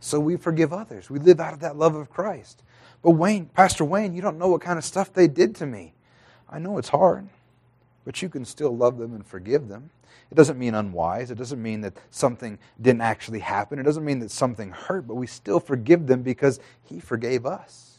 So 0.00 0.18
we 0.18 0.36
forgive 0.36 0.72
others. 0.72 1.08
We 1.08 1.20
live 1.20 1.38
out 1.38 1.54
of 1.54 1.60
that 1.60 1.76
love 1.76 1.94
of 1.94 2.10
Christ. 2.10 2.64
But 3.02 3.12
Wayne, 3.12 3.46
Pastor 3.46 3.84
Wayne, 3.84 4.12
you 4.12 4.22
don't 4.22 4.38
know 4.38 4.48
what 4.48 4.60
kind 4.60 4.76
of 4.76 4.84
stuff 4.84 5.12
they 5.12 5.28
did 5.28 5.54
to 5.56 5.66
me. 5.66 5.94
I 6.50 6.58
know 6.58 6.78
it's 6.78 6.88
hard, 6.88 7.28
but 8.06 8.22
you 8.22 8.28
can 8.28 8.44
still 8.44 8.74
love 8.74 8.98
them 8.98 9.14
and 9.14 9.26
forgive 9.26 9.66
them. 9.66 9.90
It 10.30 10.36
doesn't 10.36 10.58
mean 10.58 10.76
unwise. 10.76 11.30
It 11.32 11.36
doesn't 11.36 11.60
mean 11.60 11.80
that 11.82 11.94
something 12.10 12.58
didn't 12.80 13.00
actually 13.02 13.40
happen. 13.40 13.80
It 13.80 13.82
doesn't 13.82 14.04
mean 14.04 14.20
that 14.20 14.30
something 14.30 14.70
hurt, 14.70 15.08
but 15.08 15.16
we 15.16 15.26
still 15.26 15.58
forgive 15.60 16.06
them 16.06 16.22
because 16.22 16.60
He 16.84 17.00
forgave 17.00 17.44
us. 17.44 17.98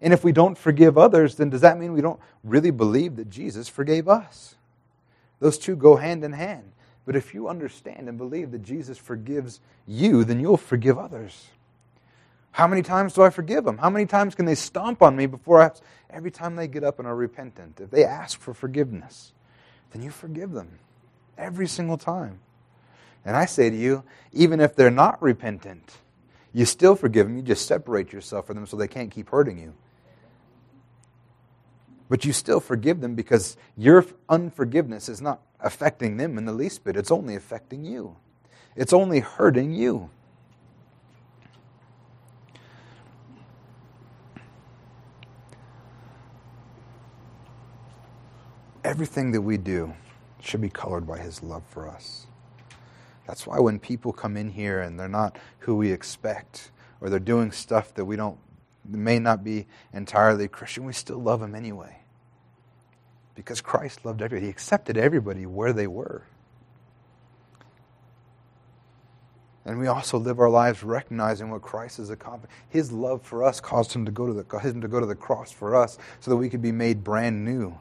And 0.00 0.12
if 0.12 0.24
we 0.24 0.32
don't 0.32 0.56
forgive 0.56 0.96
others, 0.96 1.36
then 1.36 1.50
does 1.50 1.60
that 1.60 1.78
mean 1.78 1.92
we 1.92 2.00
don't 2.00 2.20
really 2.44 2.70
believe 2.70 3.16
that 3.16 3.30
Jesus 3.30 3.68
forgave 3.68 4.08
us? 4.08 4.54
Those 5.38 5.58
two 5.58 5.76
go 5.76 5.96
hand 5.96 6.24
in 6.24 6.32
hand. 6.32 6.72
But 7.04 7.14
if 7.14 7.34
you 7.34 7.48
understand 7.48 8.08
and 8.08 8.18
believe 8.18 8.50
that 8.52 8.62
Jesus 8.62 8.98
forgives 8.98 9.60
you, 9.86 10.24
then 10.24 10.40
you'll 10.40 10.56
forgive 10.56 10.98
others. 10.98 11.48
How 12.56 12.66
many 12.66 12.80
times 12.80 13.12
do 13.12 13.20
I 13.20 13.28
forgive 13.28 13.64
them? 13.64 13.76
How 13.76 13.90
many 13.90 14.06
times 14.06 14.34
can 14.34 14.46
they 14.46 14.54
stomp 14.54 15.02
on 15.02 15.14
me 15.14 15.26
before 15.26 15.60
I. 15.60 15.72
Every 16.08 16.30
time 16.30 16.56
they 16.56 16.66
get 16.66 16.84
up 16.84 16.98
and 16.98 17.06
are 17.06 17.14
repentant, 17.14 17.78
if 17.82 17.90
they 17.90 18.02
ask 18.02 18.40
for 18.40 18.54
forgiveness, 18.54 19.34
then 19.90 20.00
you 20.00 20.08
forgive 20.08 20.52
them 20.52 20.78
every 21.36 21.68
single 21.68 21.98
time. 21.98 22.38
And 23.26 23.36
I 23.36 23.44
say 23.44 23.68
to 23.68 23.76
you, 23.76 24.04
even 24.32 24.60
if 24.60 24.74
they're 24.74 24.90
not 24.90 25.20
repentant, 25.20 25.98
you 26.54 26.64
still 26.64 26.96
forgive 26.96 27.26
them. 27.26 27.36
You 27.36 27.42
just 27.42 27.66
separate 27.66 28.10
yourself 28.10 28.46
from 28.46 28.56
them 28.56 28.66
so 28.66 28.78
they 28.78 28.88
can't 28.88 29.10
keep 29.10 29.28
hurting 29.28 29.58
you. 29.58 29.74
But 32.08 32.24
you 32.24 32.32
still 32.32 32.60
forgive 32.60 33.02
them 33.02 33.14
because 33.16 33.58
your 33.76 34.06
unforgiveness 34.30 35.10
is 35.10 35.20
not 35.20 35.42
affecting 35.60 36.16
them 36.16 36.38
in 36.38 36.46
the 36.46 36.54
least 36.54 36.84
bit. 36.84 36.96
It's 36.96 37.10
only 37.10 37.34
affecting 37.34 37.84
you, 37.84 38.16
it's 38.74 38.94
only 38.94 39.20
hurting 39.20 39.74
you. 39.74 40.08
Everything 48.86 49.32
that 49.32 49.40
we 49.40 49.56
do 49.56 49.94
should 50.40 50.60
be 50.60 50.70
colored 50.70 51.08
by 51.08 51.18
his 51.18 51.42
love 51.42 51.64
for 51.68 51.88
us. 51.88 52.28
That's 53.26 53.44
why 53.44 53.58
when 53.58 53.80
people 53.80 54.12
come 54.12 54.36
in 54.36 54.48
here 54.48 54.80
and 54.80 54.96
they're 54.96 55.08
not 55.08 55.36
who 55.58 55.74
we 55.74 55.90
expect, 55.90 56.70
or 57.00 57.10
they're 57.10 57.18
doing 57.18 57.50
stuff 57.50 57.92
that 57.94 58.04
we 58.04 58.14
don't, 58.14 58.38
may 58.88 59.18
not 59.18 59.42
be 59.42 59.66
entirely 59.92 60.46
Christian, 60.46 60.84
we 60.84 60.92
still 60.92 61.18
love 61.18 61.40
them 61.40 61.56
anyway. 61.56 61.96
Because 63.34 63.60
Christ 63.60 64.04
loved 64.04 64.22
everybody. 64.22 64.46
He 64.46 64.50
accepted 64.50 64.96
everybody 64.96 65.46
where 65.46 65.72
they 65.72 65.88
were. 65.88 66.22
And 69.64 69.80
we 69.80 69.88
also 69.88 70.16
live 70.16 70.38
our 70.38 70.48
lives 70.48 70.84
recognizing 70.84 71.50
what 71.50 71.60
Christ 71.60 71.96
has 71.96 72.10
accomplished. 72.10 72.54
His 72.68 72.92
love 72.92 73.22
for 73.22 73.42
us 73.42 73.58
caused 73.58 73.92
him 73.92 74.04
to 74.04 74.12
go 74.12 74.28
to 74.28 74.32
the, 74.32 74.58
him 74.60 74.80
to 74.80 74.86
go 74.86 75.00
to 75.00 75.06
the 75.06 75.16
cross 75.16 75.50
for 75.50 75.74
us 75.74 75.98
so 76.20 76.30
that 76.30 76.36
we 76.36 76.48
could 76.48 76.62
be 76.62 76.70
made 76.70 77.02
brand 77.02 77.44
new. 77.44 77.76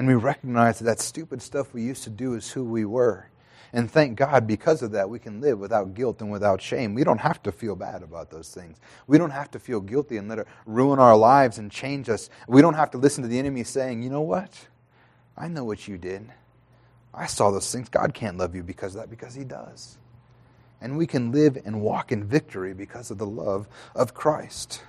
And 0.00 0.08
we 0.08 0.14
recognize 0.14 0.78
that 0.78 0.86
that 0.86 0.98
stupid 0.98 1.42
stuff 1.42 1.74
we 1.74 1.82
used 1.82 2.04
to 2.04 2.10
do 2.10 2.32
is 2.32 2.50
who 2.50 2.64
we 2.64 2.86
were. 2.86 3.28
And 3.74 3.90
thank 3.90 4.16
God, 4.16 4.46
because 4.46 4.80
of 4.80 4.92
that, 4.92 5.10
we 5.10 5.18
can 5.18 5.42
live 5.42 5.58
without 5.58 5.92
guilt 5.92 6.22
and 6.22 6.30
without 6.30 6.62
shame. 6.62 6.94
We 6.94 7.04
don't 7.04 7.20
have 7.20 7.42
to 7.42 7.52
feel 7.52 7.76
bad 7.76 8.02
about 8.02 8.30
those 8.30 8.48
things. 8.48 8.78
We 9.06 9.18
don't 9.18 9.28
have 9.28 9.50
to 9.50 9.58
feel 9.58 9.78
guilty 9.78 10.16
and 10.16 10.26
let 10.26 10.38
it 10.38 10.46
ruin 10.64 10.98
our 10.98 11.14
lives 11.14 11.58
and 11.58 11.70
change 11.70 12.08
us. 12.08 12.30
We 12.48 12.62
don't 12.62 12.72
have 12.72 12.90
to 12.92 12.96
listen 12.96 13.20
to 13.24 13.28
the 13.28 13.38
enemy 13.38 13.62
saying, 13.62 14.02
you 14.02 14.08
know 14.08 14.22
what? 14.22 14.68
I 15.36 15.48
know 15.48 15.64
what 15.64 15.86
you 15.86 15.98
did. 15.98 16.32
I 17.12 17.26
saw 17.26 17.50
those 17.50 17.70
things. 17.70 17.90
God 17.90 18.14
can't 18.14 18.38
love 18.38 18.54
you 18.54 18.62
because 18.62 18.94
of 18.94 19.02
that, 19.02 19.10
because 19.10 19.34
He 19.34 19.44
does. 19.44 19.98
And 20.80 20.96
we 20.96 21.06
can 21.06 21.30
live 21.30 21.58
and 21.62 21.82
walk 21.82 22.10
in 22.10 22.24
victory 22.24 22.72
because 22.72 23.10
of 23.10 23.18
the 23.18 23.26
love 23.26 23.68
of 23.94 24.14
Christ. 24.14 24.82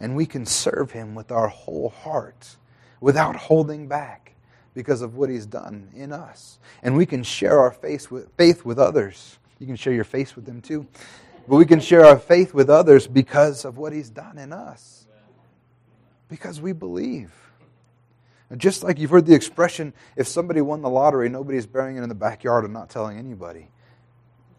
And 0.00 0.16
we 0.16 0.26
can 0.26 0.44
serve 0.46 0.90
Him 0.90 1.14
with 1.14 1.30
our 1.30 1.46
whole 1.46 1.90
heart 1.90 2.56
without 3.00 3.36
holding 3.36 3.86
back 3.86 4.31
because 4.74 5.02
of 5.02 5.16
what 5.16 5.28
he's 5.28 5.46
done 5.46 5.90
in 5.94 6.12
us. 6.12 6.58
And 6.82 6.96
we 6.96 7.06
can 7.06 7.22
share 7.22 7.60
our 7.60 7.70
faith 7.70 8.10
with, 8.10 8.28
faith 8.36 8.64
with 8.64 8.78
others. 8.78 9.38
You 9.58 9.66
can 9.66 9.76
share 9.76 9.92
your 9.92 10.04
faith 10.04 10.34
with 10.34 10.46
them 10.46 10.60
too. 10.60 10.86
But 11.48 11.56
we 11.56 11.66
can 11.66 11.80
share 11.80 12.04
our 12.04 12.18
faith 12.18 12.54
with 12.54 12.70
others 12.70 13.06
because 13.06 13.64
of 13.64 13.76
what 13.76 13.92
he's 13.92 14.10
done 14.10 14.38
in 14.38 14.52
us. 14.52 15.06
Because 16.28 16.60
we 16.60 16.72
believe. 16.72 17.32
And 18.48 18.60
just 18.60 18.82
like 18.82 18.98
you've 18.98 19.10
heard 19.10 19.26
the 19.26 19.34
expression, 19.34 19.92
if 20.16 20.28
somebody 20.28 20.60
won 20.60 20.82
the 20.82 20.88
lottery, 20.88 21.28
nobody's 21.28 21.66
burying 21.66 21.96
it 21.96 22.02
in 22.02 22.08
the 22.08 22.14
backyard 22.14 22.64
and 22.64 22.72
not 22.72 22.90
telling 22.90 23.18
anybody. 23.18 23.68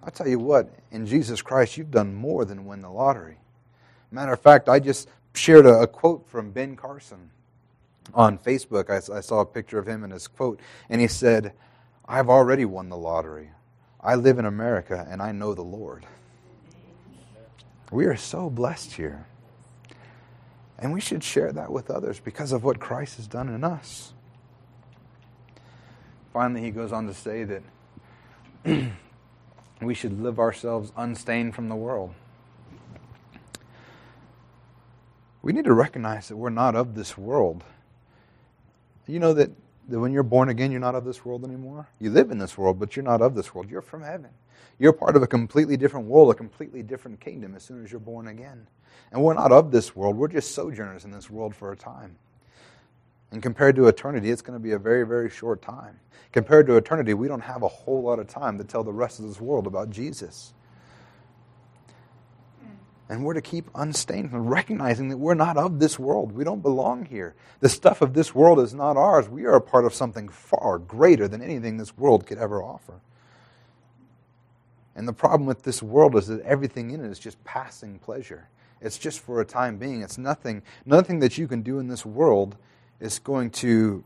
i 0.04 0.10
tell 0.10 0.28
you 0.28 0.40
what, 0.40 0.70
in 0.92 1.06
Jesus 1.06 1.42
Christ, 1.42 1.78
you've 1.78 1.92
done 1.92 2.14
more 2.14 2.46
than 2.46 2.66
win 2.66 2.82
the 2.82 2.90
lottery. 2.90 3.38
Matter 4.12 4.34
of 4.34 4.42
fact, 4.42 4.70
I 4.70 4.80
just 4.80 5.10
shared 5.34 5.66
a, 5.66 5.82
a 5.82 5.88
quote 5.88 6.28
from 6.28 6.52
Ben 6.52 6.76
Carson 6.76 7.32
on 8.14 8.38
Facebook, 8.38 8.90
I, 8.90 9.18
I 9.18 9.22
saw 9.22 9.40
a 9.40 9.46
picture 9.46 9.80
of 9.80 9.88
him 9.88 10.04
and 10.04 10.14
his 10.14 10.28
quote, 10.28 10.60
and 10.90 11.02
he 11.02 11.08
said, 11.08 11.54
I've 12.06 12.30
already 12.30 12.66
won 12.66 12.90
the 12.90 12.98
lottery. 12.98 13.52
I 14.02 14.16
live 14.16 14.38
in 14.38 14.46
America 14.46 15.08
and 15.10 15.22
I 15.22 15.32
know 15.32 15.54
the 15.54 15.62
Lord. 15.62 16.06
We 17.92 18.06
are 18.06 18.18
so 18.18 18.50
blessed 18.50 18.94
here. 18.94 19.28
And 20.78 20.92
we 20.92 21.00
should 21.00 21.24
share 21.24 21.54
that 21.54 21.72
with 21.72 21.90
others 21.90 22.20
because 22.20 22.52
of 22.52 22.64
what 22.64 22.80
Christ 22.80 23.16
has 23.16 23.28
done 23.28 23.48
in 23.48 23.64
us. 23.64 24.14
Finally, 26.34 26.62
he 26.62 26.72
goes 26.72 26.92
on 26.92 27.08
to 27.08 27.14
say 27.14 27.46
that 27.46 27.64
we 29.82 29.94
should 29.94 30.22
live 30.22 30.40
ourselves 30.40 30.92
unstained 30.98 31.56
from 31.56 31.70
the 31.70 31.76
world. 31.76 32.14
We 35.42 35.54
need 35.54 35.66
to 35.66 35.74
recognize 35.74 36.28
that 36.30 36.38
we're 36.38 36.50
not 36.50 36.76
of 36.76 36.96
this 36.96 37.18
world. 37.18 37.64
You 39.08 39.20
know 39.20 39.34
that, 39.34 39.52
that 39.90 40.00
when 40.00 40.12
you're 40.14 40.24
born 40.24 40.50
again, 40.50 40.72
you're 40.72 40.80
not 40.80 40.96
of 40.96 41.06
this 41.06 41.26
world 41.26 41.44
anymore? 41.44 41.88
You 42.00 42.10
live 42.10 42.32
in 42.32 42.38
this 42.38 42.58
world, 42.58 42.80
but 42.80 42.96
you're 42.96 43.04
not 43.04 43.22
of 43.22 43.36
this 43.36 43.54
world. 43.54 43.70
You're 43.70 43.82
from 43.82 44.02
heaven. 44.02 44.30
You're 44.80 44.94
part 44.94 45.16
of 45.16 45.24
a 45.24 45.28
completely 45.28 45.78
different 45.78 46.08
world, 46.08 46.32
a 46.32 46.34
completely 46.34 46.84
different 46.84 47.20
kingdom 47.20 47.56
as 47.56 47.64
soon 47.64 47.84
as 47.84 47.92
you're 47.92 48.00
born 48.00 48.28
again. 48.28 48.68
And 49.12 49.22
we're 49.24 49.34
not 49.34 49.52
of 49.52 49.72
this 49.72 49.96
world. 49.96 50.18
We're 50.18 50.28
just 50.28 50.56
sojourners 50.56 51.06
in 51.06 51.12
this 51.12 51.30
world 51.30 51.56
for 51.56 51.72
a 51.72 51.76
time. 51.76 52.16
And 53.32 53.42
compared 53.42 53.76
to 53.78 53.88
eternity, 53.88 54.30
it's 54.30 54.42
going 54.42 54.58
to 54.58 54.64
be 54.64 54.72
a 54.72 54.80
very, 54.80 55.06
very 55.06 55.30
short 55.30 55.62
time. 55.62 56.00
Compared 56.32 56.68
to 56.68 56.78
eternity, 56.78 57.14
we 57.14 57.28
don't 57.28 57.42
have 57.42 57.64
a 57.64 57.68
whole 57.68 58.02
lot 58.02 58.20
of 58.20 58.28
time 58.28 58.58
to 58.58 58.64
tell 58.64 58.84
the 58.84 58.94
rest 58.94 59.20
of 59.20 59.26
this 59.28 59.42
world 59.42 59.68
about 59.68 59.90
Jesus. 59.90 60.54
And 63.10 63.24
we're 63.24 63.34
to 63.34 63.42
keep 63.42 63.70
unstained 63.76 64.30
recognizing 64.50 65.10
that 65.10 65.18
we're 65.18 65.34
not 65.34 65.58
of 65.58 65.80
this 65.80 66.00
world. 66.00 66.32
We 66.32 66.44
don't 66.44 66.62
belong 66.62 67.06
here. 67.06 67.36
The 67.60 67.70
stuff 67.70 68.02
of 68.02 68.14
this 68.14 68.34
world 68.34 68.60
is 68.60 68.74
not 68.74 68.96
ours. 68.96 69.28
We 69.28 69.46
are 69.46 69.56
a 69.56 69.62
part 69.62 69.86
of 69.86 69.94
something 69.94 70.30
far 70.30 70.78
greater 70.80 71.28
than 71.28 71.42
anything 71.42 71.78
this 71.78 71.98
world 71.98 72.26
could 72.26 72.38
ever 72.38 72.64
offer. 72.64 73.02
And 74.96 75.08
the 75.08 75.14
problem 75.14 75.46
with 75.46 75.64
this 75.64 75.84
world 75.84 76.16
is 76.16 76.28
that 76.28 76.42
everything 76.42 76.92
in 76.92 77.04
it 77.04 77.10
is 77.10 77.20
just 77.20 77.44
passing 77.44 78.00
pleasure. 78.00 78.48
It's 78.80 78.98
just 78.98 79.20
for 79.20 79.42
a 79.42 79.46
time 79.46 79.78
being. 79.78 80.02
It's 80.02 80.18
nothing, 80.18 80.62
nothing 80.86 81.20
that 81.20 81.38
you 81.38 81.48
can 81.48 81.62
do 81.62 81.80
in 81.80 81.88
this 81.88 82.06
world 82.06 82.56
is 83.00 83.20
going 83.20 83.50
to, 83.52 84.04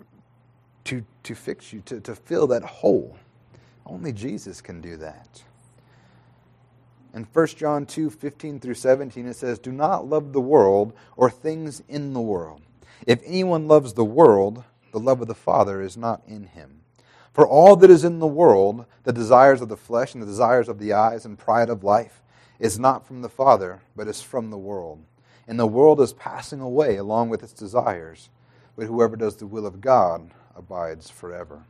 to, 0.86 1.04
to 1.24 1.36
fix 1.36 1.74
you, 1.74 1.82
to, 1.82 2.00
to 2.02 2.16
fill 2.16 2.48
that 2.48 2.64
hole. 2.64 3.18
Only 3.86 4.12
Jesus 4.12 4.62
can 4.62 4.82
do 4.82 4.98
that. 4.98 5.44
In 7.18 7.24
1 7.24 7.48
John 7.48 7.88
2 7.88 8.12
15 8.12 8.60
through 8.60 8.76
17, 8.76 9.26
it 9.26 9.36
says, 9.36 9.58
Do 9.58 9.72
not 9.72 10.08
love 10.08 10.34
the 10.34 10.40
world 10.40 10.94
or 11.16 11.32
things 11.32 11.82
in 11.90 12.14
the 12.14 12.22
world. 12.22 12.62
If 13.08 13.22
anyone 13.26 13.68
loves 13.68 13.94
the 13.94 14.06
world, 14.06 14.64
the 14.92 15.00
love 15.00 15.20
of 15.20 15.28
the 15.28 15.34
Father 15.34 15.82
is 15.82 15.98
not 15.98 16.22
in 16.28 16.46
him. 16.46 16.82
For 17.34 17.48
all 17.48 17.76
that 17.78 17.90
is 17.90 18.04
in 18.04 18.20
the 18.20 18.28
world, 18.28 18.86
the 19.04 19.14
desires 19.14 19.62
of 19.62 19.70
the 19.70 19.76
flesh 19.76 20.14
and 20.14 20.22
the 20.22 20.28
desires 20.28 20.70
of 20.70 20.78
the 20.78 20.94
eyes 20.94 21.26
and 21.26 21.40
pride 21.40 21.72
of 21.72 21.84
life, 21.84 22.22
is 22.60 22.78
not 22.78 23.08
from 23.08 23.24
the 23.24 23.30
Father, 23.30 23.82
but 23.96 24.08
is 24.08 24.22
from 24.22 24.52
the 24.52 24.58
world. 24.58 25.04
And 25.48 25.60
the 25.60 25.66
world 25.66 26.00
is 26.00 26.14
passing 26.14 26.62
away 26.62 26.98
along 26.98 27.30
with 27.30 27.42
its 27.42 27.54
desires, 27.54 28.30
but 28.76 28.86
whoever 28.86 29.16
does 29.16 29.38
the 29.38 29.48
will 29.48 29.66
of 29.66 29.82
God 29.82 30.30
abides 30.56 31.10
forever. 31.10 31.64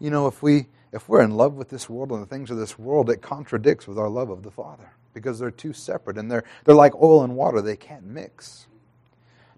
You 0.00 0.10
know, 0.10 0.26
if 0.26 0.42
we 0.42 0.66
if 0.92 1.08
we're 1.08 1.22
in 1.22 1.32
love 1.32 1.54
with 1.54 1.68
this 1.68 1.90
world 1.90 2.12
and 2.12 2.22
the 2.22 2.26
things 2.26 2.50
of 2.50 2.56
this 2.56 2.78
world, 2.78 3.10
it 3.10 3.22
contradicts 3.22 3.86
with 3.86 3.98
our 3.98 4.08
love 4.08 4.30
of 4.30 4.42
the 4.42 4.50
Father 4.50 4.90
because 5.14 5.38
they're 5.38 5.50
too 5.50 5.72
separate 5.72 6.18
and 6.18 6.30
they're, 6.30 6.44
they're 6.64 6.74
like 6.74 6.94
oil 6.96 7.24
and 7.24 7.34
water. 7.36 7.60
They 7.60 7.76
can't 7.76 8.04
mix. 8.04 8.66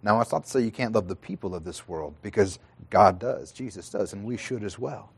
Now, 0.02 0.20
it's 0.20 0.32
not 0.32 0.44
to 0.44 0.50
say 0.50 0.60
you 0.60 0.70
can't 0.70 0.94
love 0.94 1.08
the 1.08 1.16
people 1.16 1.54
of 1.54 1.64
this 1.64 1.88
world 1.88 2.14
because 2.22 2.58
God 2.90 3.18
does, 3.18 3.50
Jesus 3.52 3.88
does, 3.90 4.12
and 4.12 4.24
we 4.24 4.36
should 4.36 4.62
as 4.62 4.78
well. 4.78 5.10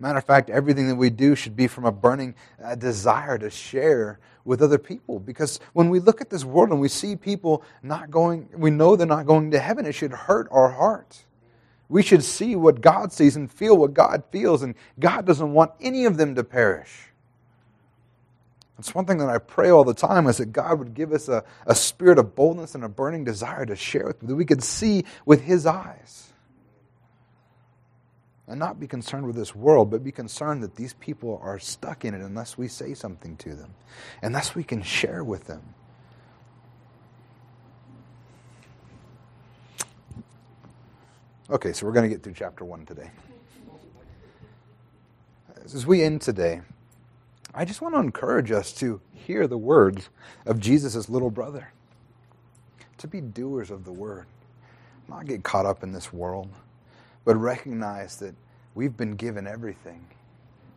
Matter 0.00 0.18
of 0.18 0.24
fact, 0.24 0.48
everything 0.48 0.88
that 0.88 0.94
we 0.94 1.10
do 1.10 1.34
should 1.34 1.56
be 1.56 1.66
from 1.66 1.84
a 1.84 1.92
burning 1.92 2.34
uh, 2.62 2.76
desire 2.76 3.36
to 3.38 3.50
share 3.50 4.20
with 4.44 4.62
other 4.62 4.78
people. 4.78 5.18
Because 5.18 5.58
when 5.72 5.90
we 5.90 5.98
look 5.98 6.20
at 6.20 6.30
this 6.30 6.44
world 6.44 6.70
and 6.70 6.80
we 6.80 6.88
see 6.88 7.16
people 7.16 7.62
not 7.82 8.10
going, 8.10 8.48
we 8.56 8.70
know 8.70 8.96
they're 8.96 9.06
not 9.06 9.26
going 9.26 9.50
to 9.50 9.58
heaven, 9.58 9.84
it 9.84 9.92
should 9.92 10.12
hurt 10.12 10.48
our 10.50 10.70
heart. 10.70 11.24
We 11.88 12.02
should 12.02 12.22
see 12.22 12.54
what 12.54 12.80
God 12.80 13.12
sees 13.12 13.36
and 13.36 13.50
feel 13.50 13.76
what 13.76 13.94
God 13.94 14.22
feels, 14.30 14.62
and 14.62 14.74
God 15.00 15.24
doesn't 15.24 15.52
want 15.52 15.72
any 15.80 16.04
of 16.04 16.16
them 16.16 16.34
to 16.34 16.44
perish. 16.44 17.08
It's 18.78 18.94
one 18.94 19.06
thing 19.06 19.18
that 19.18 19.28
I 19.28 19.38
pray 19.38 19.70
all 19.70 19.84
the 19.84 19.94
time 19.94 20.26
is 20.28 20.36
that 20.36 20.52
God 20.52 20.78
would 20.78 20.94
give 20.94 21.12
us 21.12 21.28
a, 21.28 21.42
a 21.66 21.74
spirit 21.74 22.18
of 22.18 22.36
boldness 22.36 22.74
and 22.74 22.84
a 22.84 22.88
burning 22.88 23.24
desire 23.24 23.66
to 23.66 23.74
share 23.74 24.06
with 24.06 24.20
them, 24.20 24.28
that 24.28 24.36
we 24.36 24.44
could 24.44 24.62
see 24.62 25.04
with 25.24 25.42
His 25.42 25.66
eyes. 25.66 26.32
And 28.46 28.58
not 28.58 28.80
be 28.80 28.86
concerned 28.86 29.26
with 29.26 29.36
this 29.36 29.54
world, 29.54 29.90
but 29.90 30.04
be 30.04 30.12
concerned 30.12 30.62
that 30.62 30.76
these 30.76 30.94
people 30.94 31.40
are 31.42 31.58
stuck 31.58 32.04
in 32.04 32.14
it 32.14 32.22
unless 32.22 32.56
we 32.56 32.68
say 32.68 32.94
something 32.94 33.36
to 33.38 33.54
them, 33.54 33.74
unless 34.22 34.54
we 34.54 34.62
can 34.62 34.80
share 34.82 35.24
with 35.24 35.44
them. 35.44 35.74
Okay, 41.50 41.72
so 41.72 41.86
we're 41.86 41.92
going 41.92 42.02
to 42.02 42.14
get 42.14 42.22
through 42.22 42.34
chapter 42.34 42.62
1 42.62 42.84
today. 42.84 43.10
As 45.64 45.86
we 45.86 46.02
end 46.02 46.20
today, 46.20 46.60
I 47.54 47.64
just 47.64 47.80
want 47.80 47.94
to 47.94 48.00
encourage 48.00 48.50
us 48.52 48.70
to 48.74 49.00
hear 49.14 49.46
the 49.46 49.56
words 49.56 50.10
of 50.44 50.60
Jesus' 50.60 51.08
little 51.08 51.30
brother, 51.30 51.72
to 52.98 53.06
be 53.06 53.22
doers 53.22 53.70
of 53.70 53.86
the 53.86 53.92
word, 53.92 54.26
not 55.08 55.24
get 55.24 55.42
caught 55.42 55.64
up 55.64 55.82
in 55.82 55.92
this 55.92 56.12
world, 56.12 56.50
but 57.24 57.36
recognize 57.36 58.18
that 58.18 58.34
we've 58.74 58.98
been 58.98 59.12
given 59.12 59.46
everything. 59.46 60.04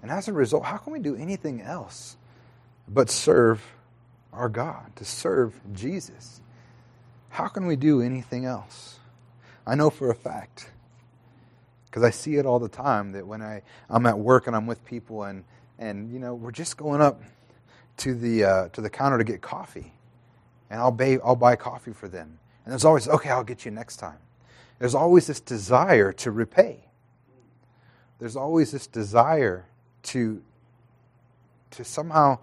And 0.01 0.09
as 0.09 0.29
a 0.29 0.33
result, 0.33 0.63
how 0.63 0.77
can 0.77 0.93
we 0.93 0.99
do 0.99 1.17
anything 1.17 1.61
else 1.61 2.15
but 2.87 3.09
serve 3.09 3.61
our 4.31 4.47
God, 4.47 4.95
to 4.95 5.03
serve 5.03 5.53
Jesus? 5.73 6.39
How 7.27 7.49
can 7.49 7.65
we 7.65 7.75
do 7.75 8.01
anything 8.01 8.45
else? 8.45 8.99
I 9.65 9.75
know 9.75 9.89
for 9.89 10.09
a 10.09 10.15
fact, 10.15 10.69
because 11.85 12.03
I 12.03 12.09
see 12.09 12.35
it 12.35 12.45
all 12.45 12.59
the 12.59 12.69
time, 12.69 13.11
that 13.11 13.25
when 13.25 13.41
I, 13.41 13.61
I'm 13.89 14.05
at 14.05 14.17
work 14.17 14.47
and 14.47 14.55
I'm 14.55 14.67
with 14.67 14.83
people 14.85 15.23
and, 15.23 15.43
and 15.77 16.11
you 16.11 16.19
know, 16.19 16.33
we're 16.33 16.51
just 16.51 16.77
going 16.77 17.01
up 17.01 17.21
to 17.97 18.15
the, 18.15 18.43
uh, 18.43 18.69
to 18.69 18.81
the 18.81 18.89
counter 18.89 19.17
to 19.17 19.23
get 19.23 19.41
coffee. 19.41 19.93
And 20.69 20.79
I'll, 20.79 20.91
buy, 20.91 21.19
I'll 21.23 21.35
buy 21.35 21.55
coffee 21.55 21.93
for 21.93 22.07
them. 22.07 22.39
And 22.65 22.71
there's 22.71 22.85
always, 22.85 23.07
okay, 23.07 23.29
I'll 23.29 23.43
get 23.43 23.65
you 23.65 23.71
next 23.71 23.97
time. 23.97 24.17
There's 24.79 24.95
always 24.95 25.27
this 25.27 25.39
desire 25.39 26.11
to 26.13 26.31
repay. 26.31 26.85
There's 28.19 28.35
always 28.35 28.71
this 28.71 28.87
desire 28.87 29.65
to, 30.03 30.41
to 31.71 31.83
somehow 31.83 32.39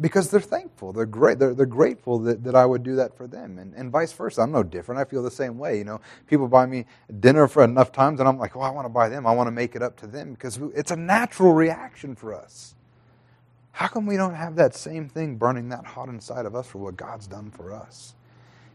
because 0.00 0.30
they're 0.30 0.40
thankful. 0.40 0.92
They're 0.92 1.06
great. 1.06 1.38
They're, 1.38 1.54
they're 1.54 1.66
grateful 1.66 2.18
that, 2.20 2.44
that 2.44 2.54
I 2.54 2.66
would 2.66 2.82
do 2.82 2.96
that 2.96 3.16
for 3.16 3.26
them, 3.26 3.58
and, 3.58 3.74
and 3.74 3.90
vice 3.90 4.12
versa. 4.12 4.42
I'm 4.42 4.52
no 4.52 4.62
different. 4.62 5.00
I 5.00 5.04
feel 5.04 5.22
the 5.22 5.30
same 5.30 5.58
way. 5.58 5.78
You 5.78 5.84
know, 5.84 6.00
people 6.26 6.48
buy 6.48 6.66
me 6.66 6.86
dinner 7.20 7.48
for 7.48 7.64
enough 7.64 7.92
times, 7.92 8.20
and 8.20 8.28
I'm 8.28 8.38
like, 8.38 8.54
well, 8.54 8.64
I 8.64 8.70
want 8.70 8.86
to 8.86 8.90
buy 8.90 9.08
them. 9.08 9.26
I 9.26 9.32
want 9.32 9.48
to 9.48 9.52
make 9.52 9.76
it 9.76 9.82
up 9.82 9.96
to 9.98 10.06
them 10.06 10.32
because 10.32 10.58
it's 10.74 10.90
a 10.90 10.96
natural 10.96 11.52
reaction 11.52 12.14
for 12.14 12.34
us. 12.34 12.74
How 13.72 13.88
come 13.88 14.06
we 14.06 14.16
don't 14.16 14.34
have 14.34 14.56
that 14.56 14.74
same 14.74 15.08
thing 15.08 15.36
burning 15.36 15.68
that 15.70 15.86
hot 15.86 16.08
inside 16.08 16.46
of 16.46 16.54
us 16.56 16.66
for 16.66 16.78
what 16.78 16.96
God's 16.96 17.26
done 17.28 17.50
for 17.50 17.72
us? 17.72 18.14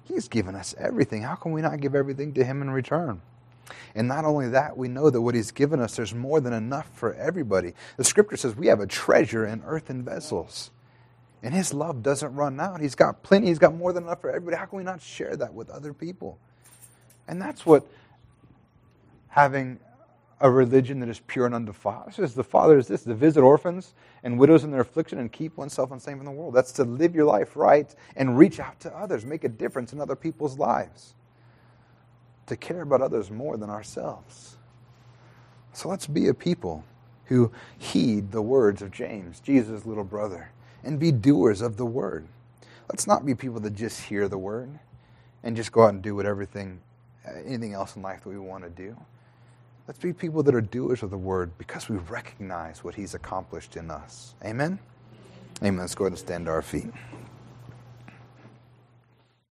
He's 0.05 0.28
given 0.28 0.55
us 0.55 0.76
everything. 0.78 1.24
How 1.24 1.36
can 1.36 1.51
we 1.51 1.61
not 1.61 1.82
give 1.82 1.95
everything 1.95 2.34
to 2.36 2.43
Him 2.43 2.61
in 2.61 2.69
return? 2.69 3.21
And 3.95 4.07
not 4.07 4.26
only 4.26 4.49
that, 4.49 4.78
we 4.78 4.88
know 4.88 5.09
that 5.09 5.21
what 5.21 5.36
He's 5.36 5.51
given 5.51 5.80
us, 5.80 5.95
there's 5.95 6.13
more 6.13 6.41
than 6.41 6.53
enough 6.53 6.89
for 6.95 7.13
everybody. 7.15 7.74
The 7.97 8.03
scripture 8.03 8.38
says 8.38 8.55
we 8.55 8.67
have 8.67 8.80
a 8.80 8.88
treasure 8.88 9.45
in 9.45 9.61
earthen 9.65 10.03
vessels. 10.03 10.71
And 11.43 11.53
his 11.53 11.73
love 11.73 12.01
doesn't 12.01 12.33
run 12.33 12.57
out. 12.59 12.79
He's 12.79 12.95
got 12.95 13.21
plenty, 13.21 13.47
he's 13.47 13.59
got 13.59 13.75
more 13.75 13.91
than 13.91 14.05
enough 14.05 14.21
for 14.21 14.29
everybody. 14.29 14.55
How 14.55 14.65
can 14.65 14.77
we 14.77 14.83
not 14.83 15.01
share 15.01 15.35
that 15.35 15.53
with 15.53 15.69
other 15.69 15.93
people? 15.93 16.39
And 17.27 17.41
that's 17.41 17.65
what 17.65 17.85
having 19.27 19.79
a 20.39 20.49
religion 20.49 20.99
that 21.01 21.09
is 21.09 21.19
pure 21.19 21.45
and 21.45 21.53
undefiled. 21.53 22.13
Says 22.13 22.33
the 22.33 22.43
Father 22.43 22.77
is 22.77 22.87
this 22.87 23.03
to 23.03 23.13
visit 23.13 23.41
orphans 23.41 23.93
and 24.23 24.39
widows 24.39 24.63
in 24.63 24.71
their 24.71 24.81
affliction 24.81 25.19
and 25.19 25.31
keep 25.31 25.57
oneself 25.57 25.91
unsafe 25.91 26.17
in 26.17 26.25
the 26.25 26.31
world. 26.31 26.53
That's 26.53 26.71
to 26.73 26.85
live 26.85 27.13
your 27.13 27.25
life 27.25 27.55
right 27.55 27.93
and 28.15 28.37
reach 28.37 28.59
out 28.59 28.79
to 28.81 28.95
others, 28.95 29.25
make 29.25 29.43
a 29.43 29.49
difference 29.49 29.91
in 29.91 29.99
other 29.99 30.15
people's 30.15 30.57
lives. 30.57 31.13
To 32.47 32.55
care 32.55 32.81
about 32.81 33.01
others 33.01 33.31
more 33.31 33.57
than 33.57 33.69
ourselves. 33.69 34.57
So 35.73 35.89
let's 35.89 36.07
be 36.07 36.27
a 36.27 36.33
people 36.33 36.85
who 37.25 37.51
heed 37.77 38.31
the 38.31 38.41
words 38.41 38.81
of 38.81 38.91
James, 38.91 39.39
Jesus' 39.39 39.85
little 39.85 40.03
brother 40.03 40.53
and 40.84 40.99
be 40.99 41.11
doers 41.11 41.61
of 41.61 41.77
the 41.77 41.86
word. 41.86 42.27
Let's 42.89 43.07
not 43.07 43.25
be 43.25 43.36
people 43.36 43.59
that 43.61 43.75
just 43.75 44.01
hear 44.01 44.27
the 44.27 44.38
word 44.38 44.79
and 45.43 45.55
just 45.55 45.71
go 45.71 45.84
out 45.84 45.89
and 45.93 46.01
do 46.01 46.21
everything, 46.21 46.81
uh, 47.27 47.31
anything 47.45 47.73
else 47.73 47.95
in 47.95 48.01
life 48.01 48.23
that 48.23 48.29
we 48.29 48.39
want 48.39 48.63
to 48.63 48.69
do. 48.69 48.95
Let's 49.88 49.99
be 49.99 50.13
people 50.13 50.43
that 50.43 50.55
are 50.55 50.61
doers 50.61 51.03
of 51.03 51.11
the 51.11 51.17
word 51.17 51.51
because 51.57 51.89
we 51.89 51.97
recognize 51.97 52.84
what 52.84 52.95
he's 52.95 53.15
accomplished 53.15 53.77
in 53.77 53.91
us. 53.91 54.36
Amen? 54.45 54.79
Amen. 55.63 55.79
Let's 55.79 55.95
go 55.95 56.05
ahead 56.05 56.13
and 56.13 56.19
stand 56.19 56.45
to 56.47 56.51
our 56.51 56.61
feet. 56.61 56.91